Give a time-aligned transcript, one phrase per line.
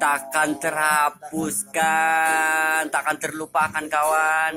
[0.00, 1.78] takkan terhapuskan,
[2.88, 4.56] takkan terlupakan kawan,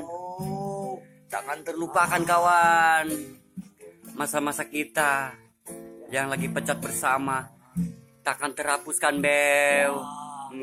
[1.28, 3.12] takkan terlupakan kawan.
[4.16, 5.36] Masa-masa kita
[6.08, 7.52] yang lagi pecat bersama,
[8.24, 10.00] takkan terhapuskan Bew.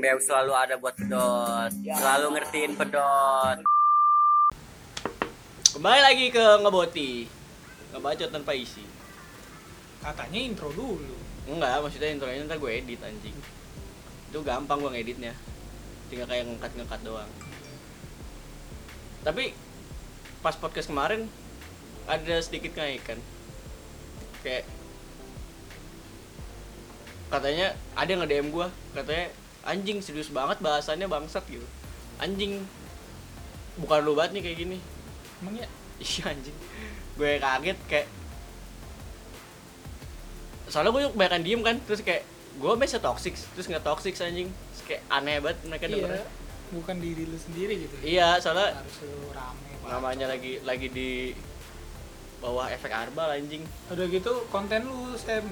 [0.01, 3.61] Bew selalu ada buat pedot, selalu ngertiin pedot.
[5.77, 7.29] Kembali lagi ke ngeboti.
[7.93, 8.81] Ngebacot tanpa isi.
[10.01, 11.15] Katanya intro dulu.
[11.45, 13.60] Enggak, maksudnya intronya ntar gue edit anjing.
[14.31, 15.35] Itu gampang gue ngeditnya.
[16.07, 17.27] Tinggal kayak ngekat-ngekat doang.
[19.27, 19.51] Tapi
[20.39, 21.27] pas podcast kemarin
[22.07, 23.19] ada sedikit kenaikan.
[24.41, 24.65] Kayak
[27.31, 29.25] katanya ada yang nge-DM gue katanya
[29.63, 31.63] anjing serius banget bahasannya bangsat gitu
[32.19, 32.59] anjing
[33.79, 34.77] bukan lu banget nih kayak gini
[35.39, 35.67] Emang ya?
[36.03, 36.57] iya anjing
[37.15, 38.07] gue kaget kayak
[40.67, 42.27] soalnya gue kebanyakan diem kan terus kayak
[42.61, 45.95] gue biasa toxic terus nggak toxic anjing terus kayak aneh banget mereka Iya.
[45.97, 46.25] dengernya
[46.71, 47.95] Bukan diri lu sendiri gitu.
[47.99, 49.75] iya soalnya Harus lu rame.
[49.83, 51.35] Namanya lagi lagi di
[52.39, 55.43] bawah efek arbal anjing Udah gitu konten lu Sam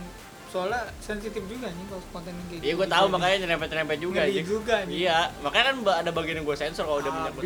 [0.48, 2.90] soalnya sensitif juga nih kalau konten kayak iya gue gitu.
[2.90, 4.94] tahu Jadi makanya nyerempet nyerempet juga ngeri anjing juga nih.
[4.98, 7.44] iya makanya kan ada bagian yang gue sensor kalau udah menyangkut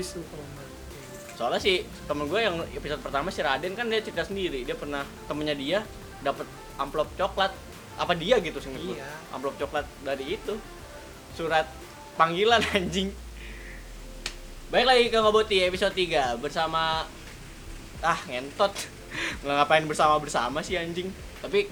[1.34, 5.02] soalnya sih temen gue yang episode pertama si Raden kan dia cerita sendiri dia pernah
[5.26, 5.80] temennya dia
[6.22, 6.46] dapat
[6.78, 7.52] amplop coklat
[7.98, 8.70] apa dia gitu sih?
[8.74, 9.06] Iya.
[9.34, 10.58] amplop coklat dari itu.
[11.38, 11.70] Surat
[12.18, 13.14] panggilan anjing.
[14.74, 17.06] Baik lagi ke ngoboti episode 3 bersama
[18.02, 18.74] ah ngentot.
[19.46, 21.14] Nggak ngapain bersama bersama sih anjing.
[21.42, 21.70] Tapi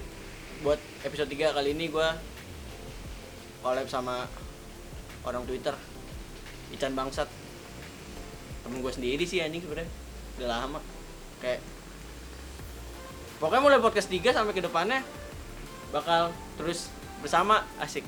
[0.61, 2.09] buat episode 3 kali ini gue
[3.65, 4.29] collab sama
[5.25, 5.73] orang Twitter
[6.73, 7.29] Ican Bangsat.
[8.61, 9.89] Temen gue sendiri sih anjing sebenarnya
[10.37, 10.79] udah lama.
[11.41, 11.65] Kayak
[13.41, 15.01] pokoknya mulai podcast 3 sampai ke depannya
[15.91, 16.87] bakal terus
[17.19, 18.07] bersama asik.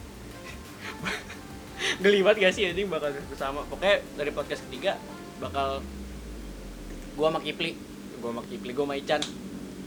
[1.99, 3.61] Gelibat gak sih anjing bakal terus bersama?
[3.67, 4.97] Pokoknya dari podcast ketiga
[5.43, 5.83] bakal
[7.19, 7.75] gua sama Kipli.
[8.23, 9.21] Gua sama Kipli gua sama Ican.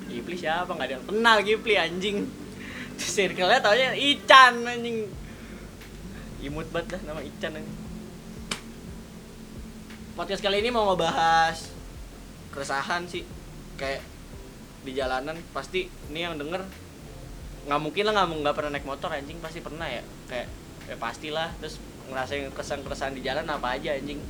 [0.06, 0.70] Kipli siapa?
[0.70, 2.28] Nggak ada yang kenal Kipli anjing.
[2.96, 5.08] Circle-nya taunya Ican anjing.
[6.44, 7.76] Imut banget dah nama Ican anjing.
[10.16, 11.72] Podcast kali ini mau ngebahas
[12.52, 13.24] keresahan sih.
[13.76, 14.04] Kayak
[14.84, 16.85] di jalanan pasti ini yang denger
[17.66, 20.02] nggak mungkin lah nggak nggak pernah naik motor anjing pasti pernah ya.
[20.30, 20.46] Kayak
[20.86, 24.22] ya pastilah terus ngerasain kesan keresahan di jalan apa aja anjing.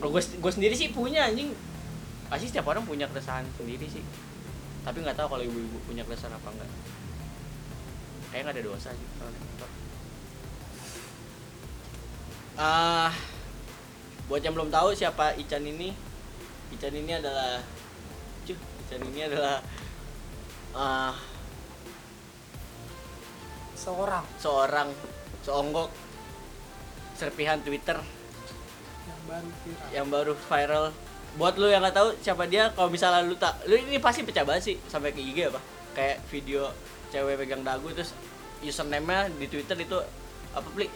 [0.00, 1.52] Kalau gue gue sendiri sih punya anjing.
[2.32, 4.02] Pasti setiap orang punya keresahan sendiri sih.
[4.84, 6.70] Tapi nggak tahu kalau ibu-ibu punya keresahan apa enggak
[8.34, 9.70] kayak nggak ada dosa sih kalau naik motor.
[12.58, 13.14] Ah
[14.26, 15.94] buat yang belum tahu siapa Ican ini
[16.74, 17.62] Ican ini adalah
[18.42, 19.62] cuh Ican ini adalah
[20.74, 21.14] ah
[23.84, 24.88] seorang seorang
[25.44, 25.92] seonggok
[27.14, 28.00] serpihan Twitter
[29.04, 29.88] yang baru viral.
[29.92, 30.84] yang baru viral
[31.34, 34.46] buat lu yang nggak tahu siapa dia kalau misalnya lu tak lu ini pasti pecah
[34.46, 35.60] banget sih sampai ke IG apa
[35.92, 36.70] kayak video
[37.12, 38.14] cewek pegang dagu terus
[38.64, 39.98] username-nya di Twitter itu
[40.54, 40.88] apa pli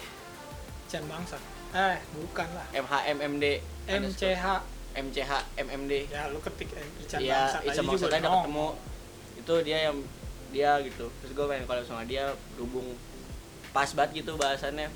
[0.89, 1.37] Chan bangsa.
[1.69, 2.65] Eh, bukan lah.
[2.73, 3.45] MHMMD
[3.85, 4.45] MCH.
[4.89, 8.33] MCH MMD Ya lu ketik Ican Iya, bangsa Bangsat udah nongol.
[8.41, 8.67] ketemu
[9.37, 9.97] itu dia yang
[10.49, 11.09] dia gitu.
[11.21, 12.97] Terus gue pengen kalau sama dia berhubung
[13.69, 14.89] pas banget gitu bahasannya.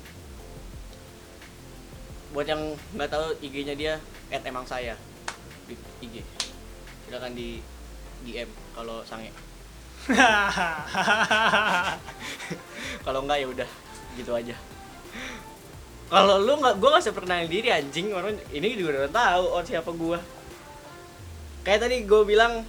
[2.34, 3.94] Buat yang nggak tahu IG-nya dia
[4.34, 4.98] at emang saya
[5.70, 6.26] di IG.
[7.06, 7.62] Silakan di
[8.24, 9.30] DM kalau sange.
[13.04, 13.68] Kalau enggak ya udah
[14.16, 14.56] gitu aja.
[16.08, 18.12] Kalau lu nggak gue nggak usah perkenalin diri anjing.
[18.12, 20.20] Orang ini juga udah tahu oh siapa gua.
[21.64, 22.64] Kayak tadi gue bilang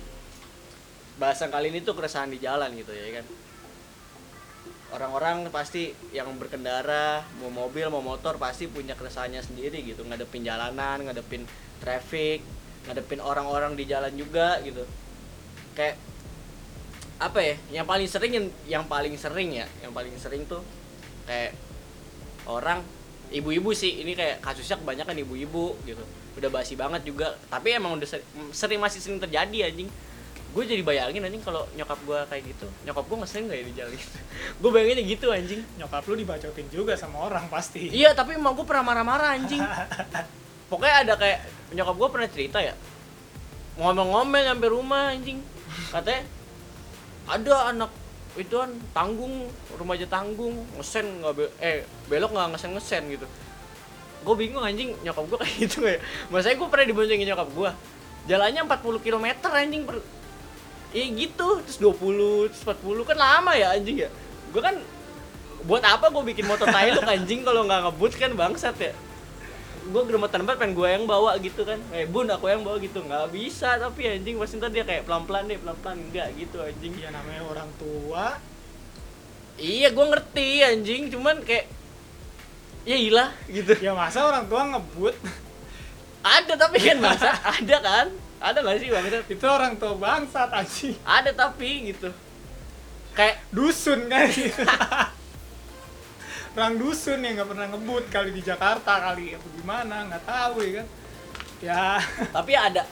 [1.16, 3.26] bahasan kali ini tuh keresahan di jalan gitu ya kan?
[4.96, 10.04] Orang-orang pasti yang berkendara mau mobil mau motor pasti punya keresahannya sendiri gitu.
[10.08, 11.44] Ngadepin jalanan ngadepin
[11.84, 12.44] traffic
[12.86, 14.84] ngadepin orang-orang di jalan juga gitu.
[15.76, 16.00] Kayak
[17.16, 20.60] apa ya yang paling sering yang, yang paling sering ya yang paling sering tuh
[21.28, 21.56] kayak
[22.48, 22.84] orang
[23.32, 24.04] ibu-ibu sih.
[24.04, 26.04] Ini kayak kasusnya kebanyakan ibu-ibu gitu.
[26.40, 27.36] Udah basi banget juga.
[27.48, 29.90] Tapi emang udah sering, sering masih sering terjadi anjing
[30.56, 32.68] gue jadi bayangin anjing kalau nyokap gue kayak gitu.
[32.88, 34.18] Nyokap gue nggak sering gak ya di jalan gitu?
[34.64, 35.62] Gue bayanginnya gitu anjing.
[35.76, 37.92] Nyokap lu dibacotin juga sama orang pasti.
[37.92, 39.60] iya tapi emang gue pernah marah-marah anjing.
[40.72, 41.40] Pokoknya ada kayak
[41.76, 42.72] nyokap gue pernah cerita ya.
[43.76, 45.44] Ngomel-ngomel sampai rumah anjing.
[45.92, 46.24] Katanya
[47.28, 47.92] ada anak
[48.40, 53.28] ituan tanggung remaja tanggung ngesen nggak be- eh belok nggak ngesen ngesen gitu.
[54.24, 56.00] Gue bingung anjing nyokap gue kayak gitu ya?
[56.32, 57.72] Masanya gue pernah diboncengin nyokap gue
[58.26, 60.02] jalannya 40 km anjing per
[60.96, 64.10] Iya gitu, terus 20, terus 40 kan lama ya anjing ya.
[64.56, 64.80] Gue kan
[65.68, 68.96] buat apa gue bikin motor tai lu anjing kalau nggak ngebut kan bangsat ya.
[69.92, 71.84] Gue geremetan banget pengen gue yang bawa gitu kan.
[71.92, 73.04] Eh bun aku yang bawa gitu.
[73.04, 76.64] Nggak bisa tapi anjing pasti ntar dia kayak pelan pelan deh pelan pelan enggak gitu
[76.64, 76.96] anjing.
[76.96, 78.40] Ya namanya orang tua.
[79.60, 81.04] Iya gue ngerti anjing.
[81.12, 81.68] Cuman kayak
[82.88, 83.76] ya ilah gitu.
[83.84, 85.20] Ya masa orang tua ngebut?
[86.24, 88.08] Ada tapi kan masa ada kan
[88.38, 90.96] ada nggak sih bangsat itu orang tua bangsat anjing.
[91.02, 92.10] Ada tapi gitu.
[93.12, 94.28] Kayak dusun kan?
[96.56, 99.36] Orang dusun yang nggak pernah ngebut kali di Jakarta kali.
[99.36, 99.96] Apa gimana?
[100.08, 100.88] Nggak tahu ya kan?
[101.60, 101.84] Ya.
[102.32, 102.84] Tapi ada.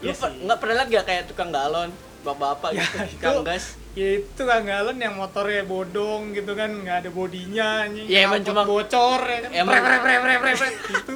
[0.00, 0.42] Lu per- sih.
[0.42, 1.90] nggak pernah lihat gak kayak tukang galon?
[2.22, 3.74] Bapak-bapak Ya, gitu itu- tukang gas?
[3.92, 6.70] ya itu kan galon yang motornya bodong gitu kan.
[6.72, 8.06] Nggak ada bodinya anjing.
[8.06, 9.50] Ya, emang cuma- bocor ya kan?
[9.52, 11.14] Emang- Prep, prep, prep, prep, prep, prep, gitu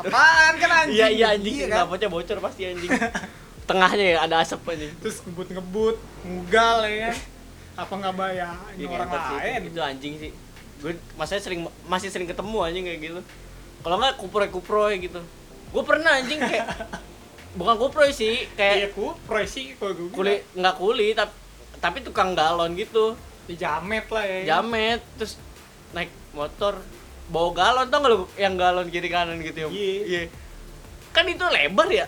[0.00, 0.96] apaan kan anjing?
[0.96, 1.54] Iya iya anjing.
[1.54, 1.76] Iya kan?
[1.84, 2.90] knalpotnya bocor pasti anjing.
[3.68, 4.92] Tengahnya ya ada asap anjing.
[5.02, 7.16] Terus ngebut-ngebut ngugal ya kan?
[7.76, 9.60] Apa nggak bayar ini Iya, orang lain?
[9.68, 10.30] Itu anjing sih.
[10.80, 13.20] Gue masanya sering masih sering ketemu anjing kayak gitu.
[13.84, 15.20] Kalau nggak kuproy kuproy gitu.
[15.72, 16.66] Gue pernah anjing kayak
[17.60, 21.32] bukan kuproy sih iya kayak ku proy sih kalau gue kuli nggak kuli tapi
[21.80, 23.16] tapi tukang galon gitu.
[23.46, 24.38] Dijamet lah ya.
[24.56, 25.36] Jamet terus
[25.94, 26.80] naik motor
[27.26, 30.20] bawa galon tau gak lu yang galon kiri kanan gitu ya Iya.
[31.10, 32.06] kan itu lebar ya?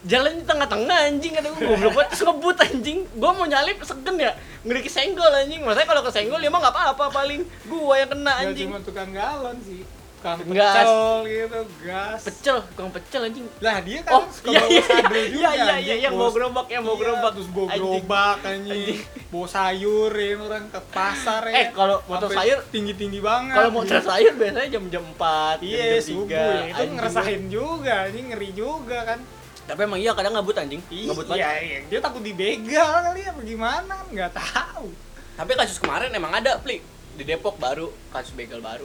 [0.00, 2.08] Jalan di tengah-tengah anjing kata gue goblok banget.
[2.16, 2.98] Terus ngebut anjing.
[3.04, 4.32] Gue mau nyalip segen ya?
[4.64, 5.60] Ngeri kesenggol anjing.
[5.60, 8.68] Maksudnya kalau kesenggol ya mah nggak apa-apa paling gua yang kena anjing.
[8.72, 9.84] cuma tukang galon sih
[10.20, 10.36] Gas.
[10.36, 10.92] pecel
[11.24, 12.20] gitu gas.
[12.22, 13.46] Pecel tukang pecel anjing.
[13.58, 16.28] Lah dia kan oh suka iya iya sado iya juga iya iya anjing, yang mau
[16.28, 17.30] gerobak yang mau Iya, gerobak.
[17.32, 17.80] terus bawa Anjing.
[17.80, 18.72] gerobak anjing.
[18.76, 18.98] Anjing.
[19.30, 21.54] bawa sayur ya orang ke pasar ya.
[21.54, 23.54] Eh, kalau motor sayur- tinggi-tinggi banget.
[23.54, 26.64] kalau mau cari sayur biasanya jam-jam 4 iya jam subuh 3 ya.
[26.68, 29.18] Itu ngerasain juga anjing ngeri juga kan.
[29.62, 30.82] Tapi emang iya kadang ngebut anjing.
[30.84, 31.40] Ngebut banget.
[31.40, 34.86] iya, iya dia takut dibegal kali ya bagaimana kan nggak tahu.
[35.32, 36.84] Tapi kasus kemarin emang ada, Pli.
[37.10, 38.84] Di Depok baru, kasus begal baru.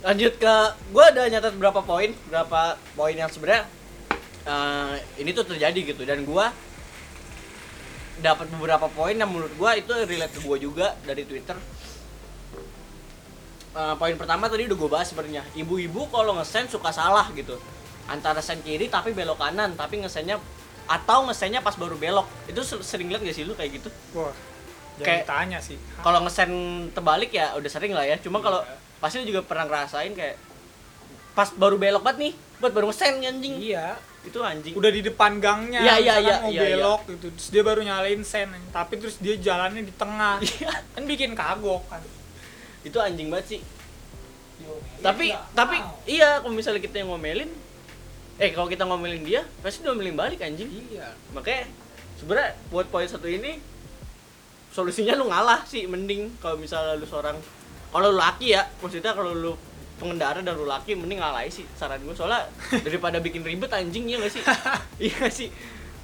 [0.00, 0.54] Lanjut ke,
[0.90, 2.60] gue ada nyatat berapa poin, berapa
[2.94, 3.68] poin yang sebenarnya
[4.42, 6.02] eh, ini tuh terjadi gitu.
[6.02, 6.46] Dan gue
[8.20, 11.56] dapat beberapa poin yang menurut gue itu relate ke gue juga dari Twitter.
[13.70, 15.44] Eh, poin pertama tadi udah gue bahas sebenarnya.
[15.52, 17.60] Ibu-ibu kalau ngesen suka salah gitu.
[18.08, 20.40] Antara sen kiri tapi belok kanan, tapi ngesennya
[20.88, 22.26] atau ngesennya pas baru belok.
[22.48, 23.92] Itu ser- sering lihat gak sih lu kayak gitu?
[24.12, 24.32] wah
[25.00, 26.52] Kayak- tanya sih kalau ngesen
[26.92, 28.76] terbalik ya udah sering lah ya cuma kalau Iya.
[29.00, 30.36] Pasti lu juga pernah ngerasain kayak
[31.32, 33.54] pas baru belok banget nih buat baru ngesen anjing.
[33.56, 33.96] Iya.
[34.20, 34.76] Itu anjing.
[34.76, 36.76] Udah di depan gangnya Iya, iya, iya, mau iya, iya.
[36.76, 37.26] belok gitu.
[37.32, 40.38] Terus dia baru nyalain sen tapi terus dia jalannya di tengah.
[40.44, 40.72] Iya.
[40.92, 42.04] kan bikin kagok kan.
[42.84, 43.60] Itu anjing banget sih.
[45.00, 47.48] Tapi tapi iya kalau misalnya kita yang ngomelin
[48.36, 50.68] eh kalau kita ngomelin dia pasti dia ngomelin balik anjing.
[50.68, 51.16] Iya.
[51.32, 51.64] Makanya
[52.20, 53.56] sebenarnya buat poin satu ini
[54.70, 57.40] solusinya lu ngalah sih mending kalau misalnya lu seorang
[57.90, 59.52] kalau lu laki ya maksudnya kalau lu
[60.00, 62.48] pengendara dan lu laki mending ngalah sih saran gue soalnya
[62.86, 64.42] daripada bikin ribet anjing ya gak sih?
[65.12, 65.48] Iya sih.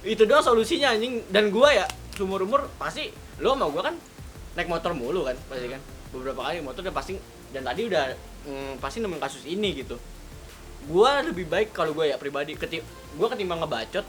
[0.05, 1.25] Itu doang solusinya anjing.
[1.33, 1.85] Dan gua ya
[2.21, 3.09] umur umur pasti
[3.41, 3.95] lu sama gua kan
[4.53, 5.81] naik motor mulu kan pasti kan?
[6.13, 7.17] Beberapa kali motor udah pasti
[7.49, 8.13] dan tadi udah
[8.45, 9.97] mm, pasti nemuin kasus ini gitu.
[10.85, 12.85] Gua lebih baik kalau gua ya pribadi keti
[13.17, 14.05] gua ketimbang ngebacot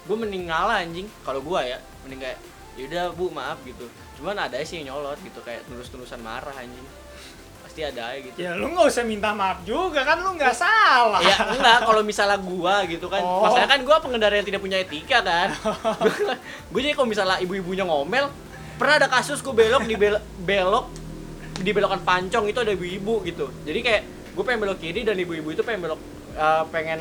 [0.00, 1.06] gue mending ngalah anjing.
[1.26, 2.38] Kalau gua ya mending kayak
[2.78, 3.84] yaudah bu maaf gitu
[4.20, 6.84] cuman ada sih yang nyolot gitu kayak terus-terusan marah anjing.
[7.60, 8.36] Pasti ada aja gitu.
[8.36, 11.18] Ya lu nggak usah minta maaf juga kan lu nggak salah.
[11.20, 13.18] Ya enggak kalau misalnya gua gitu kan.
[13.18, 13.42] Oh.
[13.42, 15.48] masalahnya kan gua pengendara yang tidak punya etika kan.
[16.70, 18.28] Gue jadi kalau misalnya ibu-ibunya ngomel
[18.74, 20.86] pernah ada kasus gue belok di bel- belok
[21.56, 23.48] di belokan pancong itu ada ibu-ibu gitu.
[23.62, 26.00] Jadi kayak gue pengen belok kiri dan ibu-ibu itu pengen belok
[26.32, 27.00] eh, pengen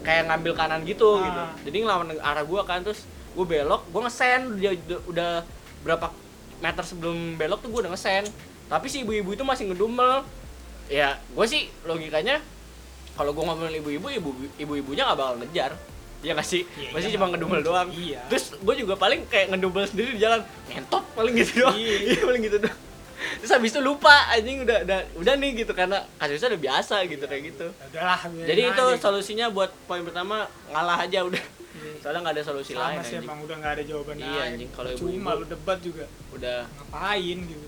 [0.00, 1.22] kayak ngambil kanan gitu Ah.
[1.22, 4.70] gitu jadi ngelawan arah gua kan terus gue belok gue ngesen dia
[5.04, 5.42] udah
[5.82, 6.12] berapa
[6.60, 8.24] meter sebelum belok tuh gue udah ngesen.
[8.66, 10.24] Tapi si ibu-ibu itu masih ngedumel.
[10.86, 12.38] Ya gue sih logikanya
[13.16, 14.30] kalau gue ngomelin ibu-ibu ibu
[14.60, 15.72] ibu-ibunya nggak bakal ngejar.
[16.24, 16.64] Ya nggak sih?
[16.80, 17.88] Iya, masih iya, cuma ngedumel doang.
[17.92, 18.24] Iya.
[18.32, 20.40] terus gue juga paling kayak ngedumel sendiri di jalan.
[20.72, 21.76] Ngentot paling gitu doang.
[21.76, 21.96] Iya.
[22.12, 22.78] iya paling gitu doang.
[23.16, 27.24] Terus habis itu lupa anjing udah udah udah nih gitu karena kasusnya udah biasa gitu
[27.24, 27.66] kayak gitu.
[27.72, 29.00] Ya udahlah jadi itu aja.
[29.00, 31.40] solusinya buat poin pertama ngalah aja udah.
[31.40, 31.55] Iya.
[31.96, 33.24] Soalnya nggak ada solusi lain sama sih anjing.
[33.24, 34.50] emang udah nggak ada jawaban Iya, lain.
[34.52, 36.04] anjing, kalau cuma lu debat juga.
[36.30, 37.66] udah ngapain gitu?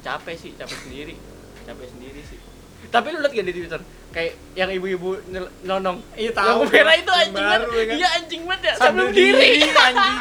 [0.00, 1.14] capek sih capek sendiri.
[1.62, 2.38] Capek sendiri sih.
[2.84, 3.80] Tapi lu liat gak di twitter?
[4.10, 5.16] Kayak yang ibu-ibu
[5.62, 6.58] nonong Iya, yang tahu.
[6.68, 7.96] merah itu Yang anjing banget ya kan?
[7.96, 8.74] iya anjing banget ya.
[8.76, 9.32] Sambil berdiri.
[9.32, 10.16] diri, anjing.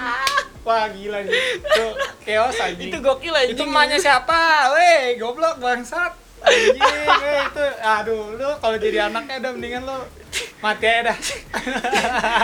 [0.64, 1.86] wah gila sih itu
[2.24, 2.88] chaos anjing.
[2.88, 3.54] Itu gokil anjing.
[3.54, 4.40] Itu emaknya siapa?
[4.72, 6.80] Weh goblok bangsat anjing
[7.24, 9.98] weh itu aduh lu kalau jadi anaknya udah mendingan lu
[10.60, 11.18] mati aja dah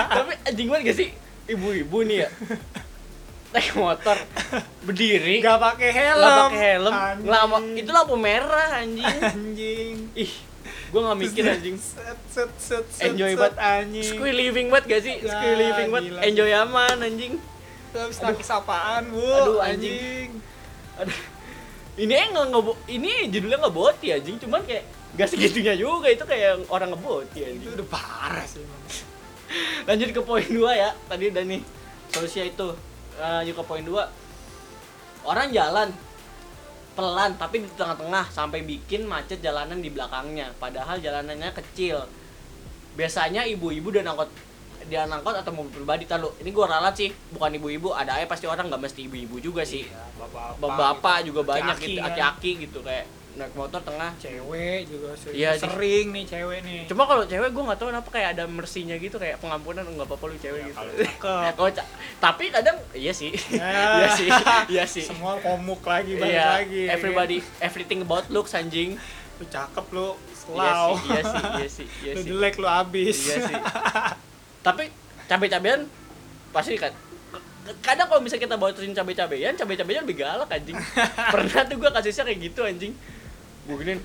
[0.09, 1.09] tapi anjing banget gak sih
[1.47, 2.29] ibu-ibu nih ya
[3.49, 4.17] naik motor
[4.85, 6.21] berdiri Gak pakai helm.
[6.21, 6.93] nggak pakai helm
[7.25, 9.95] lama itu lampu merah anjing anjing.
[10.13, 10.31] ih
[10.89, 13.09] gue nggak mikir anjing Set set set set.
[13.09, 13.55] Enjoy set, banget.
[13.57, 14.05] anjing.
[14.05, 15.15] Squee living banget gak sih?
[15.21, 17.33] Squee living banget, enjoy aman anjing.
[17.89, 19.21] Lu habis nakis apaan, Bu?
[19.21, 20.29] Aduh, anjing.
[20.97, 21.17] Aduh.
[21.99, 24.87] Ini enggak ngebo ini judulnya nggak boti anjing, cuman kayak
[25.19, 27.75] gak segitunya juga itu kayak orang ngeboti Itu anjing.
[27.75, 28.63] udah parah sih.
[29.83, 30.95] Lanjut ke poin 2 ya.
[31.11, 31.61] Tadi udah nih
[32.15, 32.67] solusinya itu.
[33.19, 35.27] Lanjut ke poin 2.
[35.27, 35.91] Orang jalan
[36.99, 42.03] pelan tapi di tengah-tengah sampai bikin macet jalanan di belakangnya padahal jalanannya kecil
[42.99, 44.27] biasanya ibu-ibu dan angkot
[44.89, 48.43] dia angkot atau mobil pribadi tahu ini gua ralat sih bukan ibu-ibu ada aja pasti
[48.43, 50.77] orang nggak mesti ibu-ibu juga sih Iya, bapak-bapak.
[50.98, 52.10] bapak juga banyak Aki-aki gitu kan.
[52.10, 55.62] aki-aki gitu kayak naik motor tengah Cewek juga sering, Iya, sih.
[55.63, 56.81] sering nih cewek nih.
[56.86, 60.25] cuma kalau cewek gua nggak tahu kenapa kayak ada mersinya gitu kayak pengampunan nggak apa-apa
[60.25, 60.81] lu cewek gitu
[61.55, 63.69] kalau ca- tapi kadang iya sih Ya.
[63.96, 64.27] iya sih
[64.67, 66.81] iya sih Semua komuk lagi balik iya lagi.
[66.84, 69.00] ya everybody everything about looks anjing
[69.38, 70.89] Lu cakep lu, iya slow.
[70.91, 73.15] sih iya sih iya sih iya lu jelek lu abis.
[73.24, 73.55] iya sih
[74.59, 74.91] tapi
[75.25, 75.87] cabai-cabean
[76.49, 76.91] pasti kan
[77.79, 80.73] kadang kalau misalnya kita bautin cabai-cabean cabai-cabean lebih galak anjing
[81.33, 82.93] pernah tuh gue kasusnya kayak gitu anjing
[83.65, 83.99] gue giniin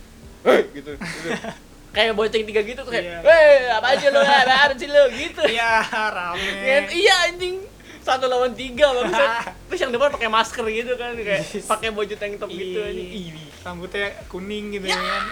[0.44, 1.28] hei gitu, gitu.
[1.96, 3.18] kayak boceng tiga gitu tuh kayak Iya.
[3.22, 5.80] hei apa aja lo apa sih lo gitu Iya,
[6.10, 6.90] rame.
[6.90, 7.64] Iya anjing
[8.04, 12.36] satu lawan tiga bangsat terus yang depan pakai masker gitu kan kayak pakai baju tank
[12.36, 13.32] top gitu anjing Ih,
[13.64, 15.00] Rambutnya kuning gitu Ya.
[15.00, 15.24] kan.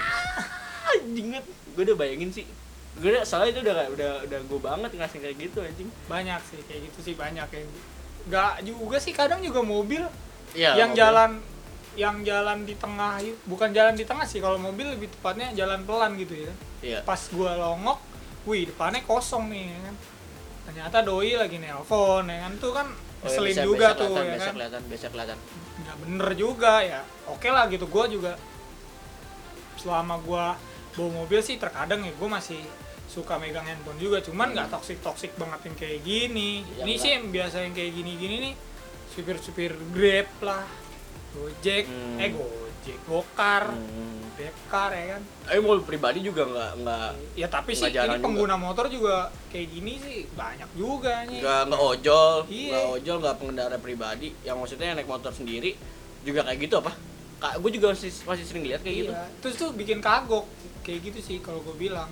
[0.97, 1.26] anjing
[1.69, 2.47] gue udah bayangin sih
[2.93, 5.89] gue soalnya itu udah udah udah gue banget ngasih kayak gitu anjing.
[6.07, 7.69] Banyak sih kayak gitu sih banyak yang
[8.23, 9.99] Gak juga sih kadang juga mobil
[10.55, 11.01] Iya, yang mobil.
[11.03, 11.31] jalan
[11.93, 16.15] yang jalan di tengah bukan jalan di tengah sih kalau mobil lebih tepatnya jalan pelan
[16.17, 16.53] gitu ya.
[16.81, 16.99] Iya.
[17.03, 17.99] Pas gua longok
[18.45, 19.97] wih depannya kosong nih ya kan.
[20.71, 22.53] Ternyata doi lagi nelpon ya kan.
[22.57, 22.89] Tuh kan
[23.23, 24.55] Oh, ya, bisa- juga bisa tuh kelihatan, ya bisa kan.
[24.55, 25.39] kelihatan bisa kelihatan.
[25.79, 27.01] Nggak bener juga ya.
[27.27, 28.33] Oke lah gitu gua juga
[29.75, 30.55] selama gua
[30.93, 32.61] bawa mobil sih terkadang ya gua masih
[33.12, 34.75] suka megang handphone juga cuman nggak Hmm.
[34.75, 36.97] toksik toksik banget yang kayak gini Ya, ini enggak.
[36.99, 38.54] sih yang biasa yang kayak gini gini nih
[39.07, 40.64] supir supir grab lah
[41.31, 42.16] gojek Hmm.
[42.16, 44.21] eh gojek gokar hmm.
[44.40, 44.50] ya
[45.12, 49.69] kan tapi mobil pribadi juga nggak nggak ya tapi sih ini pengguna motor juga kayak
[49.71, 52.71] gini sih banyak juga nih nggak nggak ojol Iya.
[52.73, 55.76] nggak ojol nggak pengendara pribadi yang maksudnya yang naik motor sendiri
[56.23, 56.92] juga kayak gitu apa
[57.38, 59.26] kak gue juga masih masih sering lihat kayak gitu Iya.
[59.38, 60.49] terus tuh bikin kagok
[60.81, 62.11] kayak gitu sih kalau gue bilang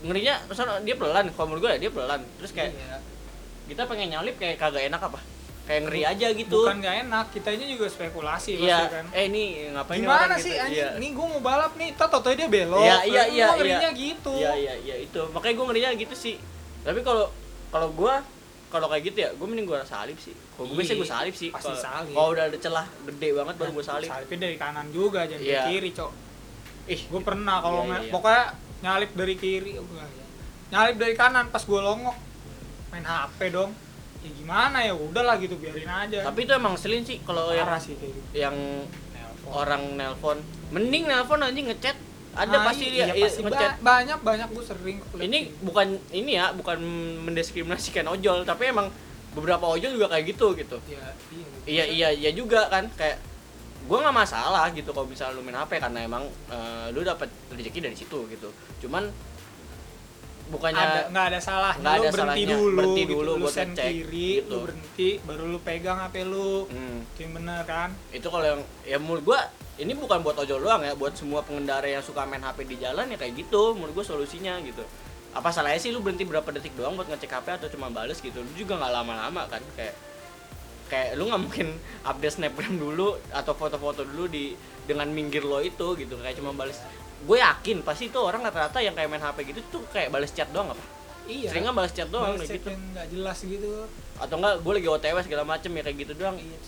[0.00, 2.98] ngerinya misalnya dia pelan kalau menurut gue ya dia pelan terus kayak Iya.
[3.66, 5.18] kita pengen nyalip kayak kagak enak apa
[5.64, 10.00] kayak ngeri aja gitu bukan nggak enak kitanya juga spekulasi iya kan eh ini ngapain
[10.00, 10.64] gimana orang sih gitu?
[10.64, 10.88] anjing Iya.
[10.96, 14.00] nih gue mau balap nih tau tau dia belok Iya, iya, Lu iya, ngerinya iya.
[14.00, 15.20] gitu Iya iya iya itu.
[15.28, 16.36] Makanya gue ngerinya gitu sih.
[16.80, 17.28] Tapi kalau
[17.68, 18.14] kalau gue
[18.68, 20.32] kalau kayak gitu ya, gue mending gue salip sih.
[20.50, 21.48] Kalau gue Iya, biasanya gue salip sih.
[21.50, 22.14] pasti Kalau- salip.
[22.14, 24.08] Kalau udah ada celah gede banget baru gue salip.
[24.08, 25.52] salipnya dari kanan juga jangan Iya.
[25.58, 26.10] dari kiri cok
[26.86, 28.12] Ih, gue pernah kalau Iya, nge- iya.
[28.14, 28.44] pokoknya
[28.78, 30.06] nyalip dari kiri oh, ya.
[30.70, 32.16] nyalip dari kanan pas gue longok
[32.88, 33.70] main hp dong
[34.18, 37.80] ya gimana ya udahlah gitu biarin aja tapi itu emang selin sih kalau yang parah
[37.80, 38.56] sih kayak gitu yang
[39.14, 39.50] Nelpon.
[39.54, 40.38] orang nelpon.
[40.68, 41.96] Mending nelpon anjing ngechat.
[42.36, 43.72] Ada Nah, pasti iya, dia iya, pasti ngechat.
[43.80, 46.76] ba- banyak banyak gue sering Ini bukan ini ya, bukan
[47.24, 48.92] mendiskriminasikan ojol, tapi emang
[49.32, 50.76] beberapa ojol juga kayak gitu gitu.
[50.84, 51.00] ya,
[51.32, 53.16] iya, iya iya iya juga kan kayak
[53.88, 57.88] gue nggak masalah gitu kalau misalnya lu main HP karena emang eh, lu dapat rezeki
[57.88, 58.52] dari situ gitu.
[58.84, 59.08] Cuman
[60.48, 62.56] bukannya ada nggak ada salahnya nggak lu ada berhenti salahnya.
[62.56, 63.12] dulu Berhenti gitu.
[63.12, 64.48] dulu lu buat send ngecek, kiri gitu.
[64.48, 66.52] lu berhenti baru lu pegang hp lu.
[66.68, 67.88] Hmm, itu yang bener kan?
[68.12, 69.40] Itu kalau yang ya menurut gue
[69.78, 73.08] ini bukan buat ojol doang ya buat semua pengendara yang suka main HP di jalan
[73.08, 73.72] ya kayak gitu.
[73.72, 74.84] Menurut gue solusinya gitu.
[75.32, 78.40] Apa salahnya sih lu berhenti berapa detik doang buat ngecek HP atau cuma bales gitu?
[78.40, 79.96] Lu juga nggak lama-lama kan kayak
[80.88, 81.68] kayak lu nggak mungkin
[82.02, 84.56] update snapgram dulu atau foto-foto dulu di
[84.88, 86.16] dengan minggir lo itu gitu.
[86.18, 86.80] Kayak cuma bales
[87.18, 90.48] gue yakin pasti itu orang rata-rata yang kayak main HP gitu tuh kayak bales chat
[90.48, 90.84] doang apa?
[91.28, 91.52] Iya.
[91.52, 92.72] Seringan balas chat doang Balas chat gitu.
[92.72, 93.68] nggak jelas gitu.
[94.16, 96.36] Atau enggak gue lagi OTW segala macem ya kayak gitu doang.
[96.40, 96.58] Iya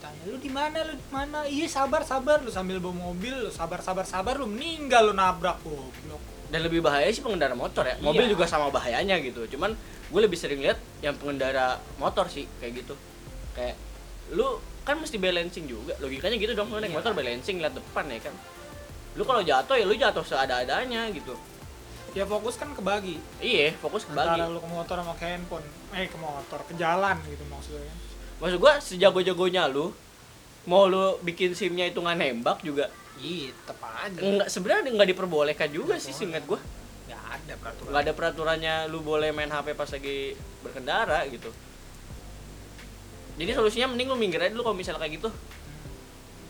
[0.00, 0.76] tanya lu di mana?
[0.84, 1.38] Lu di mana?
[1.48, 2.44] Iya sabar sabar.
[2.44, 6.20] Lu sambil bawa mobil lu sabar sabar sabar lu meninggal lu nabrak goblok.
[6.52, 7.96] Dan lebih bahaya sih pengendara motor ya.
[8.04, 8.32] Mobil Iya.
[8.36, 9.46] juga sama bahayanya gitu.
[9.56, 9.72] Cuman
[10.10, 12.92] gue lebih sering lihat yang pengendara motor sih kayak gitu
[13.52, 13.76] kayak
[14.30, 14.46] lu
[14.80, 15.94] kan mesti balancing juga.
[15.98, 16.98] Logikanya gitu dong lu naik Iya.
[16.98, 18.34] motor balancing lihat depan ya kan.
[19.14, 21.34] Lu kalau jatuh ya lu jatuh seada-adanya gitu.
[22.10, 25.66] Ya fokus kan kebagi iya fokus antara kebagi lu ke motor sama ke handphone.
[25.90, 27.94] Eh ke motor ke jalan gitu maksudnya.
[28.38, 29.94] Maksud gua sejago-jagonya lu
[30.64, 34.16] mau lu bikin simnya itu nggak nembak juga iya tetep aja.
[34.16, 36.18] nggak sebenarnya nggak diperbolehkan juga sih Boleh.
[36.18, 36.60] singkat gua.
[37.06, 37.88] nggak ada peraturan.
[37.90, 40.18] Nggak ada peraturannya lu boleh main HP pas lagi
[40.60, 41.50] berkendara gitu
[43.40, 45.28] jadi solusinya mending lu minggir aja dulu kalau misalnya kayak gitu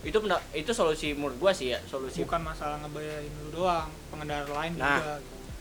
[0.01, 0.17] itu
[0.57, 4.99] itu solusi menurut gua sih ya solusi bukan masalah ngebayarin lu doang pengendara lain Nah.
[4.99, 5.15] juga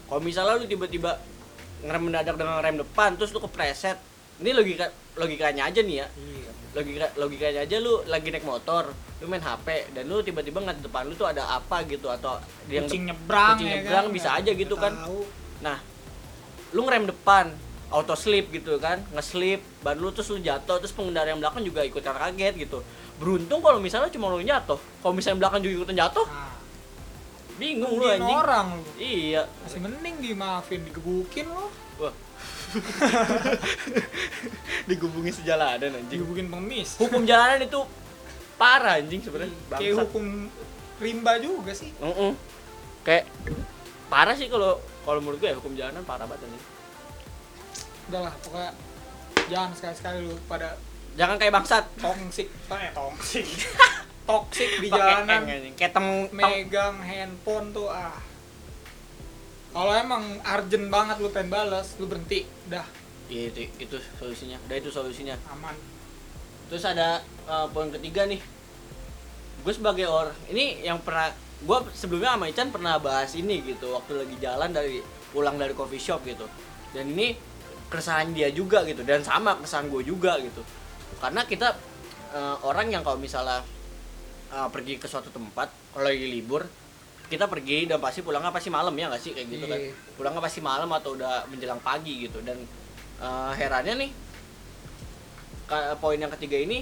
[0.09, 1.11] kalau misalnya lu tiba-tiba
[1.85, 3.99] ngerem mendadak dengan rem depan terus lu kepreset
[4.41, 9.25] ini logika logikanya aja nih ya iya logika logikanya aja lu lagi naik motor lu
[9.27, 12.39] main HP dan lu tiba-tiba ngeliat depan lu tuh ada apa gitu atau
[12.71, 14.15] yang kucing nyebrang kucing ya nyebrang kan?
[14.15, 14.93] bisa aja gitu nggak kan.
[15.03, 15.19] tahu.
[15.59, 15.77] nah
[16.71, 17.45] lu ngerem depan
[17.89, 21.81] auto slip gitu kan ngeslip ban lu terus lu jatuh terus pengendara yang belakang juga
[21.81, 22.85] ikutan kaget gitu.
[23.17, 24.77] Beruntung kalau misalnya cuma lu jatuh.
[24.77, 26.53] Kalau misalnya belakang juga ikutan jatuh nah,
[27.57, 28.29] bingung lu anjing.
[28.29, 28.67] orang.
[28.77, 29.49] Lu iya.
[29.65, 32.13] Masih mending dimaafin digebukin lo wah.
[34.89, 36.21] Digubungin sejalanan anjing.
[36.21, 37.01] Digebukin pengemis.
[37.01, 37.81] Hukum jalanan itu
[38.61, 39.57] parah anjing sebenarnya.
[39.73, 40.05] Kayak Bangsat.
[40.05, 40.25] hukum
[41.01, 41.89] rimba juga sih.
[41.97, 42.37] Mm-mm.
[42.99, 43.31] kayak
[44.11, 44.75] parah sih kalau
[45.07, 46.78] kalau menurut gue ya hukum jalanan parah banget anjing
[48.09, 48.71] udahlah pokoknya
[49.49, 50.75] jangan sekali-sekali lu pada
[51.17, 51.83] jangan kayak bangsat.
[51.97, 53.47] toksik eh toksik
[54.29, 55.41] toksik di jalanan.
[55.73, 58.13] kayak tem, megang handphone tuh ah.
[59.69, 62.45] Kalau emang urgent banget lu pengen balas lu berhenti.
[62.65, 62.85] Dah.
[63.29, 64.57] Iya, itu itu solusinya.
[64.65, 65.37] Udah itu solusinya.
[65.53, 65.77] Aman.
[66.73, 68.41] Terus ada eh, poin ketiga nih.
[69.61, 74.25] Gue sebagai orang ini yang pernah gue sebelumnya sama Ican pernah bahas ini gitu waktu
[74.25, 76.49] lagi jalan dari pulang dari coffee shop gitu.
[76.89, 77.37] Dan ini
[77.89, 80.61] keresahan dia juga gitu dan sama keresahan gue juga gitu.
[81.19, 81.75] Karena kita
[82.33, 83.65] eh, orang yang kalau misalnya
[84.53, 86.63] eh, pergi ke suatu tempat kalau lagi libur
[87.29, 89.31] kita pergi dan pasti pulangnya pasti malam ya nggak sih?
[89.33, 89.79] Kayak gitu kan.
[89.81, 89.93] Iya.
[90.17, 92.57] pulangnya pasti malam atau udah menjelang pagi gitu dan
[93.21, 94.11] eh, herannya nih
[96.01, 96.81] poin yang ketiga ini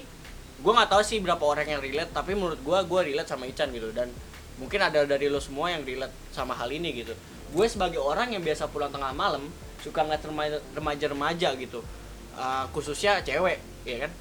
[0.58, 3.70] gue nggak tahu sih berapa orang yang relate tapi menurut gue gue relate sama Ican
[3.70, 4.10] gitu dan
[4.58, 7.14] mungkin ada dari lo semua yang relate sama hal ini gitu.
[7.54, 9.46] Gue sebagai orang yang biasa pulang tengah malam
[9.88, 11.82] suka ngeliat remaja- remaja-remaja gitu
[12.34, 14.12] Uh, khususnya cewek ya kan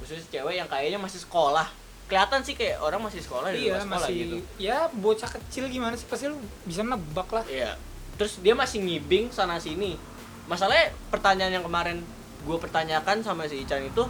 [0.00, 1.68] khususnya cewek yang kayaknya masih sekolah
[2.06, 5.68] kelihatan sih kayak orang masih sekolah di iya luar sekolah masih gitu ya bocah kecil
[5.68, 7.76] gimana sih pasti lu bisa nebak lah Iya.
[8.16, 10.00] Terus dia masih ngibing sana sini.
[10.46, 12.00] Masalahnya pertanyaan yang kemarin
[12.40, 14.08] gue pertanyakan sama si Ican itu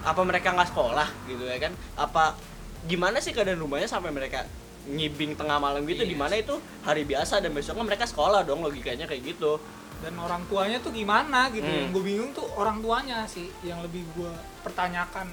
[0.00, 1.74] apa mereka nggak sekolah gitu ya kan?
[1.98, 2.38] Apa
[2.86, 4.46] gimana sih keadaan rumahnya sampai mereka
[4.86, 6.08] ngibing tengah malam gitu Iya.
[6.08, 9.58] di mana itu hari biasa dan besoknya mereka sekolah dong logikanya kayak gitu.
[9.98, 11.78] Dan orang tuanya tuh gimana gitu Hmm.
[11.80, 14.30] yang gue bingung tuh orang tuanya sih yang lebih gue
[14.62, 15.26] pertanyakan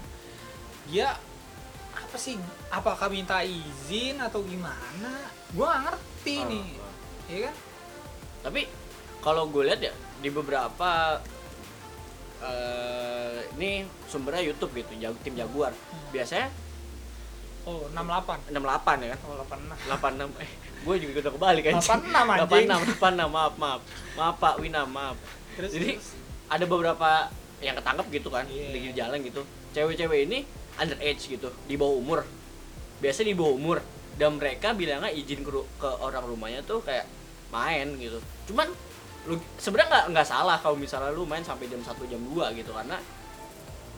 [0.85, 1.13] dia
[1.93, 2.35] apa sih
[2.67, 5.13] apakah minta izin atau gimana
[5.49, 6.93] gue gak ngerti Oh, nih oh.
[7.25, 7.55] ya kan
[8.45, 8.61] Tapi
[9.19, 11.17] kalau gue lihat ya di beberapa
[12.41, 14.91] eh ini sumbernya YouTube gitu,
[15.23, 15.73] tim Jaguar.
[16.11, 16.51] Biasanya
[17.65, 19.19] oh 68 68 ya kan?
[19.25, 20.51] oh 86 86 eh
[20.85, 22.67] gue juga udah kebalik kan 86 anjing.
[22.69, 23.81] 86 86 maaf maaf.
[24.13, 25.17] Maaf Pak Wina maaf.
[25.57, 26.13] Terus jadi terus.
[26.45, 27.09] ada beberapa
[27.63, 28.69] yang ketangkep gitu kan Iya.
[28.69, 29.41] di jalan gitu.
[29.73, 30.45] Cewek-cewek ini
[30.77, 32.19] underage gitu di bawah umur.
[33.01, 33.77] Biasa di bawah umur.
[34.15, 37.03] Dan mereka bilangnya izin ke, ke orang rumahnya tuh kayak
[37.51, 38.21] main gitu.
[38.47, 38.69] Cuman
[39.25, 42.71] lu sebenarnya nggak nggak salah kalau misalnya lu main sampai jam 1 jam 2 gitu.
[42.71, 43.01] Karena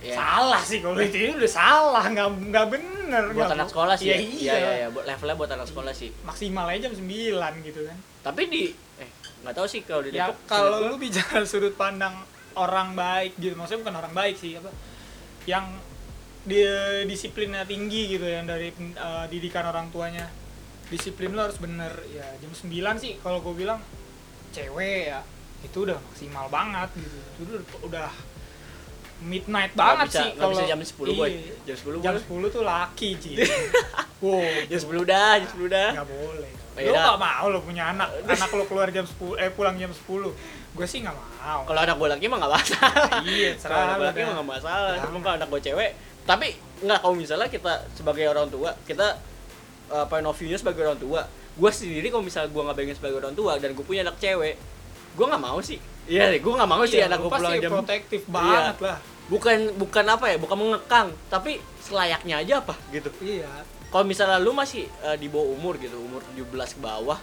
[0.02, 3.96] ya salah sih kalau itu ini udah salah nggak nggak bener buat nggak anak sekolah
[3.98, 6.10] sih iya, ya, iya, iya iya buat levelnya buat anak sekolah sih.
[6.22, 7.98] Maksimal aja jam 9 gitu kan.
[8.22, 8.64] Tapi di
[9.02, 9.10] eh
[9.42, 12.14] nggak tahu sih kalau di ya Depok kalau lu bicara sudut pandang
[12.58, 14.74] orang baik gitu maksudnya bukan orang baik sih apa
[15.46, 15.78] yang
[16.48, 20.28] dia disiplinnya tinggi gitu yang dari eh, didikan orang tuanya.
[20.88, 21.92] Disiplin lu harus bener.
[22.14, 22.70] Ya jam 9
[23.02, 23.82] sih kalau gue bilang
[24.54, 25.20] cewek ya
[25.66, 27.18] itu udah maksimal banget gitu.
[27.42, 28.10] Itu udah, udah
[29.18, 31.30] midnight banget bisa- sih nggak bisa jam 10 boy.
[31.30, 31.56] Iya.
[31.66, 32.50] Jam 10 jam boleh.
[32.50, 33.32] 10 tuh laki Ci.
[34.24, 35.90] Wow jam 10 dah jam 10 dah.
[35.98, 36.52] Nggak boleh.
[36.78, 37.10] Oh, lu iya.
[37.10, 38.08] gak mau lo punya anak.
[38.38, 40.06] Anak lo keluar jam 10 eh pulang jam 10
[40.78, 41.66] gue sih nggak mau.
[41.66, 43.10] Kalau anak gue laki mah nggak masalah.
[43.26, 44.94] Iya kalau anak gue laki mah nggak masalah.
[45.02, 45.92] Cuma kalau anak gue cewek
[46.28, 46.48] tapi
[46.84, 49.16] nggak kalau misalnya kita sebagai orang tua kita
[49.90, 51.24] uh, point of view-nya sebagai orang tua
[51.58, 54.60] gue sendiri kalau misalnya gue nggak pengen sebagai orang tua dan gue punya anak cewek
[55.18, 58.22] gue nggak mau sih iya gue nggak mau sih Iya, anak gue pulang jam protektif
[58.32, 58.98] banget lah.
[59.28, 63.12] Bukan bukan apa ya bukan mengekang tapi selayaknya aja apa gitu.
[63.20, 63.48] Iya.
[63.92, 67.20] Kalau misalnya lu masih eh, di bawah umur gitu umur 17 ke bawah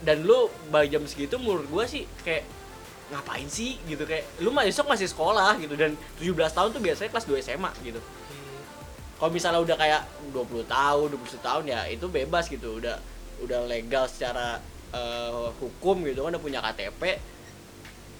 [0.00, 2.48] dan lu balik jam segitu menurut gua sih kayak
[3.12, 4.08] ngapain sih gitu.
[4.08, 5.76] Kayak lu mah besok masih sekolah gitu.
[5.76, 8.00] Dan 17 tahun tuh biasanya kelas 2 SMA gitu.
[9.20, 12.80] Kalau misalnya udah kayak 20 tahun 21 tahun ya itu bebas gitu.
[12.80, 12.96] Udah
[13.44, 14.56] udah legal secara
[14.96, 16.24] eh, hukum gitu.
[16.24, 17.20] Kan udah punya KTP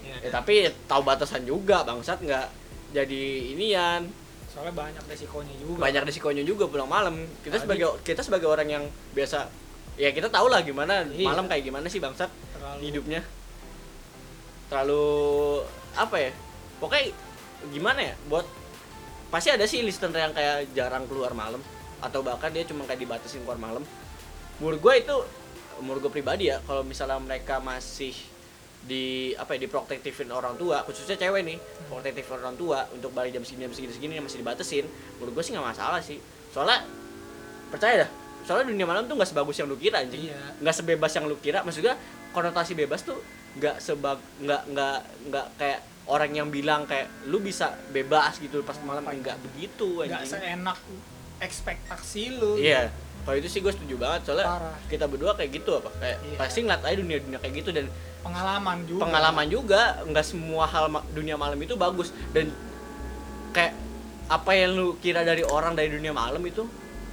[0.00, 2.46] Iya, ya, tapi tahu batasan juga bangsat nggak
[2.90, 3.22] jadi
[3.54, 4.02] inian.
[4.50, 5.78] Soalnya banyak resikonya juga.
[5.78, 7.14] Banyak risikonya juga pulang malam.
[7.40, 9.46] Kita Tadi- sebagai kita sebagai orang yang biasa
[9.94, 11.28] ya kita tahu lah gimana Iya.
[11.30, 13.20] malam kayak gimana sih bangsat terlalu hidupnya.
[14.70, 15.04] Terlalu
[15.98, 16.30] apa ya
[16.78, 17.10] pokoknya
[17.74, 18.46] gimana ya buat
[19.28, 21.60] pasti ada sih listener yang kayak jarang keluar malam
[22.00, 23.82] atau bahkan dia cuma kayak dibatasin keluar malam.
[24.58, 25.16] Menurut gue itu
[25.80, 28.12] menurut gue pribadi ya kalau misalnya mereka masih
[28.80, 33.44] di apa ya diprotektifin orang tua khususnya cewek nih protektifin orang tua untuk balik jam
[33.44, 34.88] segini jam segini segini yang masih dibatasin
[35.20, 36.18] menurut gue sih nggak masalah sih.
[36.50, 36.88] Soalnya
[37.68, 40.32] percaya dah soalnya dunia malam tuh nggak sebagus yang lu kira anjing.
[40.32, 40.40] Iya.
[40.64, 41.94] nggak sebebas yang lu kira maksudnya
[42.32, 43.20] konotasi bebas tuh
[43.60, 48.74] nggak sebag nggak nggak nggak kayak orang yang bilang kayak lu bisa bebas gitu pas
[48.82, 50.40] malam nggak begitu nggak anjing.
[50.40, 50.78] seenak
[51.40, 52.56] ekspektasi lu.
[52.56, 54.76] Iya kalau itu sih gue setuju banget soalnya Parah.
[54.86, 56.36] kita berdua kayak gitu apa kayak Iya.
[56.36, 57.86] pasti ngeliat aja dunia dunia kayak gitu dan
[58.20, 62.48] pengalaman juga pengalaman juga nggak semua hal ma- dunia malam itu bagus dan
[63.50, 63.72] kayak
[64.26, 66.62] apa yang lu kira dari orang dari dunia malam itu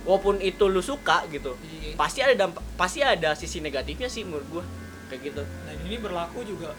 [0.03, 1.95] walaupun itu lu suka gitu Iya.
[1.95, 4.63] pasti ada dampak pasti ada sisi negatifnya sih menurut gua
[5.07, 6.71] kayak gitu dan ini berlaku juga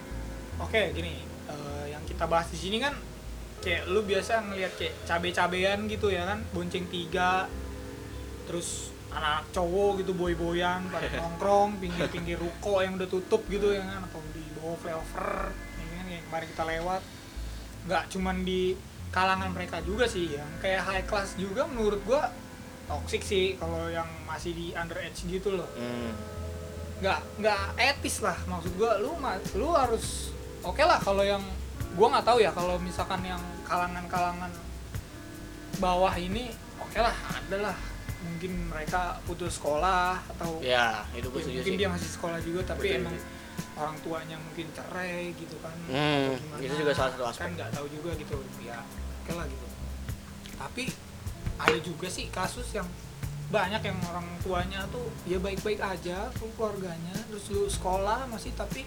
[0.58, 2.92] oke gini eh, yang kita bahas di sini kan
[3.58, 7.50] kayak lu biasa ngelihat kayak cabe-cabean gitu ya kan bonceng tiga
[8.44, 14.04] terus anak-anak cowok gitu boy-boyan pada nongkrong pinggir-pinggir ruko yang udah tutup gitu ya kan.
[14.08, 17.02] Atau di bawah flyover ya kan yang kemarin kita lewat.
[17.88, 18.62] Nggak cuman di
[19.08, 22.28] kalangan mereka juga sih yang kayak high class juga menurut gua
[22.88, 25.68] toxic sih kalau yang masih di underage gitu loh.
[25.76, 26.12] Hmm.
[26.98, 28.98] nggak nggak etis lah maksud gua.
[29.00, 29.14] Lu
[29.56, 31.40] lu harus oke lah kalau yang
[31.96, 34.50] gua nggak tahu ya kalau misalkan yang kalangan-kalangan
[35.78, 36.50] bawah ini
[36.82, 37.76] oke lah ada lah
[38.20, 42.38] mungkin mereka putus sekolah atau ya itu ya, gue setuju mungkin sih dia masih sekolah
[42.40, 43.16] juga tapi Betul emang
[43.74, 46.60] orang tuanya mungkin cerai gitu kan Hmm, gimana.
[46.60, 47.40] itu juga salah satu aspek.
[47.40, 48.78] kan nggak tahu juga gitu ya
[49.22, 49.66] oke lah gitu
[50.52, 50.84] tapi
[51.56, 52.86] ada juga sih kasus yang
[53.48, 58.82] banyak yang orang tuanya tuh ya baik-baik aja keluarganya terus lu sekolah masih tapi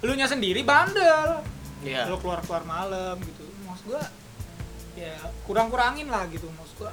[0.00, 1.40] lu nya sendiri bandel
[1.78, 2.08] Iya.
[2.08, 4.04] lu keluar keluar malam gitu maksud gua
[4.94, 5.12] ya
[5.44, 6.92] kurang kurangin lah gitu maksud gua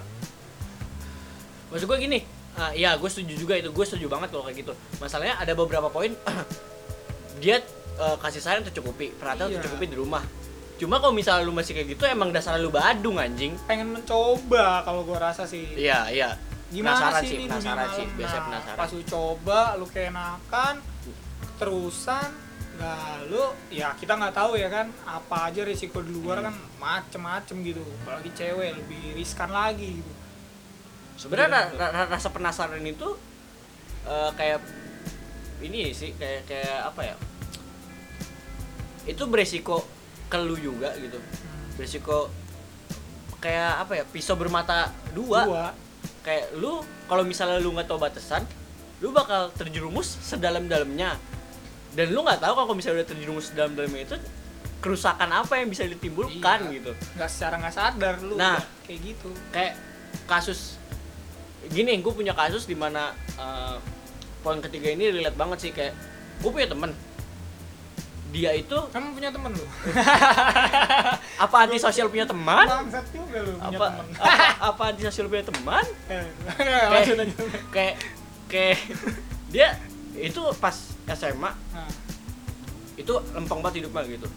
[1.74, 2.20] maksud gue gini
[2.54, 4.74] ah, iya gue setuju juga itu gue setuju banget kalau kayak gitu.
[4.98, 6.14] Masalahnya ada beberapa poin
[7.42, 7.58] dia
[7.96, 9.58] eh, kasih sayang tercukupi perhatian Iya.
[9.60, 10.22] tercukupi di rumah.
[10.74, 13.58] Cuma kalau misalnya lu masih kayak gitu emang dasar lu badung anjing.
[13.64, 15.66] Pengen mencoba kalau gua rasa sih.
[15.74, 16.30] Iya iya.
[16.70, 18.18] Gimana penasaran sih, sih penasaran sih malam?
[18.18, 18.78] biasanya Nah, penasaran.
[18.78, 20.76] pas lu coba lu keenakan
[21.56, 22.30] terusan
[22.74, 22.98] nah
[23.30, 23.38] lu
[23.70, 26.46] ya kita nggak tahu ya kan apa aja risiko di luar Hmm.
[26.50, 27.86] kan macem-macem gitu.
[28.02, 30.12] Apalagi cewek lebih riskan lagi gitu
[31.16, 33.08] sebenarnya ra- ra- rasa penasaran itu
[34.04, 34.60] eh, kayak
[35.60, 37.16] ini sih kayak kayak apa ya
[39.04, 39.84] itu beresiko
[40.28, 41.20] ke lu juga gitu
[41.76, 42.32] beresiko
[43.38, 45.66] kayak apa ya pisau bermata dua, Dua.
[46.24, 48.48] kayak lu kalau misalnya lu nggak tahu batasan
[49.00, 51.20] lu bakal terjerumus sedalam-dalamnya
[51.92, 54.18] dan lu nggak tahu kalau misalnya udah terjerumus sedalam-dalamnya itu
[54.80, 56.76] kerusakan apa yang bisa ditimbulkan Iya.
[56.80, 58.64] gitu nggak secara nggak sadar lu Nah.
[58.88, 59.76] kayak gitu kayak
[60.24, 60.80] kasus
[61.72, 63.80] gini gue punya kasus di mana uh,
[64.44, 65.96] poin ketiga ini relate banget sih kayak
[66.44, 66.92] gue punya temen.
[68.34, 69.66] Dia itu kamu punya temen lu?
[71.44, 72.66] Apa antisosial punya teman?
[72.66, 74.06] Bangsat juga lu punya apa temen.
[74.18, 74.34] apa,
[74.74, 75.86] apa antisosial punya teman?
[76.10, 76.26] Eh,
[77.70, 77.96] kayak
[78.50, 78.80] kayak
[79.54, 79.78] dia
[80.18, 80.74] itu pas
[81.14, 81.52] SMA
[82.98, 84.28] itu lempeng banget hidupnya gitu.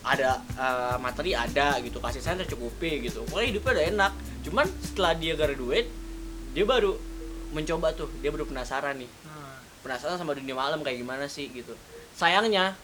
[0.00, 3.24] Ada uh, materi ada gitu kasih sayang tercukupi gitu.
[3.28, 4.12] Pokoknya hidupnya udah enak.
[4.48, 5.88] Cuman setelah dia graduate
[6.50, 6.98] dia baru
[7.50, 9.10] mencoba tuh dia baru penasaran nih.
[9.26, 11.74] Nah, penasaran sama dunia malam kayak gimana sih gitu.
[12.14, 12.74] Sayangnya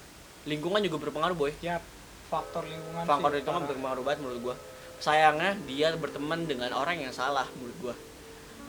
[0.46, 1.52] lingkungan juga berpengaruh boy.
[1.62, 1.82] Ya
[2.26, 4.56] faktor lingkungan faktor sih, lingkungan berpengaruh banget menurut gua.
[4.98, 7.94] Sayangnya dia berteman dengan orang yang salah menurut gua.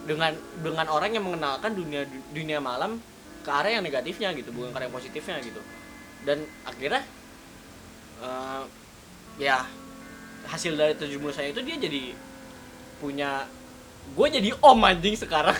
[0.05, 3.01] Dengan dengan orang yang mengenalkan dunia dunia malam
[3.41, 4.53] ke arah yang negatifnya gitu.
[4.53, 5.61] Bukan ke arah yang positifnya gitu.
[6.25, 7.01] Dan akhirnya
[8.21, 8.63] eh,
[9.41, 9.65] ya
[10.47, 12.03] hasil dari terjumusannya itu dia jadi
[12.97, 13.45] punya
[14.09, 15.57] gue jadi om anjing sekarang.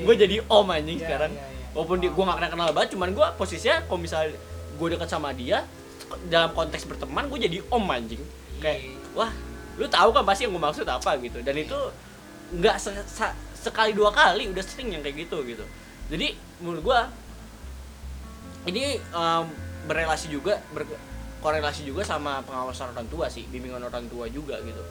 [0.00, 1.32] Gue jadi om anjing Iya, sekarang.
[1.32, 1.56] iya, iya.
[1.70, 4.34] walaupun dia gue gak kenal kenal banget cuman gue posisinya kalau misalnya
[4.74, 5.62] gue dekat sama dia
[6.26, 8.22] dalam konteks berteman gue jadi om anjing.
[8.58, 8.96] Kayak Iya.
[9.14, 9.32] wah
[9.74, 11.38] lu tahu kan pasti yang gue maksud apa gitu.
[11.40, 11.78] Dan itu
[12.50, 15.62] nggak se- sa- sekali dua kali udah sering yang kayak gitu gitu.
[16.08, 17.00] Jadi menurut gue
[18.66, 19.44] ini em,
[19.84, 24.82] berrelasi juga berkorelasi juga sama pengawasan orang tua sih bimbingan orang tua juga gitu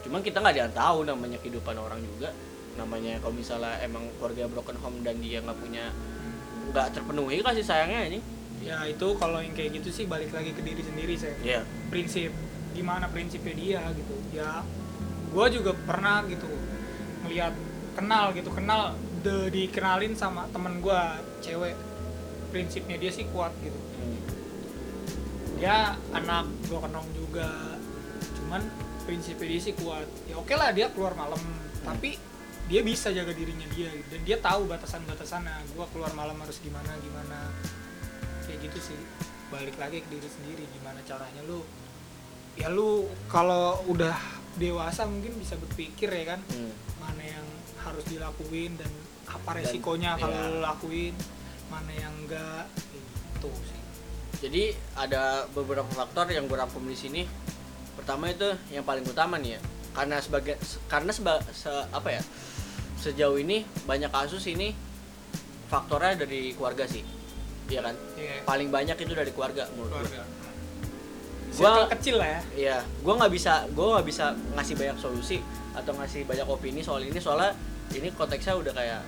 [0.00, 2.32] cuman kita nggak ada yang tahu namanya kehidupan orang juga.
[2.78, 5.92] Namanya kalau misalnya emang keluarga broken home dan dia nggak punya
[6.70, 8.20] nggak terpenuhi kasih sayangnya ini
[8.60, 12.30] ya itu kalau yang kayak gitu sih balik lagi ke diri sendiri saya ya prinsip
[12.76, 14.14] gimana prinsipnya dia gitu.
[14.32, 14.62] Ya
[15.30, 16.48] gue juga pernah gitu
[17.26, 17.54] ngelihat
[17.98, 21.00] kenal gitu kenal de, dikenalin sama temen gue
[21.44, 21.76] cewek.
[22.50, 23.76] Prinsipnya dia sih kuat gitu.
[23.76, 24.20] Hmm.
[25.60, 27.76] dia anak gue kenal juga.
[28.40, 28.62] Cuman
[29.02, 30.06] prinsipnya dia sih kuat.
[30.26, 31.38] Ya oke lah dia keluar malam.
[31.80, 32.16] Tapi
[32.66, 35.74] dia bisa jaga dirinya dia dan dia tahu batasan-batasannya.
[35.74, 37.50] Gua keluar malam harus gimana gimana.
[38.44, 39.00] Kayak gitu sih.
[39.50, 41.66] Balik lagi ke diri sendiri gimana caranya lu.
[42.54, 44.14] Ya lu kalau udah
[44.54, 46.74] dewasa mungkin bisa berpikir ya kan Hmm.
[46.98, 47.46] mana yang
[47.80, 48.90] harus dilakuin dan
[49.24, 50.50] apa Dan- resikonya kalau iya.
[50.50, 51.14] lu lakuin
[51.66, 52.66] mana yang enggak.
[52.90, 53.80] Gitu sih.
[54.40, 54.62] Jadi
[54.94, 57.22] ada beberapa faktor yang gue rangkum di sini.
[57.92, 59.60] Pertama itu yang paling utama nih ya.
[59.90, 60.54] Karena sebagai
[60.86, 62.22] karena seba, se- apa ya?
[62.96, 64.72] Sejauh ini banyak kasus ini
[65.66, 67.02] faktornya dari keluarga sih.
[67.66, 67.94] Iya kan?
[68.14, 69.98] Iya, Paling banyak itu dari keluarga menurut gue.
[70.04, 70.22] keluarga
[71.50, 74.24] Gua- Circle kecil lah ya Iya, gue nggak bisa, gue nggak bisa
[74.54, 75.38] ngasih banyak solusi
[75.70, 77.54] atau ngasih banyak opini soal ini soalnya
[77.90, 79.02] ini konteksnya udah kayak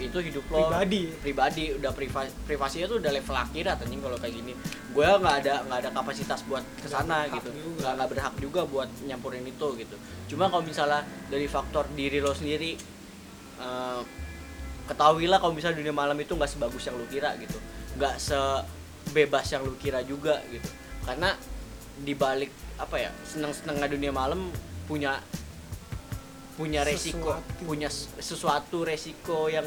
[0.00, 1.02] itu hidup lo pribadi.
[1.20, 1.64] pribadi.
[1.76, 4.52] Udah priva, privasinya tuh udah level akhirat anjing kalau kayak gini.
[4.92, 7.48] Gue nggak ada nggak ada kapasitas buat ke sana gitu.
[7.52, 9.96] nggak nggak berhak juga buat nyampurin itu gitu.
[10.32, 12.76] Cuma kalau misalnya dari faktor diri lo sendiri
[13.60, 14.00] eh,
[14.86, 17.58] ketahuilah kalau misalnya dunia malam itu nggak sebagus yang lu kira gitu.
[17.96, 20.68] Nggak sebebas yang lu kira juga gitu.
[21.06, 21.32] Karena
[21.96, 24.52] dibalik apa ya seneng senengnya dunia malam
[24.84, 25.16] punya
[26.56, 27.62] punya resiko Sesuatu.
[27.68, 27.88] punya
[28.18, 29.64] sesuatu resiko yang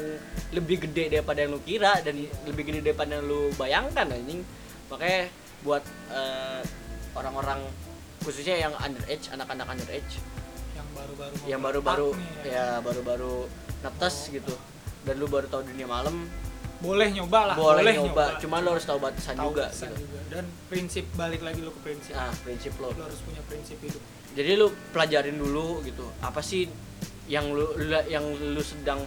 [0.50, 4.42] lebih gede daripada yang lu kira dan lebih gede daripada yang lu bayangkan anjing.
[4.90, 5.30] Makanya
[5.62, 6.60] buat eh,
[7.14, 7.62] orang-orang
[8.20, 10.18] khususnya yang underage anak-anak underage
[10.74, 12.66] yang baru-baru yang baru-baru nih, ya.
[12.82, 13.46] baru-baru
[13.80, 14.54] netes gitu.
[15.00, 16.26] Dan lu baru tahu dunia malam.
[16.80, 18.40] Boleh nyoba lah boleh, nyoba.
[18.40, 20.00] cuma lu harus tahu batasan Tahu juga batasan gitu.
[20.00, 20.20] juga.
[20.32, 22.16] dan prinsip balik lagi lo ke prinsip.
[22.16, 24.00] Ah prinsip lo lo harus punya prinsip hidup
[24.32, 26.70] jadi lu pelajarin dulu gitu apa sih
[27.26, 29.02] yang lu lu- yang lu sedang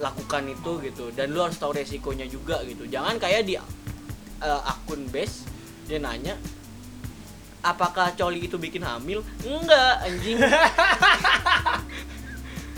[0.00, 1.04] lakukan itu gitu.
[1.14, 2.88] Dan lu harus tahu resikonya juga gitu.
[2.88, 5.46] Jangan kayak di eh, akun base
[5.86, 6.34] dia nanya
[7.62, 9.22] apakah coli itu bikin hamil?
[9.46, 10.38] Enggak anjing.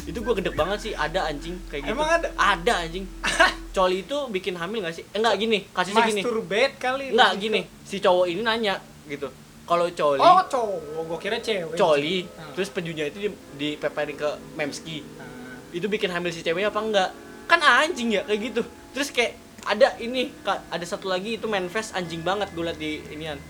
[0.04, 1.96] Itu gue gede banget sih ada anjing kayak gitu.
[1.96, 2.28] Emang ada?
[2.36, 3.08] ada anjing.
[3.74, 5.04] Coli itu bikin hamil gak sih?
[5.16, 6.20] Enggak gini kasusnya gini.
[6.22, 7.04] Masturbate kali.
[7.10, 9.32] Enggak gini si cowok ini nanya gitu
[9.64, 10.80] kalau coli oh cowok.
[11.08, 11.76] Gua kira cewek.
[11.76, 12.52] Coli Ah.
[12.52, 15.00] terus pejunya itu di, dipeperin ke memski.
[15.16, 17.10] Nah, itu bikin hamil si ceweknya apa enggak?
[17.48, 18.62] Kan anjing ya kayak gitu.
[18.92, 23.40] Terus kayak ada ini ada satu lagi itu manifest anjing banget gue liat di inian.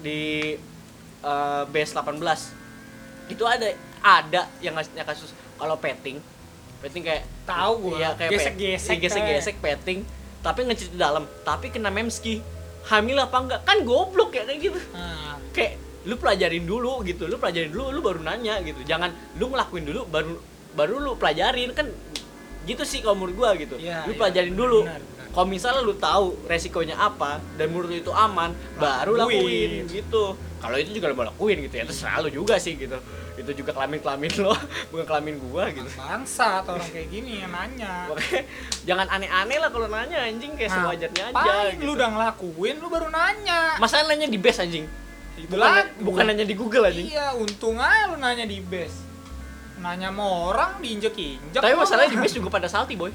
[0.00, 0.56] Di
[1.20, 2.16] eh, base 18
[3.28, 3.68] itu ada
[4.00, 6.22] ada yang ngasihnya kasus kalau petting
[6.78, 7.96] petting kayak tahu gua.
[7.98, 10.06] Iya kayak gesek-gesek gesek petting
[10.44, 12.38] tapi ngecit di dalam tapi kena memski
[12.86, 13.60] hamil apa enggak?
[13.66, 14.78] Kan goblok ya kayak gitu.
[14.94, 18.80] Nah, kayak lu pelajarin dulu gitu lu pelajarin dulu lu baru nanya gitu.
[18.86, 20.34] Jangan lu ngelakuin dulu baru
[20.78, 21.74] baru lu pelajarin.
[21.74, 21.90] Kan
[22.66, 23.74] gitu sih kalau menurut gua gitu.
[23.78, 24.80] Iya, lu iya, pelajarin dulu.
[24.86, 25.15] benar, benar.
[25.36, 29.36] Kalau misalnya lu tahu resikonya apa dan menurut lu itu aman baru Lakuin.
[29.36, 30.24] lakuin gitu
[30.56, 32.96] kalau itu juga lu mau lakuin gitu ya terserah lu juga sih gitu
[33.36, 34.56] itu juga kelamin kelamin lo
[34.90, 38.40] bukan kelamin gua gitu bangsa atau orang kayak gini yang nanya Makanya
[38.82, 41.84] jangan aneh-aneh lah kalau nanya anjing kayak Nah, sewajarnya aja Paling gitu.
[41.84, 44.88] lu udah ngelakuin lu baru nanya Masalah nanya di base anjing.
[45.36, 47.12] Itu Bukan, bukan nanya di Google anjing.
[47.12, 49.04] iya untung aja lu nanya di base
[49.76, 51.84] nanya sama orang diinjek-injek Tapi lu.
[51.84, 53.12] masalahnya di base juga pada salty boy.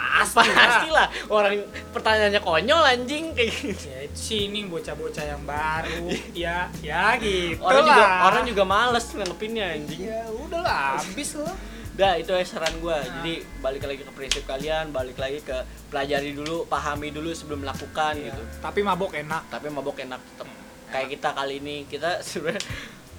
[0.00, 0.66] Ya pasti lah.
[0.66, 1.52] Pastilah orang
[1.90, 3.84] pertanyaannya konyol anjing kayak gitu.
[3.84, 8.20] ya itu sih ini bocah-bocah yang baru ya ya gitu Orang juga lah.
[8.26, 10.00] orang juga males nanggepinnya anjing.
[10.04, 11.48] ya udah lah habis lo
[11.90, 12.96] Dah itu ya saran gua.
[12.96, 13.20] Nah.
[13.20, 15.52] Jadi balik lagi ke prinsip kalian, balik lagi ke
[15.86, 18.30] pelajari dulu, pahami dulu sebelum melakukan Iya.
[18.30, 18.42] gitu.
[18.58, 20.48] tapi mabok enak Tapi mabok enak tetap.
[20.88, 22.64] Kayak kita kali ini kita sebenarnya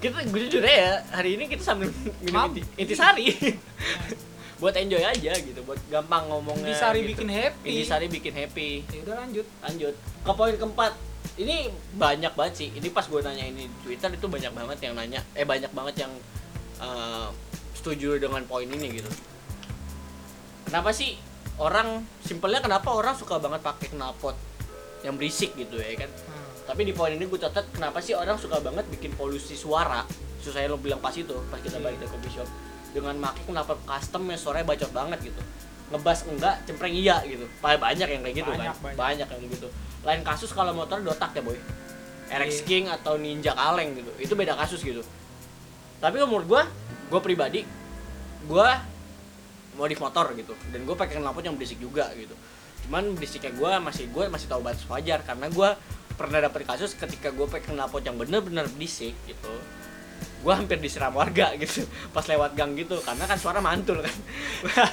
[0.01, 3.29] kita gue jujur ya hari ini kita sambil minum inti, intisari
[4.61, 7.09] buat enjoy aja gitu buat gampang ngomongnya Intisari gitu.
[7.17, 7.69] bikin happy.
[7.73, 8.69] Intisari bikin happy.
[8.93, 9.45] Ya udah lanjut.
[9.65, 9.93] Lanjut.
[9.97, 10.93] Ke poin keempat.
[11.41, 12.69] Ini banyak banget sih.
[12.69, 15.25] Ini pas gue nanya ini di twitter itu banyak banget yang nanya.
[15.33, 16.13] Eh banyak banget yang
[16.77, 17.27] eh,
[17.73, 19.09] setuju dengan poin ini gitu.
[20.69, 21.17] Kenapa sih
[21.57, 24.37] orang simpelnya kenapa orang suka banget pakai knalpot
[25.01, 26.11] yang berisik gitu ya kan?
[26.13, 26.39] Hmm.
[26.61, 30.05] tapi di poin ini gue catat kenapa sih orang suka banget bikin polusi suara.
[30.37, 32.47] Susah lo bilang pas itu pas kita balik dari coffee shop
[32.91, 35.41] dengan make knalpot custom yang suaranya bacot banget gitu.
[35.91, 37.43] Ngebas enggak cempreng iya gitu.
[37.59, 39.27] Banyak yang kayak gitu Banyak, kan banyak.
[39.27, 39.67] yang gitu.
[40.07, 41.57] Lain kasus kalau motor dotak ya boy.
[42.31, 42.67] RX Iya.
[42.67, 44.11] King atau Ninja Kaleng gitu.
[44.15, 45.03] Itu beda kasus gitu.
[45.99, 46.63] Tapi menurut gua
[47.11, 47.67] gua pribadi
[48.47, 48.79] gua
[49.75, 50.55] modif motor gitu.
[50.71, 52.35] Dan gue pakai knalpot yang berisik juga gitu.
[52.87, 55.23] Cuman berisiknya gua masih gua masih tahu batas wajar.
[55.27, 55.75] Karena gua
[56.15, 59.53] pernah dapet kasus ketika gue pakai knalpot yang bener-bener berisik gitu
[60.41, 64.15] gua hampir disiram warga gitu pas lewat gang gitu karena kan suara mantul kan.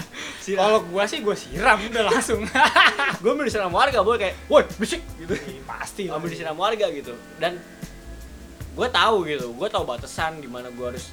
[0.48, 2.44] Kalau gua sih gua siram udah langsung.
[3.20, 5.34] Gue hampir disiram warga boy kayak woi berisik gitu.
[5.66, 7.16] Pasti hampir disiram warga gitu.
[7.40, 7.58] Dan
[8.78, 11.11] gue tahu gitu gue tahu batasan di mana gue harus.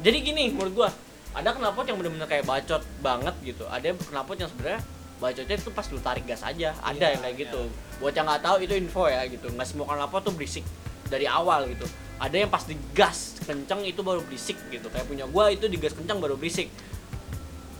[0.00, 0.88] Jadi gini menurut gue
[1.36, 3.68] ada knalpot yang bener-bener kayak bacot banget gitu.
[3.68, 4.80] Ada knalpot yang sebenarnya
[5.20, 6.72] bacotnya itu pas lu tarik gas aja.
[6.80, 7.60] Ada Iya, yang kayak gitu.
[8.00, 9.46] Buat yang nggak tahu itu info ya gitu.
[9.52, 10.64] Nggak semua knalpot tuh berisik
[11.12, 11.84] dari awal gitu
[12.18, 14.88] ada yang pas digas kenceng itu baru berisik gitu.
[14.92, 16.68] Kayak punya gue itu digas kenceng baru berisik.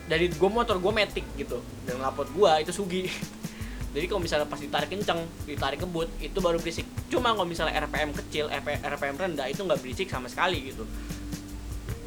[0.09, 1.63] Dari gue motor gue metik gitu.
[1.85, 3.07] Dan knalpot gue itu sugi.
[3.95, 6.89] Jadi kalau misalnya pas ditarik kenceng ditarik kebut itu baru berisik.
[7.13, 10.89] Cuma kalau misalnya RPM kecil RP- RPM rendah itu nggak berisik sama sekali gitu.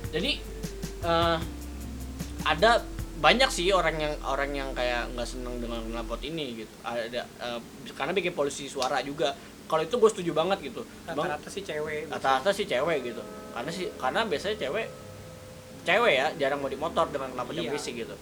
[0.09, 0.41] Jadi
[1.05, 1.37] eh,
[2.45, 2.71] ada
[3.15, 6.73] banyak sih orang yang orang yang kayak nggak seneng dengan knalpot ini gitu.
[6.81, 7.59] Ada eh,
[7.93, 10.81] karena bikin polusi suara juga kalau itu gue setuju banget gitu.
[11.05, 13.21] Rata-rata sih cewek rata-rata sih cewek gitu.
[13.51, 14.85] Karena sih karena biasanya cewek
[15.85, 17.71] cewek ya jarang mau di motor dengan yang Iya.
[17.71, 18.15] berisik gitu.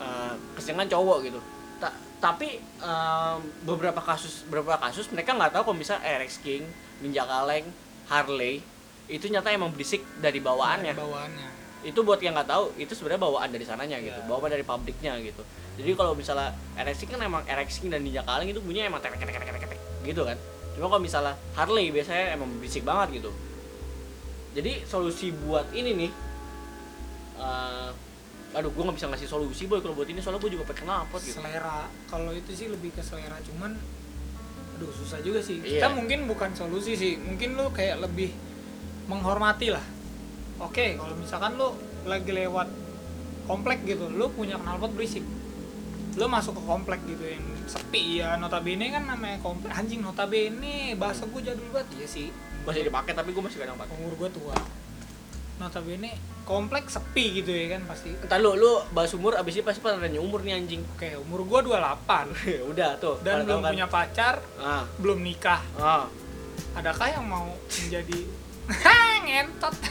[0.00, 1.40] Uh, keseringan cowok gitu.
[1.76, 6.68] Ta- tapi em, beberapa kasus beberapa kasus mereka nggak tahu kalau misalnya RX King
[7.00, 7.64] Ninja Kaleng
[8.06, 8.60] Harley
[9.08, 10.92] itu nyata emang berisik dari bawaannya.
[10.92, 11.48] Bawaannya.
[11.80, 14.20] Itu buat yang nggak tahu itu sebenarnya bawaan dari sananya gitu.
[14.20, 14.28] Iya.
[14.28, 15.40] bawaan dari pabriknya gitu.
[15.80, 19.00] Jadi kalau misalnya RX King kan emang RX King dan Ninja Kaleng itu bunyinya emang
[19.00, 20.38] tek tek tek tek tek gitu kan.
[20.76, 23.30] Cuma kalau misalnya Harley biasanya emang berisik banget gitu.
[24.56, 26.10] Jadi solusi buat ini nih
[27.38, 27.90] eh,
[28.50, 31.22] aduh gue nggak bisa ngasih solusi boy kalau buat ini soalnya gue juga pakai knalpot
[31.22, 31.38] gitu.
[31.38, 33.78] Selera kalau itu sih lebih ke selera cuman
[34.78, 35.62] aduh susah juga sih.
[35.62, 35.86] Iya.
[35.86, 38.34] kita mungkin bukan solusi sih mungkin lu kayak lebih
[39.06, 39.84] menghormati lah.
[40.58, 42.68] Oke kalau misalkan lu lagi lewat
[43.46, 45.22] komplek gitu lu punya knalpot berisik
[46.18, 49.70] lu masuk ke komplek gitu yang sepi ya notabene kan namanya komplek.
[49.70, 51.88] Anjing notabene bahasa gue jadul banget.
[52.02, 52.26] Iya sih
[52.66, 53.94] masih dipakai tapi gue masih kadang pakai.
[53.98, 54.56] Umur gue tua.
[55.58, 56.10] Notabene
[56.42, 58.10] komplek sepi gitu ya kan pasti.
[58.10, 60.82] Entar lu lu bahas umur abis ini pasti nanya umur nih anjing.
[60.96, 63.70] Oke umur gue 28 udah tuh dan belum kan?
[63.70, 64.82] punya pacar ah.
[64.98, 65.62] belum nikah.
[65.78, 66.10] Ah.
[66.74, 67.46] Adakah yang mau
[67.86, 68.18] menjadi
[69.26, 69.74] ngentot?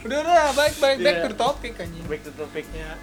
[0.00, 1.28] Udah udah baik baik back Iya.
[1.28, 2.04] to topic anjing.
[2.08, 2.64] Back to topic.
[2.72, 2.96] Ya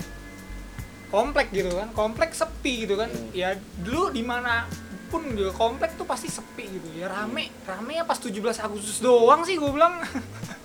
[1.08, 3.10] komplek gitu kan komplek sepi gitu kan.
[3.10, 3.32] Hmm.
[3.32, 4.68] ya dulu di mana
[5.08, 6.88] pun juga komplek tuh pasti sepi gitu.
[7.00, 10.04] Ya rame rame ya pas 17 Agustus doang sih gue bilang.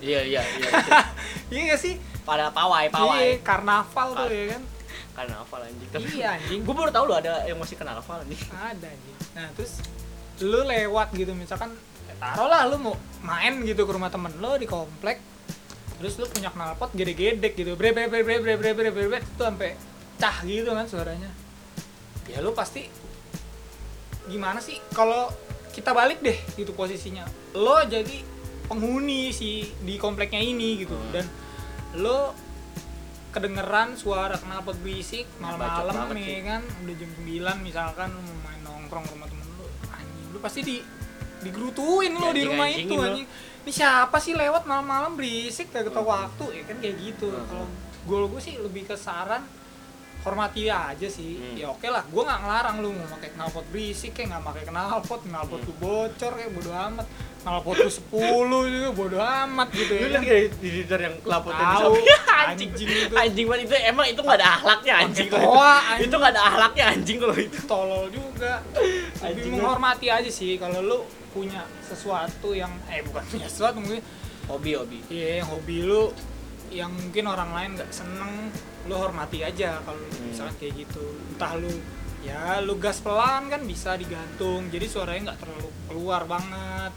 [0.03, 0.69] Iya iya iya.
[1.53, 1.95] Iya gak sih?
[2.27, 4.63] Pada pawai iya pawai karnaval tuh Kar- ya kan.
[5.13, 6.59] Karena hafal anjing tapi iya anjing.
[6.65, 8.41] gue baru tahu loh ada yang masih hafal anjing.
[8.51, 9.15] Ada anjing.
[9.37, 9.79] Nah terus
[10.43, 11.71] lu lewat gitu misalkan
[12.09, 15.21] ya taruhlah lu mau main gitu ke rumah temen lo di komplek
[16.01, 19.19] terus lu punya knalpot gede-gede gitu bre bre bre bre bre bre bre bre bre
[19.23, 19.77] itu sampai
[20.23, 21.27] cah gitu kan suaranya.
[22.31, 22.87] Ya lu pasti
[24.31, 24.79] gimana sih?
[24.95, 25.27] Kalau
[25.75, 27.27] kita balik deh gitu posisinya.
[27.59, 28.23] Lo jadi
[28.71, 30.95] penghuni si di kompleknya ini gitu.
[30.95, 31.11] Hmm.
[31.11, 31.25] dan
[31.99, 32.31] lo
[33.35, 36.39] kedengeran suara knalpot berisik Bacot malam-malam nih sih.
[36.47, 36.61] kan?
[36.87, 37.11] Udah jam
[37.59, 39.67] 9 misalkan mau main nongkrong rumah temen lu.
[39.91, 40.77] Anjing lu pasti di
[41.43, 43.11] digrutuin lo di rumah itu lo.
[43.11, 43.27] anjing.
[43.67, 46.77] Ini siapa sih lewat malam-malam berisik gak ketemu waktu ya kan?
[46.79, 47.27] Kayak gitu.
[47.27, 47.43] Hmm.
[47.51, 47.67] kalau
[48.03, 49.43] gue gue sih lebih ke saran
[50.23, 51.35] hormati aja sih.
[51.35, 51.55] Hmm.
[51.55, 52.03] ya oke lah.
[52.07, 55.19] Gue nggak ngelarang lu mau pakai knalpot berisik kayak nggak pakai knalpot.
[55.27, 55.67] Knalpot Hmm.
[55.67, 57.07] lu bocor kayak bodo amat.
[57.43, 60.07] Knalpot lu 10 juga bodo amat gitu lu ya.
[60.07, 61.93] lihat kan gak di Twitter yang di Tahu,
[62.43, 62.69] anjing.
[62.71, 63.13] Anjing itu.
[63.13, 63.63] anjing banget.
[63.67, 65.27] Itu emang itu gak ada ahlaknya anjing.
[65.27, 66.09] itu anjing.
[66.15, 67.59] gak ada ahlaknya anjing kalau itu.
[67.67, 68.53] Tolol juga.
[68.71, 69.55] Lebih Anjing lu.
[69.59, 70.99] menghormati aja sih kalau lu
[71.31, 73.99] punya sesuatu yang eh bukan punya sesuatu mungkin
[74.47, 74.99] hobi hobi.
[75.09, 76.15] Iya, yang hobi lu
[76.73, 78.49] yang mungkin orang lain nggak seneng,
[78.85, 80.27] lu hormati aja kalau Hmm.
[80.27, 81.05] misalkan kayak gitu.
[81.31, 81.71] Entah lu
[82.23, 86.93] ya lu gas pelan kan bisa digantung, jadi suaranya nggak terlalu keluar banget.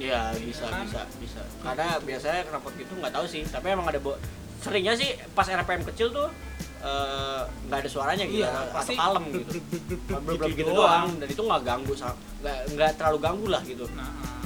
[0.00, 0.88] Iya bisa kan?
[0.88, 4.16] bisa bisa karena biasanya knalpot gitu nggak tahu sih tapi emang ada bo
[4.56, 6.32] seringnya sih pas RPM kecil tuh
[6.80, 9.60] eh, nggak ada suaranya gitu Iya, atau kalem gitu
[10.24, 14.40] belum gitu doang dan itu nggak ganggu nggak nggak terlalu ganggu lah gitu Nah, ah.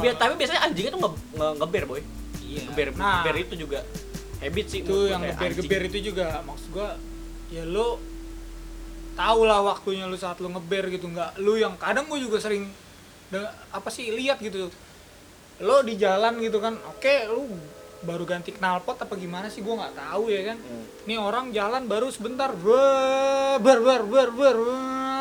[0.00, 2.00] ya, tapi biasanya anjingnya tuh nge, nge ngeber boy
[2.56, 2.66] iya.
[2.72, 3.80] ngeber Nah, ngeber itu juga
[4.36, 6.40] habit sih itu yang geber-geber itu juga.
[6.44, 6.96] Maksud gua
[7.52, 8.00] ya lu
[9.16, 11.06] tau lah waktunya lu saat lu ngeber gitu.
[11.08, 12.68] Nggak lu yang kadang gua juga sering
[13.72, 14.72] apa sih lihat gitu.
[15.60, 17.48] Lo di jalan gitu kan oke lu
[18.04, 19.64] baru ganti knalpot apa gimana sih?
[19.64, 20.56] Gua nggak tahu ya kan.
[20.60, 20.84] Hmm.
[21.04, 24.56] Nih orang jalan baru sebentar, ber ber ber ber ber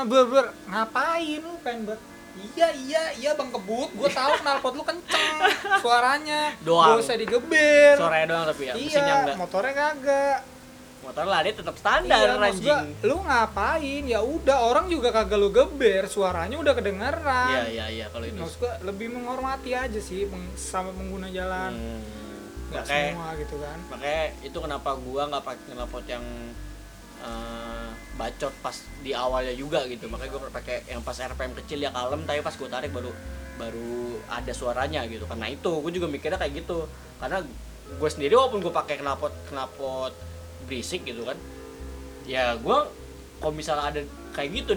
[0.08, 0.46] ber ber.
[0.72, 2.00] Ngapain lu pengen ber
[2.36, 5.36] Iya iya iya bang kebut, gue tahu knalpot lu kenceng
[5.84, 6.96] suaranya, Doang.
[6.96, 7.96] gak usah digeber.
[7.96, 10.40] suaranya doang tapi ya mesinnya iya, enggak motornya kagak.
[10.98, 14.04] motor lari tetap standar iya, maksud gua, anjing lu ngapain?
[14.06, 17.50] Ya udah orang juga kagak lu geber, suaranya udah kedengeran.
[17.52, 21.72] iya iya iya kalau itu Maksud gua lebih menghormati aja sih peng- sama pengguna jalan.
[21.72, 22.02] Hmm.
[22.66, 23.78] Nggak Makanya- semua gitu kan.
[23.88, 26.26] makanya itu kenapa gua nggak pakai knalpot yang
[27.24, 30.08] eh, bacot pas di awalnya juga gitu.
[30.08, 33.12] Makanya gue pakai yang pas RPM kecil ya kalem tapi pas gue tarik baru
[33.56, 35.28] baru ada suaranya gitu.
[35.28, 36.88] Karena itu gue juga mikirnya kayak gitu.
[37.20, 37.44] Karena
[37.86, 40.14] gue sendiri walaupun gue pakai knalpot knalpot
[40.66, 41.38] berisik gitu kan
[42.26, 42.78] ya gue
[43.38, 44.02] kalau misalnya ada
[44.34, 44.74] kayak gitu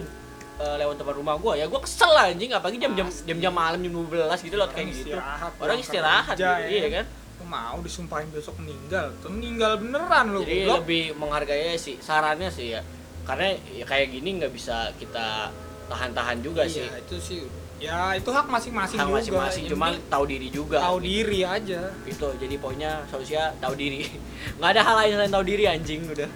[0.61, 2.51] eh, lewat depan rumah gue ya gue kesel anjing.
[2.53, 5.15] Apalagi jam-jam jam-jam malam jam 12 gitu loh kayak gitu.
[5.15, 6.69] istirahat, orang istirahat kerja, gitu, ya.
[6.69, 7.05] iya kan?
[7.49, 10.77] Mau disumpahin besok meninggal tuh meninggal beneran lu jadi goblok.
[10.85, 12.81] lebih menghargai sih sarannya sih ya.
[13.25, 15.49] Karena ya kayak gini nggak bisa kita
[15.89, 16.85] tahan-tahan juga iya, sih.
[16.85, 17.41] itu sih.
[17.79, 19.17] Ya itu hak masing-masing hak juga.
[19.17, 20.77] masing-masing Yang cuma penting tahu diri juga.
[20.77, 21.81] tahu diri aja.
[22.05, 24.05] Itu jadi poinnya solusinya tahu diri.
[24.61, 26.29] Nggak ada hal lain selain tahu diri anjing udah.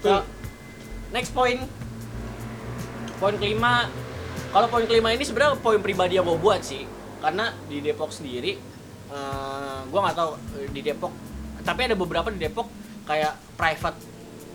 [0.00, 0.10] Tuh.
[0.10, 0.24] Nah,
[1.12, 1.60] next point.
[3.20, 3.86] Poin kelima.
[4.52, 6.88] Kalau poin kelima ini sebenarnya poin pribadi yang gue buat sih.
[7.20, 8.71] Karena di Depok sendiri
[9.12, 11.12] eh gue nggak tahu eh, di Depok.
[11.62, 12.66] Tapi ada beberapa di Depok
[13.04, 13.98] kayak private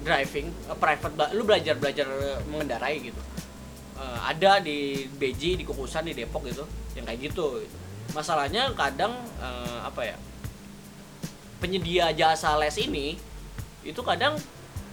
[0.01, 2.07] driving eh, private lu belajar belajar
[2.49, 3.21] mengendarai gitu.
[3.97, 6.65] Eh, ada di BJ di Kukusan di Depok gitu
[6.97, 7.61] yang kayak gitu.
[8.17, 10.17] Masalahnya kadang eh, apa ya
[11.57, 13.17] penyedia jasa les ini
[13.81, 14.37] itu kadang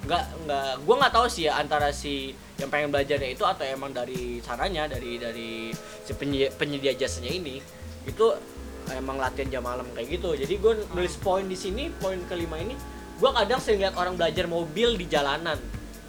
[0.05, 3.91] nggak nggak gue nggak tahu sih ya antara si yang pengen belajarnya itu atau emang
[3.91, 5.75] dari sananya dari dari
[6.07, 7.59] si penyedia, penyedia jasanya ini.
[8.05, 8.37] Itu
[8.93, 10.37] emang latihan jam malam kayak gitu.
[10.37, 12.77] Jadi gue nulis poin di sini poin kelima ini
[13.15, 15.57] gue kadang sering lihat orang belajar mobil di jalanan.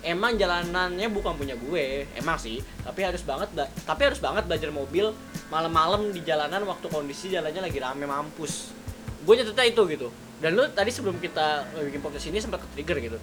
[0.06, 2.60] Emang jalanannya bukan punya gue emang sih.
[2.84, 3.50] Tapi harus banget
[3.88, 5.16] tapi harus banget belajar mobil
[5.48, 8.76] malam-malam di jalanan waktu kondisi jalannya lagi rame mampus.
[9.24, 10.08] Gue nyatetnya itu gitu.
[10.44, 13.18] Dan lu tadi sebelum kita bikin podcast ini sempat ke trigger gitu.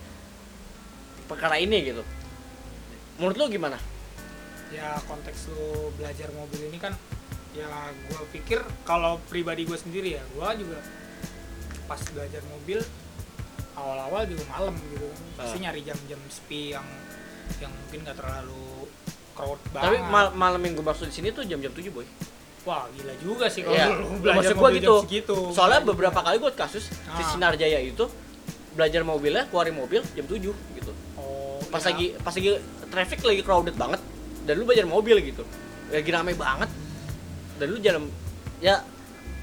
[1.28, 2.02] Perkara ini gitu.
[3.20, 3.78] Menurut lu gimana?
[4.72, 6.96] Ya konteks lu belajar mobil ini kan
[7.52, 7.68] ya
[8.08, 10.80] gue pikir kalau pribadi gue sendiri ya gue juga
[11.84, 12.80] pas belajar mobil
[13.72, 15.08] awal-awal juga malam gitu.
[15.34, 15.62] Pasti Ah.
[15.62, 16.86] nyari jam-jam sepi yang
[17.58, 18.88] yang mungkin gak terlalu
[19.32, 20.08] crowd tapi banget.
[20.08, 22.04] mal- malam yang gue maksud di sini tuh jam-jam 7 boy.
[22.62, 24.94] Wah gila juga sih kalau lu belajar maksud mobil gitu.
[24.94, 25.36] jam segitu.
[25.50, 27.26] Soalnya beberapa kali gue kasus si Ah.
[27.26, 28.04] Sinar Jaya itu
[28.72, 30.92] belajar mobilnya keluarin mobil jam 7 gitu.
[31.14, 31.90] Oh, pas ya.
[31.90, 32.50] lagi pas lagi
[32.86, 34.00] traffic lagi crowded banget
[34.42, 35.44] dan lu belajar mobil gitu.
[35.88, 36.70] Lagi rame banget
[37.62, 38.10] dan lu jalan
[38.58, 38.82] ya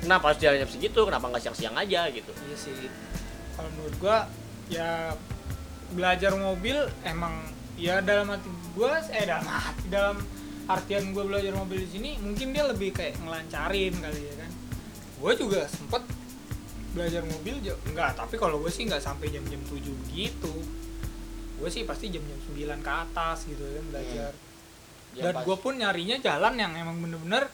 [0.03, 0.99] kenapa harus jalan jam segitu?
[1.07, 2.32] Kenapa nggak siang-siang aja gitu?
[2.36, 2.91] Iya sih.
[3.55, 4.28] Kalau menurut gua
[4.67, 5.15] ya
[5.95, 6.76] belajar mobil
[7.07, 7.47] emang
[7.80, 10.20] ya dalam hati gua eh dalam hati dalam
[10.67, 14.51] artian gua belajar mobil di sini mungkin dia lebih kayak ngelancarin kali ya kan.
[15.24, 16.03] Gua juga sempet
[16.89, 20.53] belajar mobil enggak tapi kalau gue sih nggak sampai jam-jam 7 gitu.
[21.61, 24.32] Gue sih pasti jam-jam 9 ke atas gitu kan belajar.
[25.13, 27.49] Ya, dan gue pun nyarinya jalan yang emang bener-bener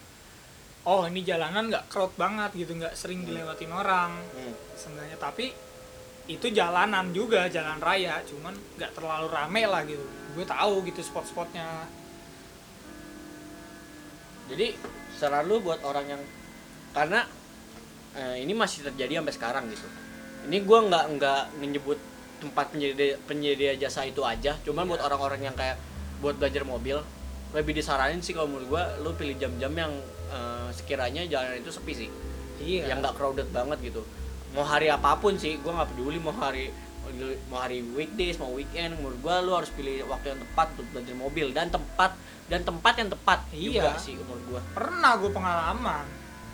[0.85, 4.53] oh ini jalanan nggak crowd banget gitu nggak sering dilewatin orang Hmm.
[4.77, 5.49] seenggaknya tapi
[6.25, 10.01] itu jalanan juga jalan raya cuman nggak terlalu rame lah gitu.
[10.33, 11.85] Gue tahu gitu spot-spotnya.
[14.49, 14.73] Jadi
[15.17, 16.21] saran lu buat orang yang
[16.93, 17.25] karena
[18.17, 19.85] eh, ini masih terjadi sampai sekarang gitu.
[20.49, 21.97] Ini gua nggak nggak menyebut
[22.41, 24.57] tempat penyedia penyedia jasa itu aja.
[24.65, 25.77] Cuman buat orang-orang yang kayak
[26.21, 27.01] buat belajar mobil
[27.53, 29.93] lebih disaranin sih kalau menurut gua lu pilih jam-jam yang
[30.27, 32.09] eh, sekiranya jalan itu sepi sih.
[32.57, 32.91] Iya.
[32.93, 34.01] Yang nggak crowded banget gitu.
[34.55, 36.71] Mau hari apa pun sih gua nggak peduli mau hari
[37.47, 41.15] mau hari weekdays mau weekend menurut gua lu harus pilih waktu yang tepat untuk belajar
[41.15, 42.17] mobil dan tempat
[42.49, 44.01] dan tempat yang tepat juga Iya.
[44.01, 44.61] sih menurut gua.
[44.73, 46.05] Pernah gue pengalaman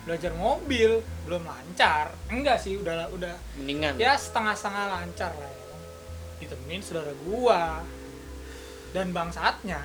[0.02, 2.10] belajar mobil belum lancar.
[2.26, 3.94] Enggak sih udah udah mendingan.
[3.96, 5.62] ya setengah-setengah lancar lah ya.
[6.42, 7.80] Ditemenin saudara gua.
[8.92, 9.80] Dan bangsatnya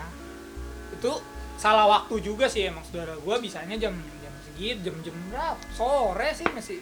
[0.92, 1.12] itu
[1.58, 5.58] salah waktu juga sih emang saudara gua bisanya jam jam segitu jam jam berapa?
[5.74, 6.78] Sore sih masih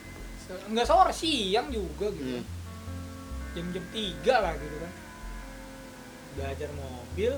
[0.68, 2.38] enggak sore siang juga gitu.
[2.38, 2.46] Hmm.
[3.56, 4.94] jam jam tiga lah gitu kan.
[6.36, 7.34] Belajar mobil.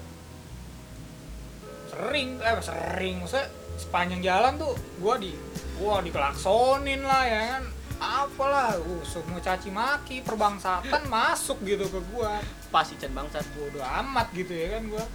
[1.88, 3.46] Sering eh sering maksudnya
[3.78, 5.32] sepanjang jalan tuh gua di
[5.78, 7.64] gua dikelaksonin lah ya kan.
[7.98, 12.42] Apalah uh semua caci maki perbangsatan masuk gitu ke gua.
[12.74, 13.46] Pasti Chan bangsat.
[13.54, 15.06] Bodo amat gitu ya kan gua.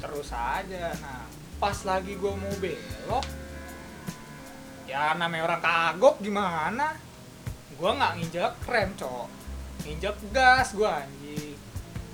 [0.00, 3.26] Terus aja nah pas lagi gua mau belok
[4.86, 6.94] ya namanya orang kagok gimana?
[7.76, 9.28] Gua nggak nginjek rem cok.
[9.84, 11.58] Nginjek gas gua anjing.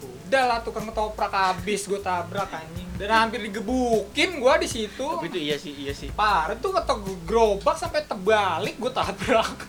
[0.03, 2.89] Udah lah tukang ketoprak habis gua tabrak anjing.
[2.97, 5.05] Dan hampir digebukin gua di situ.
[5.05, 6.11] Tapi itu iya sih iya sih.
[6.11, 9.69] Parah tuh ketok gerobak sampai terbalik gue tabrak.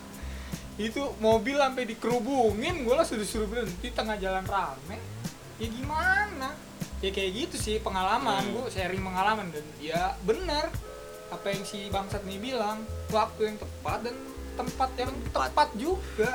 [0.74, 4.98] Itu mobil sampai dikerubungin gue lah suruh suruh berhenti tengah jalan rame.
[5.62, 6.50] Ya gimana
[7.04, 8.40] ya kayak gitu sih pengalaman.
[8.42, 8.54] Hmm.
[8.56, 10.72] gue sharing pengalaman dan ya bener
[11.26, 14.16] apa yang si bangsat nih bilang waktu yang tepat dan
[14.54, 15.50] tempat yang Tepat.
[15.50, 16.30] tepat juga.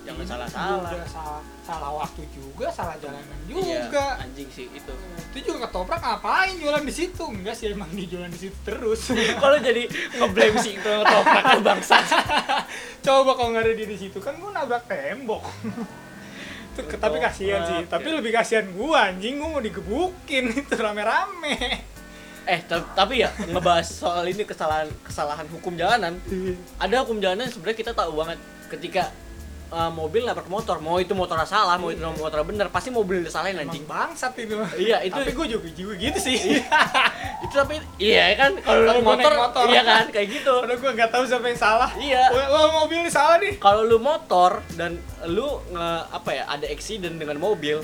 [0.00, 0.88] Jangan Ini salah-salah.
[0.88, 4.16] juga salah salah waktu juga salah jalanan Iya, juga.
[4.18, 4.92] anjing sih itu.
[5.30, 7.20] Itu juga ketoprak ngapain jualan di situ?
[7.22, 9.12] Enggak sih emang dia jualan di situ terus.
[9.44, 9.84] Kalau jadi
[10.16, 11.96] ngeblame si itu ketoprak kan bangsa
[13.00, 15.40] coba kalau nggak ada di situ kan gua nabrak tembok
[16.86, 17.80] Ke- tapi kasihan sih.
[17.86, 18.14] Tapi ya.
[18.20, 19.40] lebih kasihan gua anjing.
[19.40, 20.44] Gua mau digebukin.
[20.60, 21.84] Itu rame-rame.
[22.48, 26.16] Eh ta- tapi ya ngebahas soal ini kesalahan kesalahan hukum jalanan.
[26.80, 28.38] Ada hukum jalanan sebenarnya kita tahu banget.
[28.70, 29.12] Ketika
[29.70, 30.78] uh, mobil nabrak motor.
[30.78, 33.82] Mau itu motornya salah mau itu motornya bener pasti mobil disalahin anjing.
[33.84, 36.38] bangsat itu Iya, itu- tapi gua juga juga gitu sih.
[37.40, 39.64] Itu tapi iya kan kalau lu motor, naik motor.
[39.66, 40.54] iya kan kayak gitu.
[40.60, 41.90] Padahal gua nggak tahu siapa yang salah.
[41.94, 42.22] Iya.
[42.30, 43.56] wah, mobil salah nih.
[43.56, 47.80] Kalau lu motor dan lu nge apa ya ada accident dengan mobil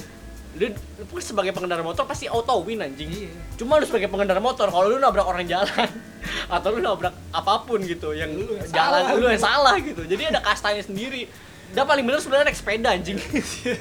[0.54, 3.08] lu, lu sebagai pengendara motor pasti auto win anjing.
[3.08, 3.32] Iya.
[3.56, 5.88] cuma lu sebagai pengendara motor kalau lu nabrak orang jalan
[6.54, 9.16] atau lu nabrak apa pun gitu yang Lu yang jalan salah.
[9.16, 10.02] lu yang salah gitu.
[10.02, 11.28] Jadi ada kastanya sendiri
[11.72, 13.18] udah paling bener sebenarnya naik sepeda anjing.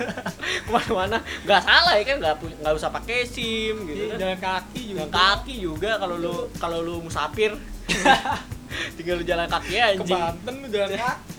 [0.65, 1.17] Ke mana-mana.
[1.43, 4.17] Nggak salah ya kan nggak nggak usah pakai sim gitu kan.
[4.19, 4.99] jalan kaki juga.
[4.99, 7.55] Jalan kaki juga kalau lu kalau lu musafir.
[8.99, 11.33] Tinggal lu jalan kaki aja ke anjing Banten lu jalan kaki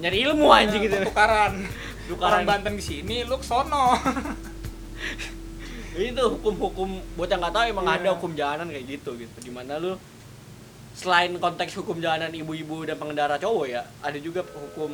[0.00, 0.96] nyari ilmu anjing gitu.
[1.04, 1.52] tukaran.
[2.08, 2.42] Tukaran.
[2.42, 3.94] orang Banten di sini lu ke sono.
[5.90, 7.94] Itu hukum-hukum buat yang nggak tahu emang Iya.
[8.00, 9.36] ada hukum jalanan kayak gitu gitu.
[9.42, 9.98] Di mana lu
[10.90, 14.90] selain konteks hukum jalanan ibu-ibu dan pengendara cowok ya ada juga hukum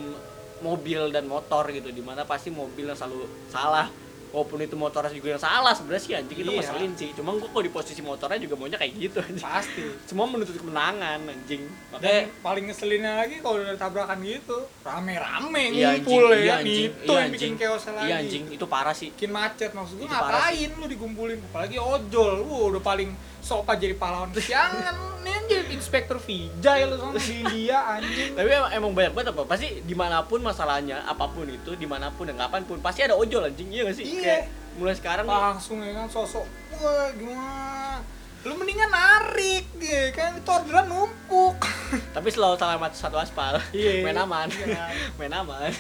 [0.60, 3.88] mobil dan motor gitu di mana pasti mobil yang selalu salah
[4.26, 6.58] walaupun itu motornya juga yang salah sebenarnya sih anjing itu Iya.
[6.60, 7.08] ngeselin sih.
[7.16, 9.40] Cuma gua kok di posisi motornya juga maunya kayak gitu anjing.
[9.40, 9.80] Pasti.
[10.04, 11.62] Semua menuntut kemenangan anjing.
[11.64, 16.54] Dan makanya paling ngeselinnya lagi kalau udah tabrakan gitu rame-rame iya ngumpul anjing ya iya
[16.60, 16.84] anjing.
[16.84, 18.04] itu iya yang bikin chaosnya lagi.
[18.04, 18.44] Iya anjing.
[18.52, 19.08] Itu parah sih.
[19.14, 21.38] Bikin macet maksud gue parah ngapain lu dikumpulin?
[21.48, 22.32] Apalagi ojol.
[22.44, 23.10] Lu udah paling
[23.46, 25.22] sopa jadi pahlawan kesiangan.
[25.22, 28.34] Nih jadi inspektur Vijay lu sama di India anjing.
[28.34, 29.42] Tapi emang, emang banyak banget apa?
[29.46, 33.06] Pasti di mana pun masalahnya apa pun itu di mana pun dan kapan pun pasti
[33.06, 33.70] ada ojol anjing.
[33.70, 34.04] Iya gak sih?
[34.06, 34.22] Iya.
[34.22, 34.42] Kayak
[34.76, 36.42] mulai sekarang langsung ya kan sosok
[36.82, 38.02] wah gimana?
[38.46, 40.38] Lu mendingan narik ya kan?
[40.38, 41.58] Itu orderan numpuk.
[42.18, 43.58] Tapi selalu salah mat- satu aspal.
[43.70, 44.02] Iya.
[44.06, 44.46] main aman.
[44.50, 44.90] Iya.
[45.18, 45.70] main aman.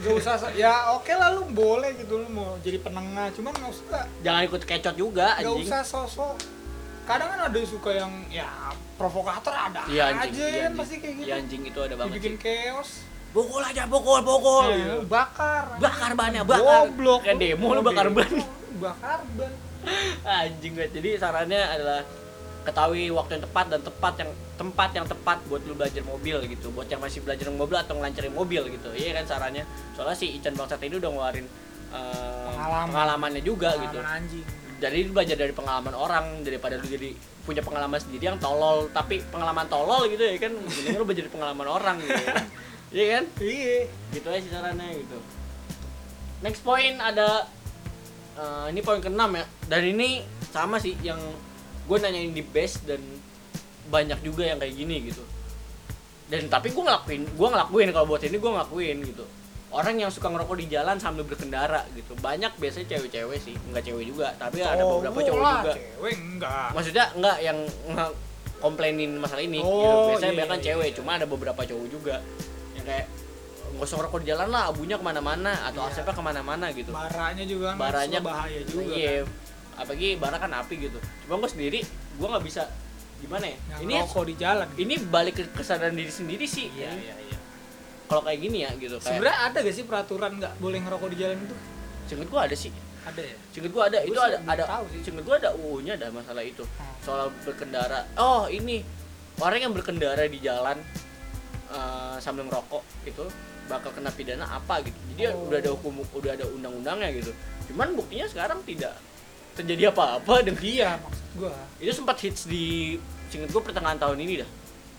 [0.00, 3.32] Gak usah ya oke lah lu boleh gitu lu mau jadi penengah.
[3.36, 5.68] Cuman nggak usah jangan ikut kecot juga nggak anjing.
[5.68, 6.55] usah sosok
[7.06, 8.48] kadang kan ada yang suka yang ya
[8.94, 10.34] provokator ada iya anjing.
[10.34, 10.76] aja iya kan anjing.
[10.76, 11.24] pasti kayak gitu.
[11.24, 12.42] Iya anjing itu ada banget dibikin sih.
[12.42, 12.90] chaos.
[13.28, 14.96] Pukul aja pukul pukul Eh, gitu.
[15.06, 16.88] bakar bakar bannya bakar.
[16.88, 17.20] Goblok.
[17.22, 18.32] Kayak demo lu bakar ban.
[18.76, 19.52] Bakar ban.
[20.40, 22.00] Anjing banget jadi sarannya adalah
[22.62, 26.66] ketahui waktu yang tepat dan tepat yang tempat yang tepat buat lu belajar mobil gitu.
[26.70, 28.88] Buat yang masih belajar mobil atau ngelancarin mobil gitu.
[28.90, 29.62] Iya kan sarannya?
[29.94, 31.46] Soalnya si Ican Bangsat ini udah ngeluarin
[31.86, 32.86] eh, Pengalaman.
[32.88, 34.46] pengalamannya juga Pengalaman gitu anjing
[34.76, 37.16] jadi lu belajar dari pengalaman orang daripada lu jadi
[37.48, 38.92] punya pengalaman sendiri yang tolol.
[38.92, 40.52] Tapi pengalaman tolol gitu ya kan?
[40.52, 42.12] Mending lu belajar dari pengalaman orang gitu.
[42.12, 42.34] Ya
[42.96, 43.24] iya kan?
[43.40, 43.78] Iya.
[44.12, 45.18] Gitu aja sih sarannya gitu.
[46.44, 47.48] Next point ada
[48.36, 49.44] eh, ini poin keenam ya.
[49.64, 50.20] Dan ini
[50.52, 51.18] sama sih yang
[51.86, 53.00] gue nanyain di base dan
[53.88, 55.24] banyak juga yang kayak gini gitu.
[56.28, 57.88] Dan tapi gue ngelakuin gue ngelakuin.
[57.96, 59.26] Kalau buat ini gue ngelakuin gitu
[59.76, 62.16] orang yang suka ngerokok di jalan sambil berkendara gitu.
[62.16, 65.74] Banyak biasanya cewek-cewek sih nggak cewek juga tapi ada beberapa cowok lah, juga.
[65.76, 66.68] cewek enggak.
[66.72, 67.58] Maksudnya enggak yang
[68.64, 69.68] komplainin masalah ini gitu.
[69.68, 70.96] Oh, biasanya iya, banyak kan iya, cewek iya.
[70.96, 72.16] cuma ada beberapa cowok juga.
[72.72, 73.06] Yang kayak
[73.76, 75.92] nggak usah ngerokok di jalan lah abunya ke mana-mana atau Iya.
[75.92, 76.90] asapnya ke mana-mana gitu.
[76.96, 79.20] Baranya juga kan baranya bahaya juga iya.
[79.20, 79.44] Kan.
[79.76, 80.98] apalagi bara kan api gitu.
[81.28, 81.80] Cuma gue sendiri
[82.16, 82.64] gue nggak bisa
[83.20, 83.56] gimana ya?
[83.76, 84.66] Yang ini rokok di jalan.
[84.80, 86.72] ini balik ke kesadaran diri sendiri sih.
[86.72, 87.35] Iya iya iya
[88.06, 91.16] kalau kayak gini ya gitu kayak sebenarnya ada gak sih peraturan nggak boleh ngerokok di
[91.18, 91.56] jalan itu?
[92.06, 92.72] Singkat gue ada sih.
[93.06, 93.36] Ada ya?
[93.52, 93.98] Singkat gue ada.
[94.02, 94.64] Gua itu ada ada
[95.02, 96.62] singkat gue ada UU nya ada masalah itu.
[96.64, 96.94] Hmm.
[97.02, 98.06] soal berkendara.
[98.16, 98.82] Oh ini.
[99.36, 100.80] Orang yang berkendara di jalan
[101.68, 103.24] eh, sambil ngerokok itu
[103.66, 104.96] bakal kena pidana apa gitu.
[105.12, 105.50] Jadi Oh.
[105.50, 107.32] udah ada hukum udah ada undang-undangnya gitu.
[107.68, 108.94] Cuman buktinya sekarang tidak
[109.58, 111.52] terjadi apa-apa dan iya maksud gua.
[111.82, 112.96] Itu sempat hits di
[113.28, 114.50] singkat gue pertengahan tahun ini dah.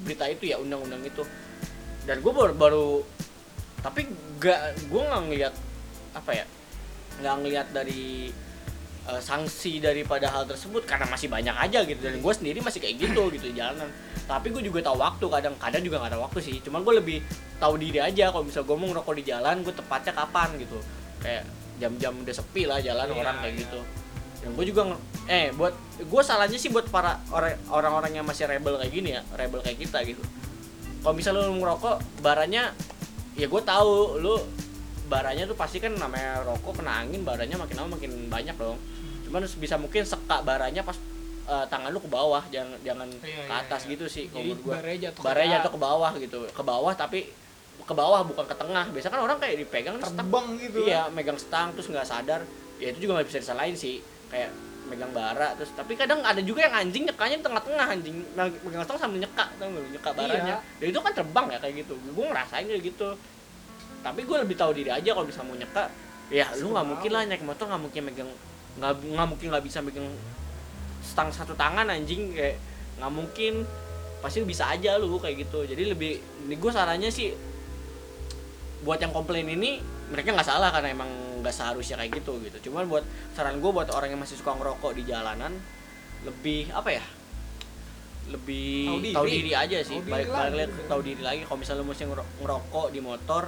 [0.03, 1.23] Berita itu ya undang-undang itu
[2.07, 2.87] dan gue baru, baru
[3.83, 4.07] tapi
[4.39, 5.53] gak gue nggak ngeliat
[6.15, 6.45] apa ya
[7.17, 8.29] nggak ngeliat dari
[9.07, 11.97] eh, sanksi daripada hal tersebut karena masih banyak aja gitu.
[11.97, 13.89] Dan gue sendiri masih kayak gitu gitu di jalanan.
[14.27, 16.55] Tapi gue juga tahu waktu kadang kadang juga nggak ada waktu sih.
[16.61, 17.17] Cuman gue lebih
[17.57, 18.29] tahu diri aja.
[18.29, 20.77] Kalau misal gue mau ngerokok di jalan gue tepatnya kapan gitu.
[21.23, 21.43] Kayak
[21.77, 23.61] jam-jam udah sepi lah jalan Iya, orang kayak iya.
[23.65, 23.79] gitu.
[24.37, 24.81] Dan gue juga
[25.25, 29.21] eh buat gue salahnya sih buat para orang- orang-orang yang masih rebel kayak gini ya
[29.33, 30.21] rebel kayak kita gitu
[30.99, 32.73] kalau misal lu ngerokok baranya
[33.33, 34.35] ya gue tahu lu
[35.07, 38.75] baranya tuh pasti kan namanya rokok kena angin baranya makin lama makin banyak dong.
[39.23, 40.99] Cuman bisa mungkin sekak baranya pas
[41.47, 43.91] eh, tangan lu ke bawah jangan jangan Iya, ke iya, atas iya.
[43.95, 44.27] gitu sih.
[44.27, 46.37] Kalau jadi menurut gue baranya jatuh baranya ke- jatuh ke bawah gitu.
[46.51, 47.19] Ke bawah tapi
[47.79, 48.85] ke bawah bukan ke tengah.
[48.91, 50.17] Biasanya kan orang kayak dipegang nih, stang.
[50.19, 52.41] terbang gitu iya megang stang terus nggak sadar.
[52.77, 54.03] Ya itu juga nggak bisa disalahin sih.
[54.27, 54.51] Kayak
[54.87, 58.15] megang bara terus tapi kadang ada juga yang anjing nyekanya di tengah-tengah anjing.
[58.33, 59.83] Meg- megang stang sambil nyeka tau lu?
[59.91, 60.55] nyeka baranya.
[60.63, 60.79] Iya.
[60.79, 61.93] dan itu kan terbang ya kayak gitu.
[62.15, 63.09] Gue ngerasain kayak gitu.
[64.01, 65.91] Tapi gue lebih tahu diri aja kalau bisa mau nyeka
[66.27, 68.31] ya lu nggak mungkin lah naik motor nggak mungkin megang
[68.77, 70.07] nggak nggak mungkin nggak bisa megang
[70.99, 72.55] stang satu tangan anjing kayak
[72.97, 73.53] nggak mungkin.
[74.17, 75.67] Pasti bisa aja lu kayak gitu.
[75.67, 76.17] Jadi lebih
[76.47, 77.35] ini gue sarannya sih
[78.81, 81.09] buat yang komplain ini mereka nggak salah karena emang
[81.43, 82.71] nggak seharusnya kayak gitu gitu.
[82.71, 83.03] Cuman buat
[83.35, 85.51] saran gue buat orang yang masih suka ngerokok di jalanan
[86.25, 87.03] lebih apa ya
[88.27, 89.13] lebih Tahu diri.
[89.15, 89.97] tahu diri, aja sih.
[90.03, 90.75] Tahu balik balik lagi.
[90.75, 91.41] ke tahu diri lagi.
[91.47, 93.43] Kalau misalnya lu mesti ngero- ngerokok di motor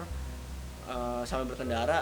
[0.88, 2.00] eh, sambil berkendara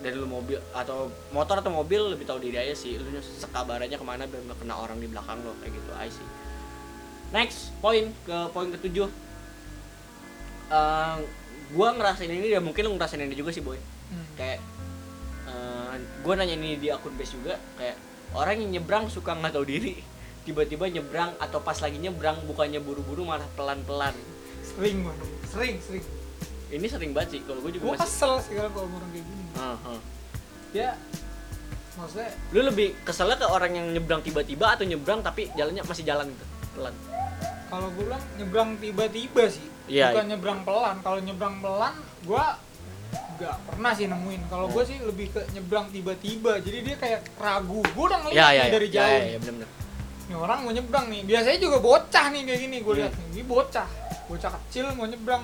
[0.00, 2.96] dari lu mobil atau motor atau mobil lebih tahu diri aja sih.
[2.96, 6.26] Lu sekabarannya ke mana biar nggak kena orang di belakang lo kayak gitu aja sih.
[7.36, 9.08] Next poin ke poin ketujuh.
[10.72, 11.16] Eh,
[11.74, 13.78] gua ngerasain ini dan mungkin lu ngerasain ini juga sih boy.
[14.06, 14.26] Hmm.
[14.38, 14.62] kayak
[15.46, 17.96] eh gue nanya ini di akun base juga kayak
[18.34, 19.98] orang yang nyebrang suka nggak tahu diri.
[20.46, 24.14] Tiba-tiba nyebrang atau pas lagi nyebrang bukannya buru-buru malah pelan-pelan.
[24.62, 26.04] Sering banget sering sering.
[26.66, 29.44] Ini sering banget sih kalau gue juga gue masih kesel sekarang kalau orang kayak gini.
[29.56, 30.00] Ah, ah.
[30.74, 30.88] ya
[31.96, 36.26] maksudnya lu lebih keselnya ke orang yang nyebrang tiba-tiba atau nyebrang tapi jalannya masih jalan
[36.28, 36.44] gitu
[36.76, 36.94] pelan?
[37.66, 40.96] Kalau gue bilang nyebrang tiba-tiba sih Iya, bukan nyebrang pelan.
[41.00, 42.44] Kalau nyebrang pelan gue
[43.36, 44.42] nggak pernah sih nemuin.
[44.46, 46.58] Kalau gue sih lebih ke nyebrang tiba-tiba.
[46.58, 47.80] Jadi dia kayak ragu.
[47.86, 48.72] Gue udah ngeliat ya ya ya.
[48.72, 49.28] dari ya, jauh ya, nih.
[49.28, 49.68] ya, bener-bener.
[50.26, 51.20] Nih orang mau nyebrang nih.
[51.22, 53.00] Biasanya juga bocah nih kayak gini gue Hmm.
[53.00, 53.26] lihat nih.
[53.30, 53.88] Ini bocah.
[54.26, 55.42] Bocah kecil mau nyebrang.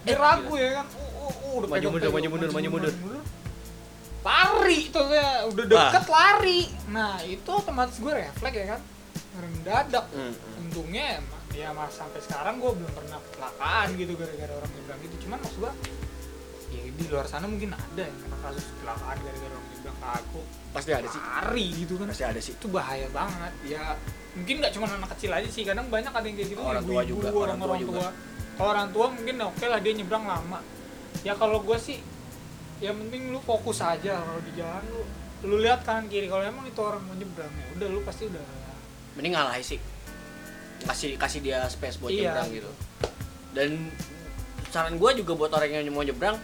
[0.00, 0.86] Dia eh, ragu ya kan.
[0.86, 2.92] Uh, uh, uh, udah Maju mundur, maju mundur, maju mundur.
[4.20, 6.60] lari tuh ya udah deket lari.
[6.88, 8.80] Nah itu otomatis gue refleks ya kan.
[9.34, 10.60] Mendadak Hmm, hmm.
[10.60, 15.16] untungnya emang ya mas sampai sekarang gue belum pernah kecelakaan gitu gara-gara orang nyebrang gitu.
[15.26, 15.72] Cuman maksud gue
[16.70, 20.40] ya di luar sana mungkin ada yang kena kasus kecelakaan gara-gara orang nyebrang ke aku.
[20.70, 21.20] Pasti ada sih.
[21.20, 22.06] Lari gitu kan.
[22.10, 22.52] Pasti ada sih.
[22.54, 23.52] Itu bahaya banget.
[23.66, 23.82] Ya
[24.38, 26.62] mungkin nggak cuma anak kecil aja sih kadang banyak ada yang kayak gitu.
[26.62, 27.92] Orang tua juga, orang tua juga.
[27.98, 28.10] tua.
[28.60, 30.58] Kalau orang tua mungkin oke lah dia nyebrang lama.
[31.26, 31.98] Ya kalau gue sih
[32.80, 35.02] yang penting lu fokus aja kalau di jalan lu.
[35.40, 38.44] Lu lihat kanan kiri kalau emang itu orang mau nyebrang ya udah lu pasti udah
[39.16, 39.80] mending ngalah sih
[40.82, 42.70] kasih kasih dia space buat Iya, nyebrang gitu.
[43.50, 43.70] Dan
[44.68, 46.38] saran gue juga buat orang yang mau nyebrang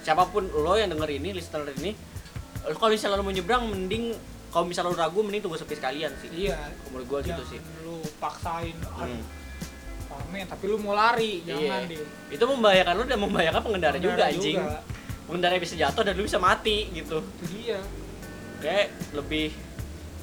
[0.00, 1.92] siapa pun lo yang denger ini listener ini
[2.68, 4.12] kalau misalnya lo mau nyebrang mending
[4.48, 6.28] kalau misalnya lo ragu mending tunggu sepi sekalian sih.
[6.48, 6.58] Iya.
[6.88, 7.60] Menurut gue gitu sih.
[7.80, 9.22] lu paksain Hmm.
[10.08, 11.90] rame tapi lu mau lari jangan Iya.
[11.90, 12.04] deh.
[12.32, 14.56] Itu membahayakan lo dan membahayakan pengendara, juga Pengendara anjing.
[14.56, 14.78] juga.
[15.24, 17.20] pengendara bisa jatuh dan lo bisa mati gitu.
[17.20, 17.78] Itu dia
[18.58, 19.52] kayak lebih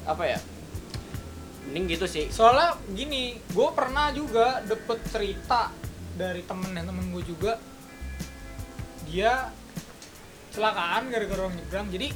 [0.02, 0.38] apa ya
[1.66, 2.30] mending gitu sih.
[2.30, 5.74] Soalnya gini gue pernah juga dapet cerita
[6.16, 7.58] dari temen yang temen gue juga.
[9.10, 9.50] Dia
[10.50, 11.86] kecelakaan gara-gara orang nyebrang.
[11.90, 12.08] Jadi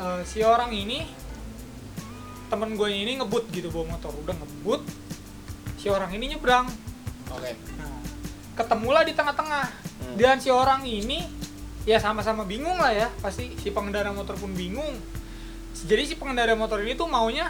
[0.00, 1.04] eh, si orang ini
[2.50, 4.12] temen gue ini ngebut gitu bawa motor.
[4.16, 4.82] Udah ngebut
[5.76, 6.66] si orang ini nyebrang.
[7.30, 7.54] Oke.
[7.78, 8.00] Nah
[8.60, 9.88] ketemulah di tengah-tengah.
[10.00, 10.16] Hmm.
[10.16, 11.20] dan si orang ini
[11.84, 13.08] ya sama-sama bingung lah ya.
[13.20, 14.96] Pasti si pengendara motor pun bingung
[15.72, 17.48] jadi si pengendara motor ini tuh maunya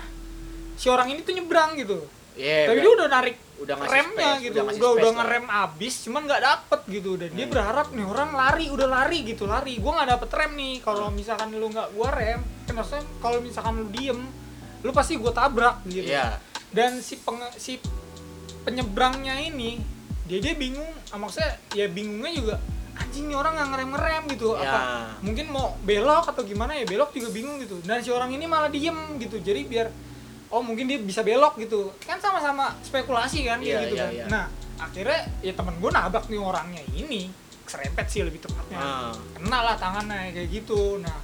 [0.76, 2.04] si orang ini tuh nyebrang gitu.
[2.38, 4.56] Iya, tapi dia udah narik udah ngasih remnya space, gitu.
[4.56, 5.12] udah udah udah, lah.
[5.20, 7.10] ngerem abis cuman nggak dapet gitu.
[7.20, 7.52] Dan dia Hmm.
[7.52, 9.76] berharap nih orang lari udah lari gitu lari.
[9.76, 10.74] Gua nggak dapet rem nih.
[10.80, 12.40] Kalau misalkan lu nggak gua rem.
[12.64, 14.20] Kan maksudnya kalau misalkan lu diem
[14.80, 16.08] lu pasti gua tabrak gitu.
[16.08, 16.40] Iya.
[16.72, 17.76] Dan si penge- si
[18.62, 19.80] penyebrangnya ini
[20.24, 20.88] dia dia bingung.
[21.10, 22.54] Ah, maksudnya ya bingungnya juga
[23.00, 24.62] anjing nih orang nggak ngerem ngerem gitu Ya.
[24.66, 24.80] apa
[25.20, 27.80] mungkin mau belok atau gimana ya belok juga bingung gitu.
[27.80, 29.36] Dan si orang ini malah diem gitu.
[29.36, 29.88] Jadi biar
[30.48, 31.90] oh mungkin dia bisa belok gitu.
[32.00, 34.10] Kan sama-sama spekulasi kan Iya, gitu iya, kan.
[34.12, 34.24] iya.
[34.26, 34.44] nah
[34.78, 37.32] akhirnya ya temen gue nabrak nih orangnya ini.
[37.64, 38.76] Serempet sih lebih tepatnya.
[38.76, 39.14] Ah.
[39.32, 40.98] kena lah tangannya kayak gitu.
[40.98, 41.16] Nah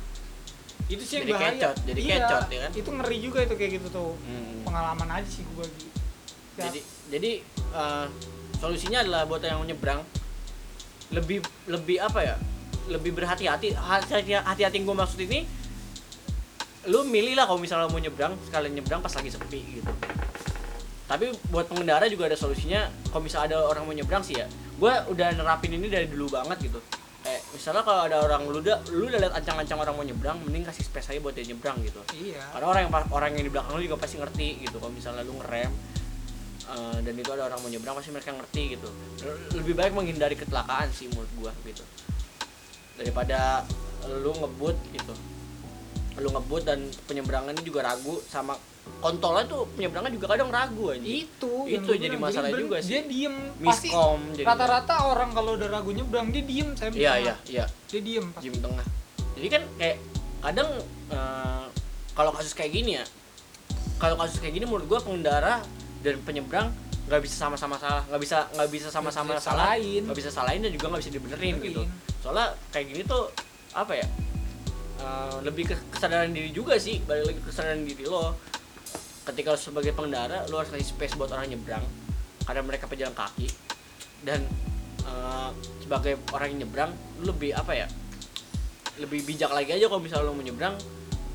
[0.86, 1.50] itu sih yang Jadi bahaya.
[1.52, 2.70] kecot, jadi Iya, kecot, ya kan?
[2.72, 4.12] itu ngeri juga itu kayak gitu tuh.
[4.22, 4.62] Hmm.
[4.62, 5.66] pengalaman aja sih gue
[6.56, 7.30] Ya, jadi jadi
[7.74, 8.06] eh,
[8.56, 10.00] solusinya adalah buat yang nyebrang
[11.14, 12.36] lebih lebih apa ya?
[12.90, 13.74] Lebih berhati-hati.
[13.76, 15.46] Hati-hati gue maksud ini
[16.86, 19.90] lu milih lah kalau misalnya mau nyebrang sekalian nyebrang pas lagi sepi gitu.
[21.06, 24.46] Tapi buat pengendara juga ada solusinya kalau misalnya ada orang mau nyebrang sih ya.
[24.78, 26.78] Gue udah nerapin ini dari dulu banget gitu.
[27.26, 30.62] Kayak misalnya kalau ada orang lu udah lu udah liat ancang-ancang orang mau nyebrang mending
[30.62, 31.98] kasih space aja buat dia nyebrang gitu.
[32.14, 32.42] Iya.
[32.54, 34.78] Karena orang yang orang yang di belakang lu juga pasti ngerti gitu.
[34.78, 35.70] Kalau misalnya lu ngerem
[36.66, 38.88] eh, dan itu ada orang mau nyebrang pasti mereka ngerti gitu.
[39.54, 41.84] Lebih baik menghindari kecelakaan sih menurut gua gitu.
[42.96, 43.62] Daripada
[44.06, 45.14] lu ngebut gitu.
[46.16, 48.56] Lu ngebut dan penyeberangannya juga ragu sama
[49.02, 51.52] kontolnya tuh penyeberangan juga kadang ragu aja itu.
[51.66, 52.90] Itu yang jadi masalah bener- juga sih.
[52.94, 53.34] dia diem.
[53.58, 57.64] Miskom jadi rata-rata orang kalau udah ragu nyebrang dia diem saya iya iya iya.
[57.90, 58.46] Dia diem pasti.
[58.48, 58.86] gym tengah.
[59.36, 59.96] Jadi kan kayak
[60.40, 60.70] kadang
[61.12, 61.64] eh,
[62.16, 63.04] kalau kasus kayak gini ya
[63.98, 65.60] kalau kasus kayak gini menurut gua pengendara
[66.04, 66.68] dan penyeberang
[67.06, 70.02] nggak bisa sama-sama salah nggak bisa nggak bisa sama-sama salah salahin.
[70.02, 71.82] nggak bisa salahin dan juga nggak bisa dibenerin gitu.
[71.86, 72.18] Benerin.
[72.18, 73.30] soalnya kayak gini tuh
[73.70, 74.06] apa ya
[74.98, 78.34] eh, lebih ke kesadaran diri juga sih balik lagi ke kesadaran diri lo.
[79.26, 81.82] Ketika lo sebagai pengendara lo harus kasih space buat orang nyebrang
[82.46, 83.46] karena mereka pejalan kaki.
[84.26, 84.42] Dan
[85.06, 85.50] eh,
[85.86, 86.90] sebagai orang yang nyebrang
[87.22, 87.86] lo lebih apa ya
[88.98, 90.74] lebih bijak lagi aja kalau misalnya lo mau nyebrang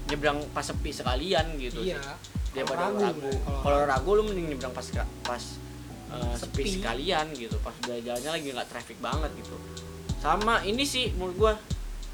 [0.09, 1.95] nyebrang pas sepi sekalian gitu iya.
[1.95, 3.29] sih daripada ragu, ragu
[3.61, 4.87] kalau ragu lo mending nyebrang pas
[5.21, 5.43] pas
[6.09, 6.63] eh, sepi.
[6.77, 9.55] Sekalian gitu pas udah jalannya lagi nggak traffic banget gitu
[10.17, 11.53] sama ini sih menurut gua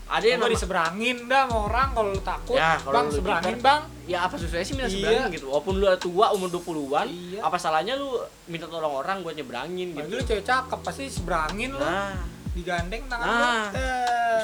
[0.08, 3.82] ada yang nama- diseberangin dah sama orang kalau lu takut Ya, bang lu seberangin bang
[4.06, 4.96] ya apa susahnya sih minta Iya.
[4.96, 7.40] seberangin gitu walaupun lu tua umur 20-an Iya.
[7.42, 8.16] apa salahnya lu
[8.46, 12.16] minta tolong orang buat nyebrangin Apalagi gitu lu cewek cakep pasti seberangin lu nah
[12.54, 13.64] digandeng tangan Nah.
[13.68, 13.82] lu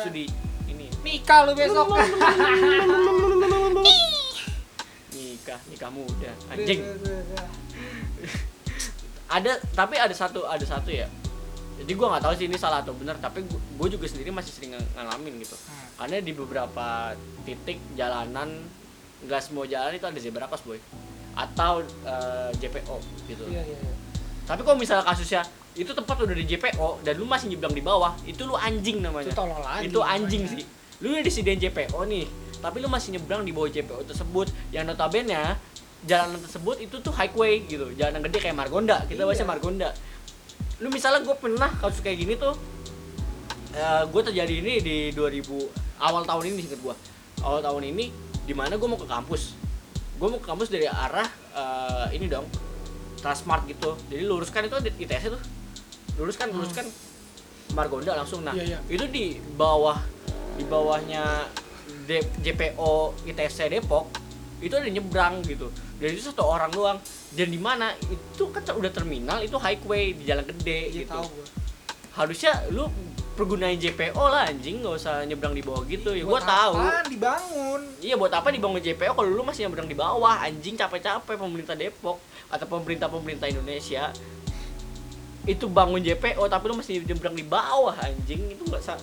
[0.04, 0.24] eh, di
[0.68, 1.88] ini nikah lu besok
[5.44, 6.80] nikah nikah muda anjing.
[9.28, 11.12] ada tapi ada satu ada satu ya.
[11.84, 14.72] Jadi gua nggak tahu sih ini salah atau benar tapi gue juga sendiri masih sering
[14.72, 15.58] ng- ngalamin gitu.
[15.68, 15.84] Hmm.
[16.00, 17.12] karena di beberapa
[17.44, 18.64] titik jalanan
[19.28, 20.80] nggak semua jalan itu ada zebra cross boy.
[21.36, 23.44] Atau eh, JPO gitu.
[23.52, 23.94] Iya iya iya.
[24.48, 25.44] tapi kalau misalnya kasusnya
[25.76, 29.06] itu tempat udah di JPO dan lu masih nyebrang di bawah itu lu anjing itu
[29.08, 30.64] namanya tolol itu anjing namanya.
[30.64, 30.66] sih.
[31.04, 32.26] Lu udah disediain JPO nih
[32.64, 34.47] tapi lu masih nyebrang di bawah JPO tersebut.
[34.72, 35.59] Yang notabene
[36.03, 37.91] jalanan tersebut itu tuh highway gitu.
[37.93, 39.03] Jalanan gede kayak Margonda.
[39.03, 39.28] Kita Iya.
[39.28, 39.89] bahasa Margonda.
[40.80, 42.55] Lu misalnya gue pernah kasus kayak gini tuh
[44.05, 45.49] gue terjadi ini di 2000
[45.99, 46.95] awal tahun ini singkat gue
[47.41, 48.05] awal tahun ini
[48.43, 49.57] di mana gue mau ke kampus.
[50.16, 52.47] Gue mau ke kampus dari arah eh, ini dong
[53.20, 53.95] Transmart gitu.
[54.07, 55.41] Jadi luruskan itu ITS tuh.
[56.16, 56.59] Luruskan Hmm.
[56.59, 56.86] luruskan
[57.74, 58.43] Margonda langsung.
[58.43, 58.80] Nah Iya, iya.
[58.86, 59.97] itu di bawah
[60.53, 61.49] di bawahnya
[62.06, 62.91] JPO
[63.26, 64.12] ITC Depok
[64.64, 65.68] itu ada nyebrang gitu.
[65.99, 66.97] Dan itu satu orang doang.
[67.36, 71.12] Dan di mana itu kan udah terminal itu highway di jalan gede Iya gitu.
[71.12, 71.47] tahu gua.
[72.14, 72.86] harusnya lu
[73.34, 74.80] pergunain JPO lah anjing.
[74.80, 76.16] Nggak usah nyebrang di bawah gitu.
[76.16, 76.74] Ya gua Buat tahu
[77.12, 77.82] dibangun?
[77.99, 80.39] Iya buat apa dibangun JPO kalau lu masih nyebrang di bawah?
[80.39, 84.14] Anjing capek-capek pemerintah Depok atau pemerintah pemerintah Indonesia.
[85.43, 88.47] Itu bangun JPO tapi lu masih nyebrang di bawah anjing.
[88.47, 88.95] Itu nggak sa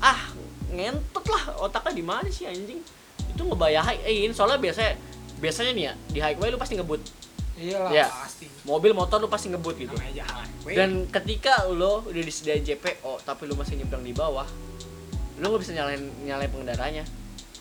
[0.00, 0.32] ah
[0.74, 2.82] ngentot lah otaknya di mana sih anjing?
[3.30, 4.92] Itu ngebayain soalnya biasanya
[5.38, 7.00] biasanya nih ya di highway lu pasti ngebut.
[7.54, 8.06] Iyalah Iya.
[8.10, 8.46] pasti.
[8.66, 9.94] mobil motor lu pasti ngebut gitu.
[10.66, 14.46] Dan ketika lo udah disediain JPO tapi lu masih nyebrang di bawah
[15.34, 17.04] lu nggak bisa nyalain nyalain pengendaranya.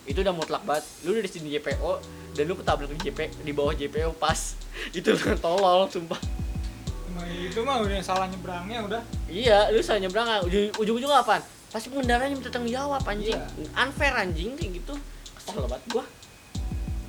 [0.03, 0.85] Itu udah mutlak banget.
[1.05, 1.91] Lu udah disediain JPO
[2.33, 4.57] dan lu ketabrak di JP di bawah JPO pas.
[4.97, 6.17] Itu tolol sumpah.
[7.13, 9.01] Emang itu mah udah salah nyebrangnya udah.
[9.29, 13.81] Iya lu salah nyebrang ujung ujung-ujungnya apaan pasti pengendaranya minta tanggung jawab anjing Iya.
[13.81, 14.93] unfair anjing kayak gitu
[15.33, 16.05] kesel banget gua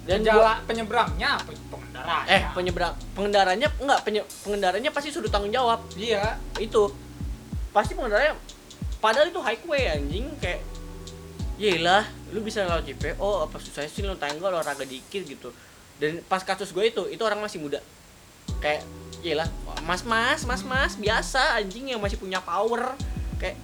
[0.05, 5.85] dan gua, penyeberangnya apa pengendara eh penyeberang pengendaranya enggak penye, pengendaranya pasti sudah tanggung jawab
[6.01, 6.89] iya itu
[7.73, 8.37] pasti pengendaranya
[9.01, 10.65] padahal itu highway anjing kayak
[11.55, 12.03] Yelah,
[12.35, 15.55] lu bisa lewat JPO apa susahnya sih lu tanggul olahraga dikit gitu.
[16.03, 17.79] Dan pas kasus gue itu, itu orang masih muda.
[18.59, 18.83] Kayak
[19.23, 19.47] yelah,
[19.87, 22.99] mas mas, mas mas, biasa anjing yang masih punya power.
[23.39, 23.55] Kayak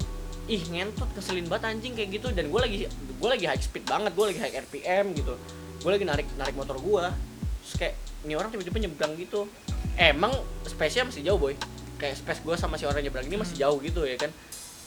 [0.51, 2.28] ih ngentot keselin banget anjing kayak gitu.
[2.34, 5.38] Dan gue lagi gue lagi high speed banget gue lagi high RPM gitu.
[5.80, 7.05] Gue lagi narik narik motor gue
[7.61, 7.94] terus kayak
[8.26, 9.46] ini orang tiba-tiba nyebrang gitu.
[9.94, 10.34] Emang
[10.66, 11.55] space-nya masih jauh boy.
[12.03, 14.34] Kayak space gue sama si orang nyebrang ini masih jauh gitu ya kan.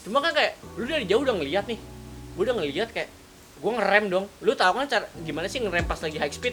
[0.04, 1.80] Cuma kan kayak lu dari jauh udah ngeliat nih.
[2.36, 3.08] Gue udah ngeliat kayak
[3.64, 4.28] gue ngerem dong.
[4.44, 6.52] Lu tau kan cara gimana sih ngerem pas lagi high speed?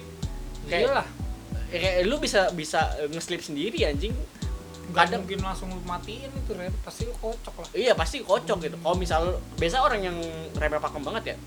[0.71, 1.07] Kayak, iyalah.
[1.71, 4.15] ya kayak lu bisa bisa nge-slip sendiri anjing
[4.91, 6.73] kadang mungkin langsung lu matiin itu rem.
[6.81, 7.69] Pasti lu kocok lah.
[7.71, 8.75] Iya pasti kocok gitu.
[8.75, 9.21] Kalau misal
[9.55, 10.17] biasa orang yang
[10.57, 11.37] remnya pakem banget ya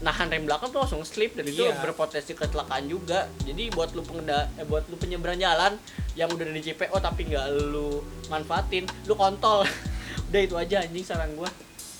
[0.00, 1.76] nahan rem belakang tuh langsung slip dan itu Iya.
[1.76, 3.28] berpotensi kecelakaan juga.
[3.44, 5.76] Jadi buat lu pengenda eh, buat lu penyeberang jalan
[6.16, 8.00] yang udah di JPO tapi nggak lu
[8.32, 9.60] manfaatin lu kontol.
[10.30, 11.50] Udah itu aja anjing saran gua.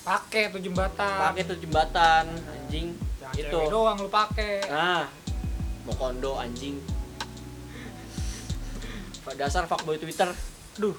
[0.01, 1.19] Pakai tuh jembatan.
[1.29, 2.95] Pakai tuh jembatan anjing.
[3.21, 4.65] Jangan itu doang lu pakai.
[4.71, 5.05] Nah
[5.85, 6.79] mau kondo anjing
[9.39, 10.31] dasar fuckboy Twitter
[10.79, 10.97] aduh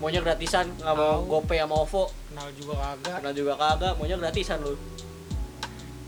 [0.00, 4.58] maunya gratisan nggak mau gopay sama OVO kenal juga kagak Karena juga kagak, maunya gratisan
[4.64, 4.72] lu.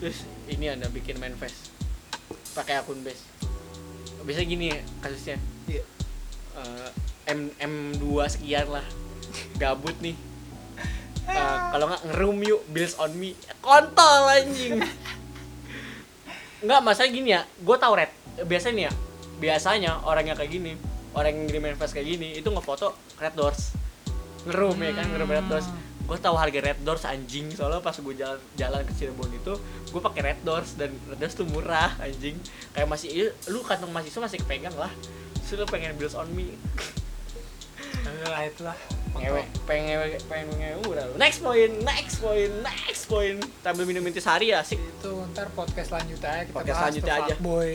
[0.01, 1.69] Terus ini anda bikin manifest
[2.57, 3.21] pakai akun base.
[4.25, 5.37] Bisa gini ya kasusnya.
[5.69, 5.85] Iya.
[6.57, 6.91] Eh,
[7.37, 8.03] M M2
[8.33, 8.87] sekian lah.
[9.61, 10.17] Gabut nih.
[11.23, 14.83] Eh, kalau nggak ngerum yuk bills on me kontol anjing
[16.67, 18.11] nggak masalah gini ya gue tau red
[18.43, 18.93] biasanya nih ya
[19.39, 20.75] biasanya orang yang kayak gini
[21.13, 23.77] orang yang ngirim manifest kayak gini itu ngefoto red doors.
[24.49, 25.69] Ngerum ya kan ngerum red doors.
[26.03, 27.53] Gue tahu harga red doors anjing.
[27.53, 29.55] Soalnya pas gue jalan jalan ke Cirebon itu
[29.93, 32.37] gue pakai red doors dan red doors tuh murah anjing.
[32.73, 34.91] Kayak masih iya, lu kantong mahasiswa masih kepegang lah.
[35.53, 36.57] Lu pengen bills on me.
[38.25, 38.77] Lah itulah.
[39.13, 43.37] Ngewe pengen ngewe pengen ngewe murah lu next point next point next point.
[43.61, 44.81] Sambil minum intisari asik.
[44.81, 47.35] Itu ntar podcast selanjutnya aja kita Podcast bahas selanjutnya aja.
[47.37, 47.73] fuckboy.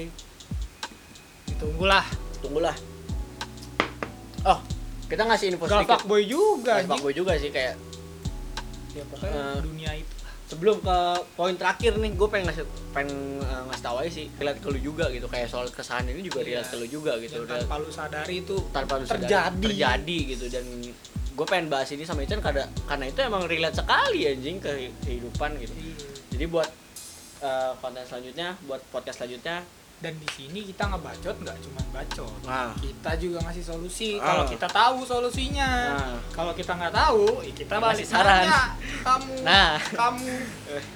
[1.53, 2.05] Ditunggulah.
[2.41, 2.96] Tunggulah
[4.43, 4.59] oh
[5.07, 5.91] kita ngasih info gak sedikit.
[5.95, 6.89] fuckboy juga anjing.
[6.89, 7.75] fuckboy juga sih kayak
[8.91, 10.13] ya pokoknya Eh, dunia itu.
[10.47, 10.97] Sebelum ke
[11.33, 14.79] poin terakhir nih gue pengen ngasih pengen eh, ngasih tahu aja sih relate ke lu
[14.81, 15.27] juga gitu.
[15.27, 16.47] Kayak soal kesalahan ini juga Iya.
[16.59, 17.39] relate ke lu juga gitu.
[17.41, 19.59] Dan tanpa lu sadari itu tanpa lu sadari terjadi.
[19.61, 20.45] terjadi gitu.
[20.49, 20.65] Dan
[21.38, 24.71] gue pengen bahas ini sama Ican karena karena itu emang relate sekali anjing ke
[25.01, 25.69] kehidupan gitu.
[25.71, 25.95] Iya.
[26.31, 26.69] jadi buat
[27.39, 29.61] eh, konten selanjutnya buat podcast selanjutnya
[29.97, 32.29] dan di sini kita ngebacot nggak cuma bacot.
[32.45, 34.09] Nah kita juga ngasih solusi.
[34.15, 34.29] Ah.
[34.29, 35.69] kalau kita tahu solusinya.
[35.97, 36.17] Nah.
[36.29, 38.45] kalau kita nggak tahu ya kita balik saran.
[39.01, 39.81] kamu Nah.
[39.81, 40.29] kamu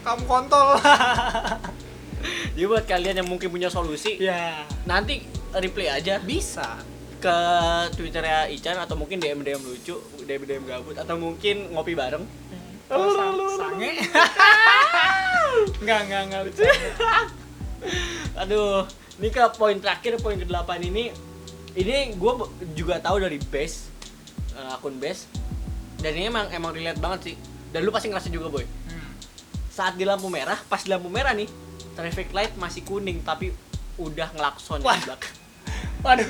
[0.05, 0.77] kamu kontol.
[2.53, 4.61] Jadi buat kalian yang mungkin punya solusi ya.
[4.85, 6.21] nanti reply aja.
[6.21, 6.77] Bisa.
[7.17, 7.37] Ke
[7.93, 12.21] twitternya Ican atau mungkin DM DM lucu DM DM gabut atau mungkin ngopi bareng.
[12.91, 13.91] Oh, sang- sange.
[15.81, 16.61] nggak nggak nggak lucu
[18.41, 18.85] aduh
[19.17, 21.09] ini ke poin terakhir poin ke delapan ini
[21.71, 22.33] ini gue
[22.75, 23.87] juga tahu dari base
[24.55, 25.27] eh, akun base.
[26.01, 27.35] Dan ini emang emang relate banget sih.
[27.71, 28.65] Dan lu pasti ngerasa juga boy.
[28.65, 29.13] Hmm.
[29.71, 31.47] saat di lampu merah pas di lampu merah nih
[31.95, 33.55] traffic light masih kuning tapi
[33.95, 34.99] udah ngelakson Wah.
[34.99, 35.35] di belakang.
[36.03, 36.29] waduh.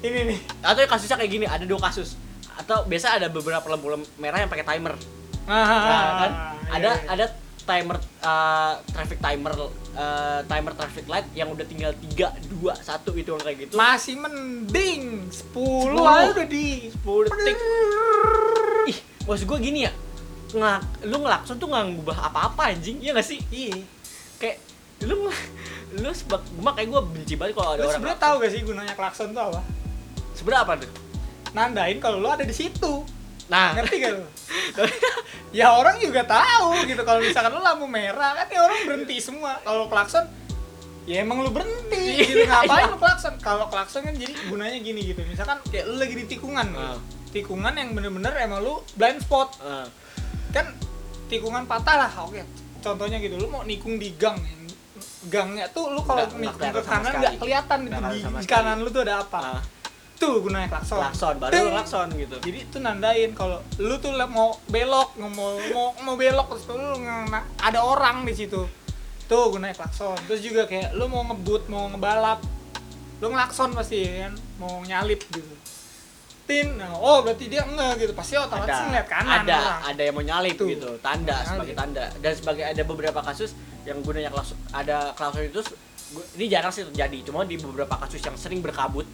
[0.00, 0.38] Ini nih.
[0.60, 2.20] Atau kasusnya kayak gini ada dua kasus.
[2.60, 3.88] Atau biasa ada beberapa lampu
[4.20, 4.92] merah yang pakai timer.
[5.48, 6.30] Ah, Nah, kan?
[6.30, 7.08] Iya, ada iya.
[7.08, 7.24] ada
[7.70, 12.82] timer uh, traffic timer uh, timer traffic light yang udah tinggal 3 2 1
[13.14, 13.72] gitu kayak gitu.
[13.72, 16.02] masih mending 10 Sepuluh.
[16.02, 17.56] aja udah di 10 detik.
[18.86, 19.92] Ih, maksud gue gini ya.
[20.50, 22.98] Ngelak, lu ngelakson tuh nggak ngubah apa-apa anjing.
[22.98, 23.38] Iya gak sih?
[23.50, 23.78] iya
[24.36, 24.58] Kayak
[25.00, 25.30] lu
[25.96, 26.42] lu sebab
[26.72, 28.26] kayak gue benci banget kalau ada lu orang sebenarnya ngelakson.
[28.26, 29.60] tahu gak sih gunanya klakson tuh apa
[30.32, 30.90] Sebenarnya apa tuh?
[31.50, 33.02] nandain kalau lu ada di situ
[33.50, 34.24] Nah, ngerti gak lu?
[35.50, 39.58] Ya orang juga tahu gitu kalau misalkan lu lampu merah kan ya orang berhenti semua.
[39.66, 40.30] Kalau klakson
[41.10, 42.46] ya emang lu berhenti gitu.
[42.46, 42.94] Iya, ngapain iya.
[42.94, 43.34] lu klakson?
[43.42, 45.26] Kalau klakson kan jadi gunanya gini gitu.
[45.26, 46.70] Misalkan kayak lu lagi di tikungan.
[46.78, 46.98] Ah.
[47.30, 49.58] tikungan yang bener-bener emang lu blind spot.
[49.58, 49.86] Uh,
[50.54, 50.70] kan
[51.26, 52.46] tikungan patah lah oke.
[52.78, 54.38] Contohnya gitu lu mau nikung di gang
[55.28, 59.02] gangnya tuh lu kalau nikung ke kanan nggak kelihatan Nggak itu di, kanan lu tuh
[59.02, 59.38] ada apa?
[59.58, 59.60] Uh,
[60.20, 61.00] tuh gunanya klakson.
[61.00, 61.64] Klakson baru Ding.
[61.64, 62.36] lu klakson gitu.
[62.44, 65.32] jadi itu nandain kalau lu tuh mau belok mau
[65.72, 68.68] mau mau belok terus lu nge- ada orang di situ
[69.24, 70.18] tuh gunanya klakson.
[70.28, 72.44] Terus juga kayak lu mau ngebut mau ngebalap
[73.20, 74.34] lu ngelakson pasti ya kan?
[74.60, 75.54] Mau nyalip gitu.
[76.44, 78.12] Tin nah, oh berarti dia enggak gitu.
[78.12, 79.80] Pasti otomatis ngeliat kanan ada orang.
[79.86, 80.66] ada yang mau nyalip Tuh.
[80.68, 80.90] gitu.
[80.98, 82.04] Tanda sebagai tanda.
[82.18, 83.54] Dan sebagai ada beberapa kasus
[83.88, 85.62] yang gunanya klakson ada klakson itu
[86.36, 87.30] ini jarang sih terjadi.
[87.30, 89.06] Cuma di beberapa kasus yang sering berkabut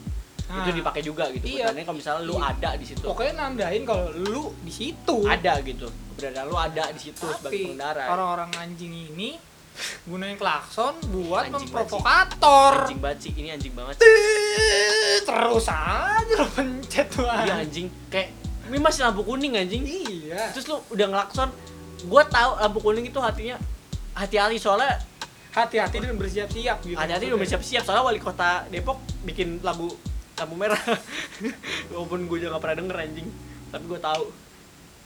[0.47, 1.75] Nah, itu dipakai juga gitu Iya.
[1.75, 2.55] Kalau misalnya lu Iya.
[2.55, 3.03] ada di situ.
[3.03, 5.17] Pokoknya nandain kalau lu di situ.
[5.27, 5.91] Ada gitu.
[6.15, 8.05] Keberadaan lu ada di situ sebagai tapi pengendara.
[8.09, 9.37] orang-orang anjing ini
[10.09, 12.89] gunanya klakson buat Anjing memprovokator.
[12.89, 14.01] Anjing banget sih ini anjing banget.
[14.01, 17.59] Tit, terus aja lo pencet tuh iya anjing.
[17.61, 18.29] anjing kayak
[18.71, 19.83] ini masih lampu kuning anjing.
[19.85, 20.55] Iya.
[20.55, 21.51] Terus lu udah ngelakson.
[22.07, 23.59] Gua tahu lampu kuning itu hatinya
[24.15, 24.97] hati-hati soalnya
[25.53, 27.41] hati-hati dan bersiap-siap gitu hati-hati maksudnya.
[27.45, 27.83] bersiap-siap.
[27.85, 28.97] Soalnya wali kota Depok
[29.29, 29.93] bikin lampu
[30.37, 30.79] lampu merah.
[31.93, 33.29] Walaupun gue juga gak pernah denger anjing.
[33.69, 34.25] Tapi gue tahu.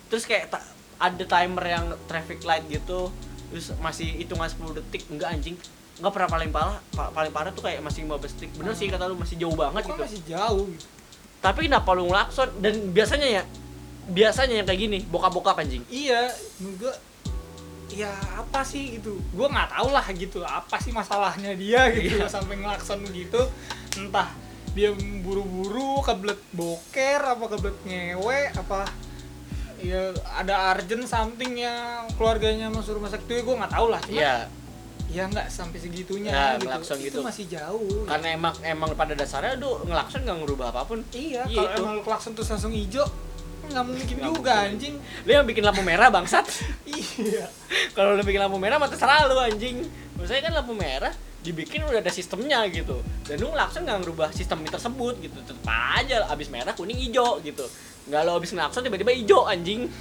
[0.09, 0.69] Terus kayak ta-
[0.99, 3.09] ada timer yang traffic light gitu
[3.51, 5.07] terus masih hitungan 10 detik.
[5.09, 5.57] Enggak anjing.
[5.97, 8.51] Enggak pernah paling parah pa- paling parah tuh kayak masih 15 detik.
[8.55, 10.03] Bener sih kata lu masih jauh banget Kok gitu.
[10.03, 10.87] masih jauh gitu?
[11.41, 12.49] Tapi kenapa lu ngelakson?
[12.59, 13.43] Dan biasanya ya
[14.07, 15.83] biasanya yang kayak gini bokap-bokap anjing.
[15.87, 16.31] Iya
[16.77, 16.95] gua
[17.89, 19.19] ya apa sih gitu?
[19.31, 22.27] Gua nggak tahu lah gitu apa sih masalahnya dia gitu Iya.
[22.27, 23.41] sampai ngelakson begitu
[23.97, 24.31] entah
[24.71, 24.91] dia
[25.21, 28.81] buru-buru kebelet boker apa kebelet ngewe apa?
[29.81, 34.15] Ya ada urgent something yang keluarganya masuk rumah sakit itu gue nggak tahu lah cuma
[34.15, 34.37] iya.
[35.11, 36.71] Ya nggak sampai segitunya Ya, gitu.
[36.71, 37.19] ngelakson itu gitu.
[37.21, 41.03] masih jauh karena emang emang pada dasarnya lu ngelakson gak ngerubah apa pun.
[41.11, 43.09] Iya Iya, kalau emang lu klakson terus langsung hijau
[43.61, 44.71] nggak mungkin Nggak juga mungkin.
[44.71, 44.95] anjing.
[45.25, 46.47] Lu yang bikin lampu merah bangsat.
[47.19, 47.47] Iya.
[47.91, 49.83] Kalau lu bikin lampu merah mah terserah lu anjing.
[50.15, 51.11] Maksudnya kan lampu merah
[51.41, 53.01] dibikin udah ada sistemnya gitu.
[53.25, 55.39] Dan lu ngelakson nggak ngerubah sistem tersebut gitu.
[55.41, 57.65] Tetep aja abis merah kuning hijau gitu.
[58.09, 59.89] Nggak lo abis ngelakson tiba-tiba hijau anjing.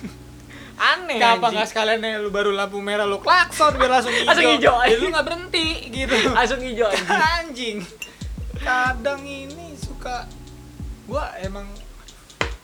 [0.80, 4.32] Aneh Kenapa nggak sekalian ya lu baru lampu merah lu klakson biar langsung hijau.
[4.32, 6.16] Langsung hijau, Ya, lu nggak berhenti gitu.
[6.38, 7.20] langsung hijau anjing.
[7.20, 7.78] Anjing.
[8.60, 10.28] Kadang ini suka
[11.08, 11.68] gua emang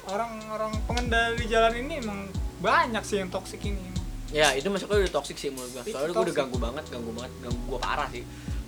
[0.07, 2.19] orang-orang pengendara di jalan ini emang
[2.59, 3.95] banyak sih yang toksik ini.
[4.33, 5.83] ya itu masuknya udah toxic sih menurut gua.
[5.87, 8.23] Soalnya gua udah ganggu banget ganggu banget ganggu gua parah sih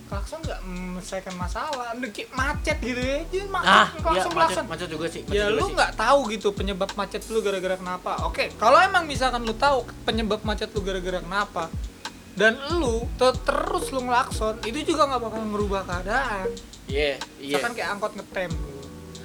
[0.07, 3.17] Klakson nggak menyelesaikan masalah, kayak macet gitu ya.
[3.25, 4.65] Jadi macet, ah iya klakson, macet klakson.
[4.65, 8.11] macet juga sih macet Ya juga lu nggak tahu gitu penyebab macet lu gara-gara kenapa.
[8.23, 11.67] Oke, kalau emang misalkan lu tahu penyebab macet lu gara-gara kenapa
[12.33, 16.47] dan lu te- terus lu ngelakson, itu juga nggak bakal ngerubah keadaan.
[16.85, 18.51] iya iya Misalkan kayak angkot ngetem.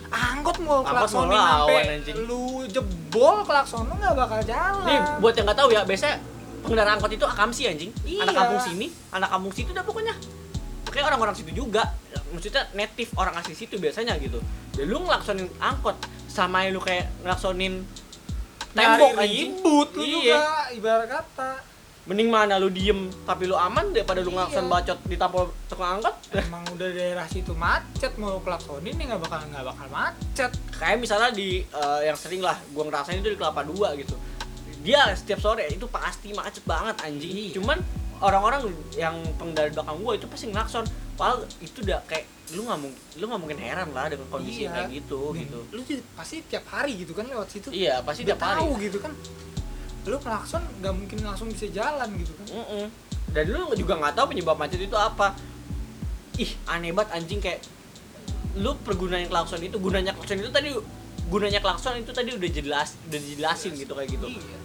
[0.09, 4.83] Angkot mau lawan, sampai lu jebol klakson lu nggak bakal jalan.
[4.83, 6.16] nih buat yang nggak tahu ya biasanya
[6.61, 8.22] pengendara angkot itu akamsi anjing Iya.
[8.22, 10.14] anak kampung sini anak kampung situ udah pokoknya
[10.93, 11.88] kayak orang-orang situ juga
[12.28, 14.38] maksudnya native orang asli situ biasanya gitu
[14.72, 17.80] dan lu ngelaksonin angkot sama lu kayak ngelaksonin
[18.70, 20.12] tembok Nyari ribut lu Iya.
[20.14, 20.40] juga
[20.72, 21.51] ibarat kata.
[22.03, 24.36] mending mana lu diem tapi lu aman daripada lu Iya.
[24.43, 29.38] ngelakson bacot ditampol tukang angkot Emang udah daerah situ macet mau klaksonin ya nggak bakal
[29.45, 30.51] nggak bakal macet.
[30.72, 34.18] kayak misalnya di eh, yang sering lah gua ngerasain itu di kelapa dua gitu
[34.82, 37.61] dia setiap sore itu pasti macet banget anjing Iya.
[37.61, 37.78] cuman
[38.22, 40.86] orang-orang yang pengendara belakang gua itu pasti ngelakson.
[41.18, 44.70] Padahal itu udah kayak lu nggak mungkin lu nggak mungkin heran lah dengan kondisi Iya.
[44.72, 45.58] kayak gitu Nih, gitu.
[45.72, 45.80] Lu
[46.14, 47.68] pasti tiap hari gitu kan lewat situ.
[47.72, 48.60] iya pasti tiap hari.
[48.60, 49.12] tahu gitu kan.
[50.04, 52.46] Lu klakson nggak mungkin langsung bisa jalan gitu kan.
[52.54, 52.86] Mm-mm.
[53.32, 55.32] dan lu juga nggak tahu penyebab macet itu apa.
[56.36, 57.60] Ih aneh banget anjing kayak
[58.52, 60.68] lu pergunaan klakson itu gunanya klakson itu tadi
[61.32, 64.28] gunanya klakson itu tadi udah jelas udah dijelasin gitu kayak gitu.
[64.28, 64.58] Iya.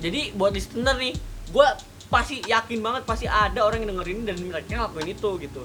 [0.00, 1.14] Jadi buat listener nih
[1.50, 1.68] gue
[2.10, 5.62] pasti yakin banget pasti ada orang yang dengerin dan mereka ngelakuin itu gitu.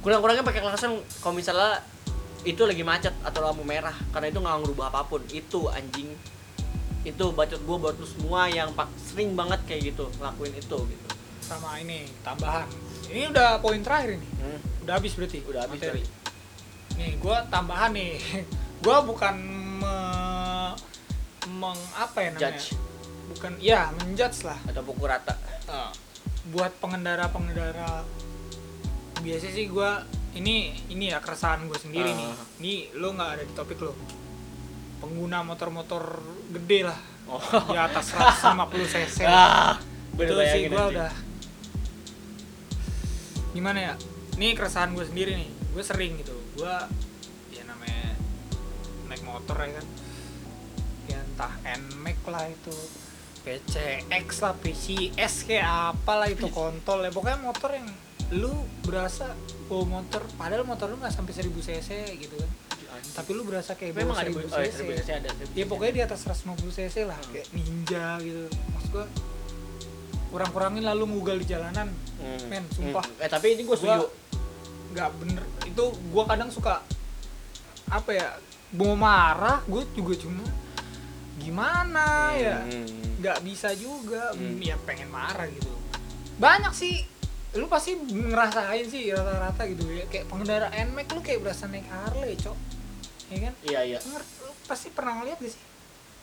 [0.00, 1.84] Kurang-kurangnya pakai klakson kalau misalnya
[2.48, 5.20] itu lagi macet atau lampu merah karena itu nggak ngerubah apa pun.
[5.28, 6.16] Itu anjing.
[7.04, 11.06] Itu bacot gue buat lu semua yang pak sering banget kayak gitu ngelakuin itu gitu.
[11.44, 12.64] Sama ini tambahan.
[13.12, 14.28] Ini udah poin terakhir ini.
[14.40, 14.58] Hmm,
[14.88, 15.38] udah habis berarti?
[15.44, 16.02] Udah habis materi.
[16.02, 16.18] tadi
[16.98, 18.18] nih gua tambahan nih.
[18.78, 19.34] Gua bukan
[19.82, 19.96] me,
[21.50, 22.54] meng apa ya namanya?
[22.54, 22.78] Judge
[23.34, 24.58] bukan ya menjudge lah.
[24.68, 25.36] Atau pukul rata.
[25.68, 25.90] Eh,
[26.48, 28.04] buat pengendara-pengendara
[29.18, 30.06] biasa sih gua
[30.38, 32.30] ini ini ya keresahan gue sendiri nih.
[32.30, 32.46] Ah.
[32.62, 33.92] ini lo nggak ada di topik lo.
[35.02, 36.22] Pengguna motor-motor
[36.54, 36.98] gede lah.
[37.28, 37.42] Oh.
[37.72, 38.54] Di atas 150
[38.94, 39.18] cc.
[39.26, 39.76] Ah
[40.18, 41.12] gue itu sih gue udah.
[43.54, 43.94] Gimana ya?
[44.34, 45.50] Ini keresahan gue sendiri nih.
[45.74, 46.34] Gue sering gitu.
[46.58, 46.74] Gue
[47.54, 48.18] ya namanya
[49.06, 49.86] naik motor ya kan.
[51.06, 52.74] Ya entah NMAX lah itu
[53.48, 57.08] PCX lah PCS kayak apalah itu kontol ya.
[57.08, 57.88] Pokoknya motor yang
[58.30, 58.52] lu
[58.84, 59.32] berasa
[59.64, 61.88] bawa motor padahal motor lu nggak sampai 1000 cc
[62.18, 62.50] gitu kan.
[63.14, 65.08] Tapi lu berasa kayak Tapi emang bawa ada 1000 bu- oh, iya, cc 1000 cc
[65.14, 67.30] ada ya pokoknya di atas 150 cc lah Hmm.
[67.30, 68.44] kayak ninja gitu.
[68.68, 69.04] Maksud gua
[70.28, 71.88] kurang-kurangin lalu ngugal di jalanan.
[72.18, 72.40] Hmm.
[72.46, 73.00] men sumpah.
[73.02, 73.22] Hmm.
[73.22, 73.96] eh tapi ini gue setuju.
[73.98, 74.12] Gua-
[74.90, 75.42] nggak bener.
[75.64, 76.84] Itu gua kadang suka
[77.88, 78.28] apa ya
[78.70, 80.44] mau marah gue juga cuma
[81.38, 82.58] gimana ya?
[82.66, 82.86] Hmm.
[83.18, 84.34] nggak bisa juga.
[84.34, 84.58] Hmm.
[84.62, 85.70] ya pengen marah gitu.
[86.38, 87.02] Banyak sih.
[87.56, 90.04] Lu pasti ngerasain sih rata-rata gitu ya.
[90.06, 92.58] Kayak pengendara NMAX lu kayak berasa naik Harley cok.
[93.28, 93.54] Ya kan?
[93.64, 93.98] Iya iya.
[94.04, 95.62] Lu pasti pernah ngeliat gak sih?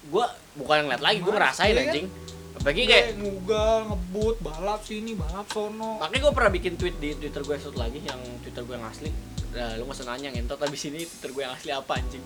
[0.05, 1.89] Gue bukan ngeliat lagi gue Mas, ngerasain iya kan?
[1.91, 2.07] anjing.
[2.55, 5.99] Apalagi Kayak ngugal ngebut balap sini balap sono.
[5.99, 9.09] Makanya gue pernah bikin tweet di twitter gue satu lagi yang twitter gue yang asli.
[9.55, 12.24] Nah, lu gak usah nanya ngentot abis ini twitter gue yang asli apa anjing.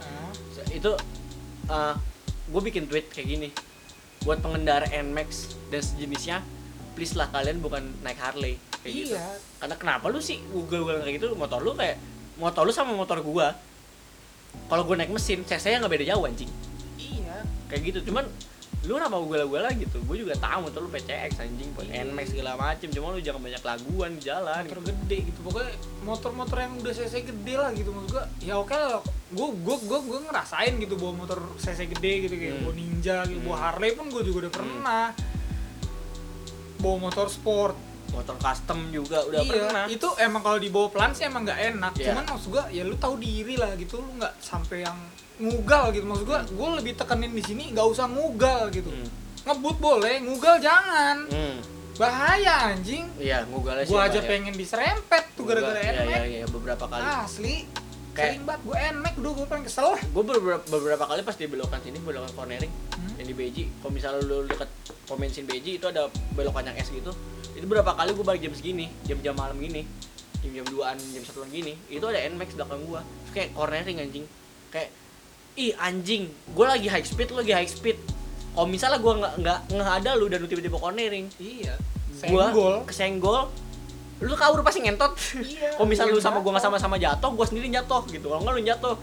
[0.53, 0.91] So, itu
[2.49, 3.49] gue bikin tweet kayak gini.
[4.25, 6.37] Buat pengendara Nmax dan sejenisnya
[6.97, 9.15] please lah kalian bukan naik Harley kayak gitu.
[9.15, 9.39] Iya.
[9.61, 11.37] Karena kenapa lu sih gue kayak gitu?
[11.37, 11.95] Motor lu kayak
[12.35, 13.55] motor lu sama motor gua.
[14.67, 16.51] Kalau gue naik mesin cc nya nggak beda jauh anjing.
[16.97, 17.45] Iya.
[17.71, 17.99] Kayak gitu.
[18.11, 18.25] Cuman
[18.79, 22.05] lu kenapa gue gue lah gitu gue juga tahu motor lu PCX anjing Iya.
[22.05, 22.87] Nmax segala macem.
[22.87, 25.39] Cuma lu jangan banyak laguan di jalan motor gede gitu.
[25.41, 25.71] Pokoknya
[26.01, 28.23] motor-motor yang udah cc gede lah gitu maksud gua.
[28.39, 29.03] Ya oke lah.
[29.29, 32.35] Gua gua gua gua ngerasain gitu bawa motor cc gede gitu.
[32.35, 32.63] Kayak Hmm.
[32.63, 33.65] bawa ninja gitu bawa Hmm.
[33.65, 34.59] Harley pun gua juga udah Hmm.
[34.61, 35.05] pernah.
[36.79, 37.75] Bawa motor sport.
[38.09, 39.85] Motor custom juga udah iya pernah.
[39.87, 41.93] itu emang kalau dibawa pelan sih emang nggak enak.
[41.93, 42.05] Iya.
[42.09, 43.97] cuman maksud gua ya lu tahu diri lah gitu.
[43.97, 44.97] Lu nggak sampai yang
[45.39, 46.05] ngugal gitu.
[46.05, 48.87] Maksud gua gua lebih tekenin di sini nggak usah ngugal gitu.
[48.87, 49.07] Hmm.
[49.39, 51.25] ngebut boleh ngugal jangan.
[51.25, 51.57] Hmm.
[51.95, 53.03] bahaya anjing.
[53.19, 54.29] Iya sih gua aja Mbak, ya.
[54.29, 57.03] pengen diserempet tuh gara-gara iya, NMAX iya, iya, beberapa kali.
[57.03, 57.55] Asli.
[58.09, 59.87] Kayak- sering banget gue NMAX udah gue paling kesel.
[60.09, 63.15] Gue beberapa, beberapa kali pas di belokan sini belokan cornering Hmm.
[63.15, 63.63] yang di Beji.
[63.77, 64.69] Kalau misalnya lu deket
[65.05, 67.11] pom bensin Beji itu ada belokan yang S gitu.
[67.51, 69.83] Itu berapa kali gue balik jam segini jam-jam malam gini
[70.39, 74.23] jam-jam 2an jam satuan gini itu ada Nmax belakang gue kayak cornering anjing.
[74.69, 74.95] Kayak
[75.59, 76.31] ih anjing.
[76.55, 77.99] Gue lagi high speed lu lagi high speed.
[78.55, 81.75] Kalau misalnya gue nggak nggak nggak ada lu dan lu tiba-tiba cornering iya.
[82.27, 82.75] Gua senggol.
[82.87, 83.41] kesenggol.
[84.19, 85.15] Lu kabur pasti ngentot.
[85.39, 88.27] Iya, kalau misalnya lu sama gua nggak sama-sama jatuh gua sendiri jatuh gitu.
[88.27, 88.95] Kalau nggak lu jatuh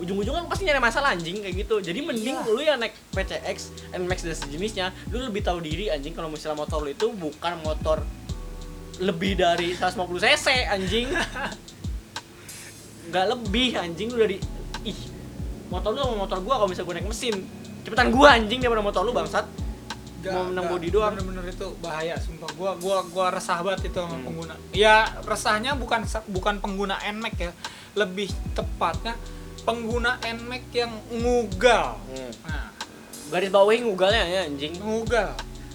[0.00, 1.76] ujung-ujungnya pasti nyari masalah anjing kayak gitu.
[1.84, 2.48] Jadi mending Iya.
[2.48, 3.56] lu yang naik PCX
[3.92, 8.00] NMAX dan sejenisnya lu lebih tahu diri anjing kalau misalnya motor lu itu bukan motor
[8.96, 11.08] lebih dari 150 cc anjing.
[13.12, 14.36] Nggak lebih anjing lu dari
[14.88, 15.00] ih
[15.72, 17.34] motor lu sama motor gua kalau misalnya gua naik mesin.
[17.82, 19.48] Cepetan gua anjing daripada motor lu bangsat.
[20.22, 21.18] Mau menang body doang.
[21.18, 22.46] bener-bener itu bahaya sumpah.
[22.54, 24.26] Gua gua gua resah banget itu sama Hmm.
[24.28, 24.54] pengguna.
[24.70, 27.52] Ya resahnya bukan bukan pengguna NMAX ya.
[27.96, 29.16] Lebih tepatnya
[29.64, 31.98] pengguna NMAX yang ngugal.
[32.06, 32.30] Hmm.
[32.46, 32.68] nah.
[33.32, 34.76] Garis bawahi ngugalnya ya anjing.
[34.78, 35.32] Ngugal.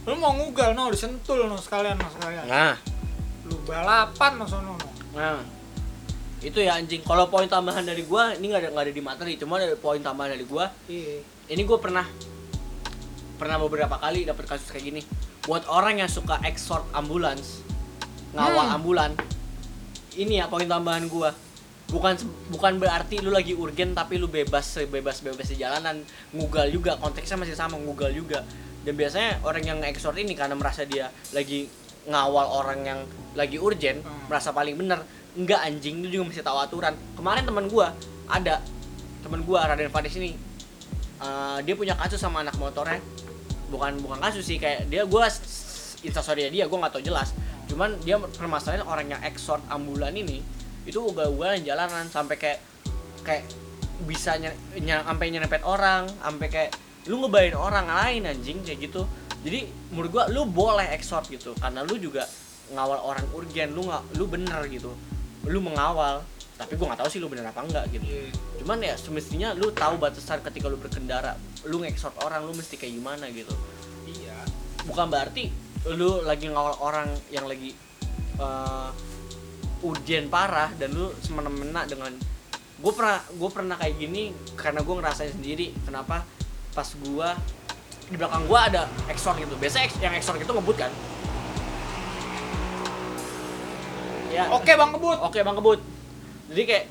[0.08, 2.46] Lu mau ngugal no disentul no sekalian no sekalian.
[2.48, 2.78] Nah.
[3.44, 4.88] Lu balapan no sono no.
[5.12, 5.42] Nah,
[6.48, 7.04] itu ya anjing.
[7.04, 10.00] Kalau poin tambahan dari gua ini nggak ada nggak ada di materi, cuma ada poin
[10.00, 10.72] tambahan dari gua.
[10.88, 12.08] iya Ini gua pernah
[13.38, 15.02] pernah beberapa kali dapat kasus kayak gini.
[15.44, 17.62] Buat orang yang suka exhort ambulans,
[18.32, 18.76] ngawal Hmm.
[18.80, 19.12] ambulan.
[20.14, 21.32] Ini ya poin tambahan gua.
[21.88, 22.20] Bukan
[22.52, 26.04] bukan berarti lu lagi urgen tapi lu bebas bebas bebas di jalanan
[26.36, 28.44] ngugal juga konteksnya masih sama ngugal juga
[28.84, 31.72] dan biasanya orang yang exhort ini karena merasa dia lagi
[32.12, 33.00] ngawal orang yang
[33.40, 34.28] lagi urgen Hmm.
[34.28, 35.00] merasa paling bener
[35.38, 36.94] enggak anjing lu juga mesti tahu aturan.
[37.14, 37.94] Kemarin teman gua
[38.26, 38.60] ada
[39.22, 40.34] teman gua Raden Fadis ini
[41.22, 43.00] eh, dia punya kasus sama anak motornya.
[43.70, 45.30] Bukan bukan kasus sih kayak dia gua
[46.02, 47.38] instastory dia gua nggak tahu jelas.
[47.70, 50.42] Cuman dia permasalahan orang yang exhort ambulan ini
[50.90, 52.60] itu ugal-ugalan jalanan sampai kayak
[53.22, 53.46] kayak
[54.08, 54.50] bisa ny
[54.82, 56.72] sampai nyerempet orang sampai kayak
[57.08, 59.06] lu ngebayin orang lain anjing kayak gitu.
[59.46, 62.26] Jadi menurut gua lu boleh exhort gitu karena lu juga
[62.74, 64.92] ngawal orang urgen lu nggak lu bener gitu
[65.48, 66.24] lu mengawal
[66.58, 68.04] tapi gua nggak tahu sih lu bener apa enggak gitu.
[68.04, 68.34] Iya.
[68.66, 71.38] Cuman ya semestinya lu tahu batasan ketika lu berkendara
[71.70, 73.54] lu nge-exhort orang lu mesti kayak gimana gitu.
[74.10, 74.42] Iya.
[74.90, 75.54] Bukan berarti
[75.94, 77.78] lu lagi ngawal orang yang lagi
[78.42, 78.90] uh,
[79.86, 82.10] urgen parah dan lu semena-mena dengan
[82.78, 86.26] gue pernah gue pernah kayak gini karena gue ngerasain sendiri kenapa
[86.74, 87.30] pas gue
[88.10, 89.54] di belakang gue ada exhort gitu.
[89.62, 90.90] Biasa yang exhort itu ngebut kan
[94.38, 95.80] ya oke bang kebut Oke bang kebut.
[96.48, 96.86] Jadi kayak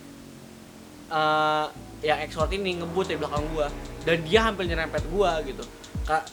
[1.07, 1.67] eh
[2.05, 3.71] yang ekspor ini ngebut di belakang gua
[4.05, 5.65] dan dia hampir nyerempet gua gitu.
[6.05, 6.29] Kak,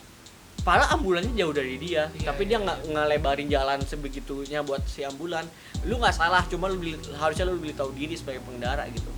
[0.61, 5.01] padahal ambulannya jauh dari dia, Iya, tapi iya, dia nggak ngelebarin jalan sebegitunya buat si
[5.01, 5.47] ambulan.
[5.87, 9.09] Lu nggak salah, cuma lu beli- harusnya lu lebih tahu diri sebagai pengendara gitu.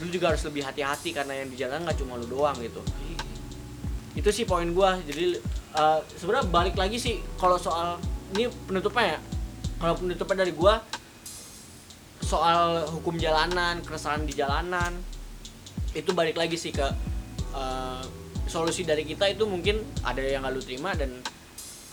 [0.00, 2.80] Lu juga harus lebih hati-hati karena yang di jalan nggak cuma lu doang gitu.
[4.14, 4.96] Itu sih poin gua.
[5.02, 5.36] Jadi
[5.74, 7.98] eh, sebenarnya balik lagi sih kalau soal
[8.32, 9.20] ini penutupnya ya.
[9.78, 10.80] Kalau penutupnya dari gua
[12.28, 14.92] soal hukum jalanan, keresahan di jalanan
[15.96, 16.84] itu balik lagi sih ke
[17.56, 18.02] eh,
[18.44, 21.24] solusi dari kita itu mungkin ada yang nggak lu terima dan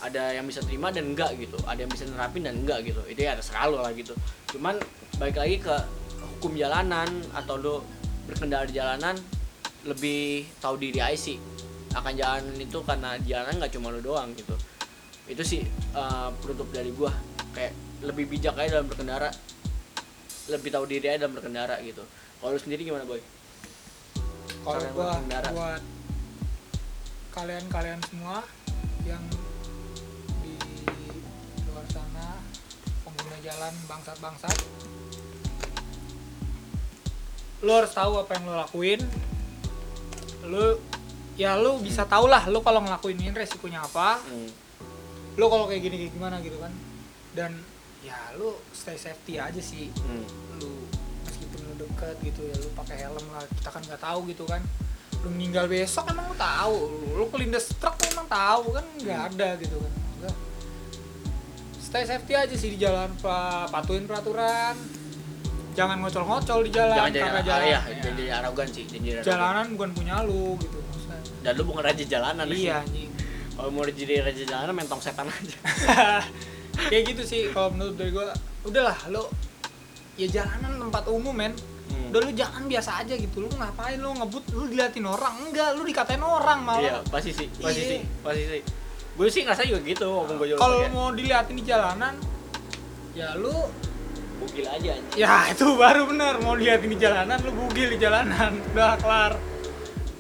[0.03, 1.55] ada yang bisa terima dan enggak gitu.
[1.63, 2.99] Ada yang bisa nerapin dan enggak gitu.
[3.07, 4.11] Itu ya terserah lu lah gitu.
[4.51, 4.75] Cuman
[5.15, 5.75] balik lagi ke
[6.35, 7.75] hukum jalanan atau lu
[8.27, 9.15] berkendara di jalanan
[9.87, 11.39] lebih tahu diri aja sih.
[11.95, 14.55] Akan jalanan itu karena jalanan nggak cuma lu doang gitu.
[15.31, 15.63] Itu sih
[15.95, 17.15] eh, penutup dari gua.
[17.55, 17.71] Kayak
[18.03, 19.31] lebih bijak aja dalam berkendara
[20.49, 22.03] lebih tahu diri aja dalam berkendara gitu.
[22.41, 23.21] Kalau lu sendiri gimana boy?
[24.65, 25.47] Kalau gua berkendara.
[25.53, 25.83] buat
[27.35, 28.47] kalian-kalian semua
[29.03, 29.23] yang
[30.41, 30.55] di
[31.67, 32.39] luar sana
[33.03, 34.57] pengguna jalan bangsat-bangsat
[37.65, 39.01] lo harus tahu apa yang lo lakuin.
[40.45, 40.77] Lo
[41.35, 44.21] ya lo bisa tau lah lo kalau ngelakuin ini resikonya apa.
[44.21, 44.51] Hmm.
[45.35, 46.71] lo kalau kayak gini kayak gimana gitu kan.
[47.35, 47.59] Dan
[48.05, 49.89] ya lo stay safety aja sih.
[49.97, 50.25] Hmm.
[50.55, 50.85] lu
[51.23, 54.61] meskipun lu deket gitu ya lu pakai helm lah kita kan nggak tahu gitu kan.
[55.19, 56.75] Lu meninggal besok emang lu tahu.
[56.85, 59.29] Lu, lu kelindes truk lu emang tahu kan nggak Hmm.
[59.31, 59.91] ada gitu kan.
[60.13, 60.35] Enggak.
[61.77, 64.75] stay safety aja sih di jalan pa- patuhin peraturan.
[65.73, 69.07] Jangan ngocol-ngocol di jalan jangan jadi karena anak jalan ya, ya, jadi arogan sih jadi
[69.13, 69.25] arogan.
[69.25, 71.19] jalanan bukan punya lu gitu maksudnya.
[71.41, 72.45] Dan lu bukan raja jalanan.
[72.47, 73.11] Iya anjing.
[73.51, 75.57] Kalau mau jadi raja jalanan mentong setan aja
[76.75, 78.31] kayak gitu sih kalau menurut dari gua
[78.63, 79.31] udahlah lo
[80.15, 81.53] ya jalanan tempat umum men.
[81.85, 82.09] Hmm.
[82.09, 85.85] udah lu jangan biasa aja gitu lu ngapain lu ngebut lu diliatin orang enggak lu
[85.85, 86.81] dikatain orang malah.
[86.81, 87.89] Iya pasti sih pasti Iya.
[87.93, 88.61] sih pasti sih.
[89.15, 92.17] Gue sih ngerasa juga gitu walaupun gue kalau mau diliatin di jalanan
[93.13, 93.53] ya lu
[94.41, 95.13] bugil aja anjing.
[95.13, 99.33] Ya itu baru bener mau diliatin di jalanan lu bugil di jalanan udah kelar.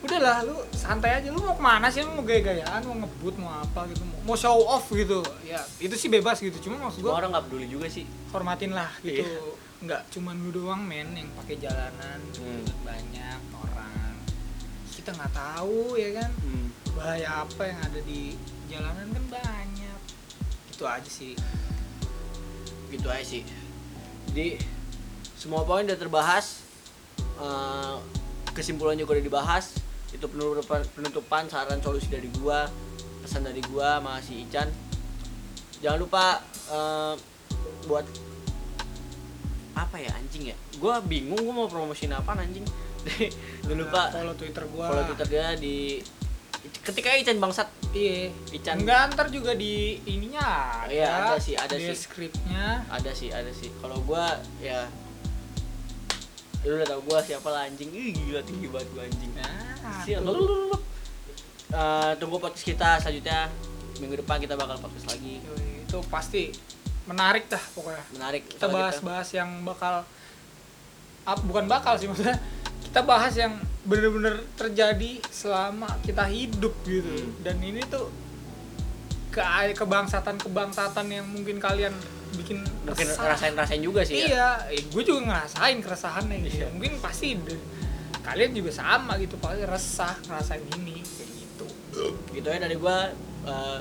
[0.05, 3.51] Udahlah lu santai aja lu mau ke mana sih lu mau gaya-gayaan mau ngebut mau
[3.57, 5.21] apa gitu mau, show off gitu.
[5.45, 6.57] Ya itu sih bebas gitu.
[6.59, 8.03] Cuma maksud gua orang nggak peduli juga sih.
[8.33, 9.21] Hormatin lah gitu.
[9.21, 9.63] Iya.
[9.75, 12.63] nggak cuman lu doang men yang pakai jalanan Hmm.
[12.81, 14.17] banyak orang.
[14.89, 16.31] Kita nggak tahu ya kan?
[16.41, 16.67] Hmm.
[16.95, 18.39] bahaya apa yang ada di
[18.71, 19.99] jalanan kan banyak.
[20.71, 21.35] Itu aja sih.
[22.87, 23.43] Gitu aja sih.
[24.31, 24.57] Jadi
[25.35, 26.63] semua poin udah terbahas.
[27.19, 27.95] Eh,
[28.55, 29.75] kesimpulan juga udah dibahas.
[30.15, 32.71] Itu penutupan penutupan saran solusi dari gua
[33.25, 34.69] pesan dari gua sama si Ican.
[35.81, 37.13] Jangan lupa eh,
[37.89, 38.05] buat
[39.73, 40.55] apa ya anjing ya?
[40.77, 42.63] Gua bingung gua mau promosiin apa anjing.
[43.65, 44.93] Jangan lupa follow twitter gua.
[44.93, 45.97] follow twitter dia di
[46.85, 47.65] ketika Ican bangsat.
[47.97, 48.29] Iya.
[48.53, 48.85] Ican.
[48.85, 50.93] Enggak ntar juga di ininya ada.
[50.93, 51.97] Iya, ada sih, ada di sih.
[51.97, 53.73] skripnya ada sih ada sih.
[53.81, 54.85] Kalau gua ya
[56.65, 57.89] lu udah tau gua siapa lah anjing.
[57.89, 59.31] Ih, gila tinggi banget gua anjing.
[59.33, 60.21] Nah Sial.
[60.21, 60.77] tuh.
[61.75, 63.51] Eh, tunggu podcast kita selanjutnya.
[63.99, 65.43] Minggu depan kita bakal podcast lagi.
[65.83, 66.55] Itu pasti
[67.03, 68.03] menarik dah pokoknya.
[68.15, 70.07] Menarik kita bahas-bahas yang bakal
[71.27, 72.39] up, bukan bakal sih maksudnya
[72.79, 77.05] kita bahas yang bener-bener terjadi selama kita hidup gitu.
[77.05, 77.33] Hmm.
[77.45, 78.09] dan ini tuh
[79.29, 79.43] ke
[79.75, 81.91] kebangsatan kebangsatan yang mungkin kalian
[82.39, 84.25] bikin mungkin rasain rasain juga sih ya?
[84.25, 86.65] Iya eh, gue juga ngerasain keresahannya gitu.
[86.65, 86.67] Iya.
[86.71, 87.35] mungkin pasti
[88.25, 91.05] kalian juga sama gitu pasti resah ngerasain ini
[91.95, 93.09] kayak gitu ya dari gua
[93.47, 93.79] eh,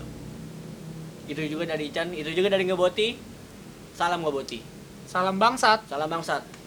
[1.24, 3.16] itu juga dari Ican itu juga dari Ngeboti
[3.96, 4.60] salam Ngeboti
[5.08, 5.86] salam bangsat.
[5.88, 6.63] Salam bangsat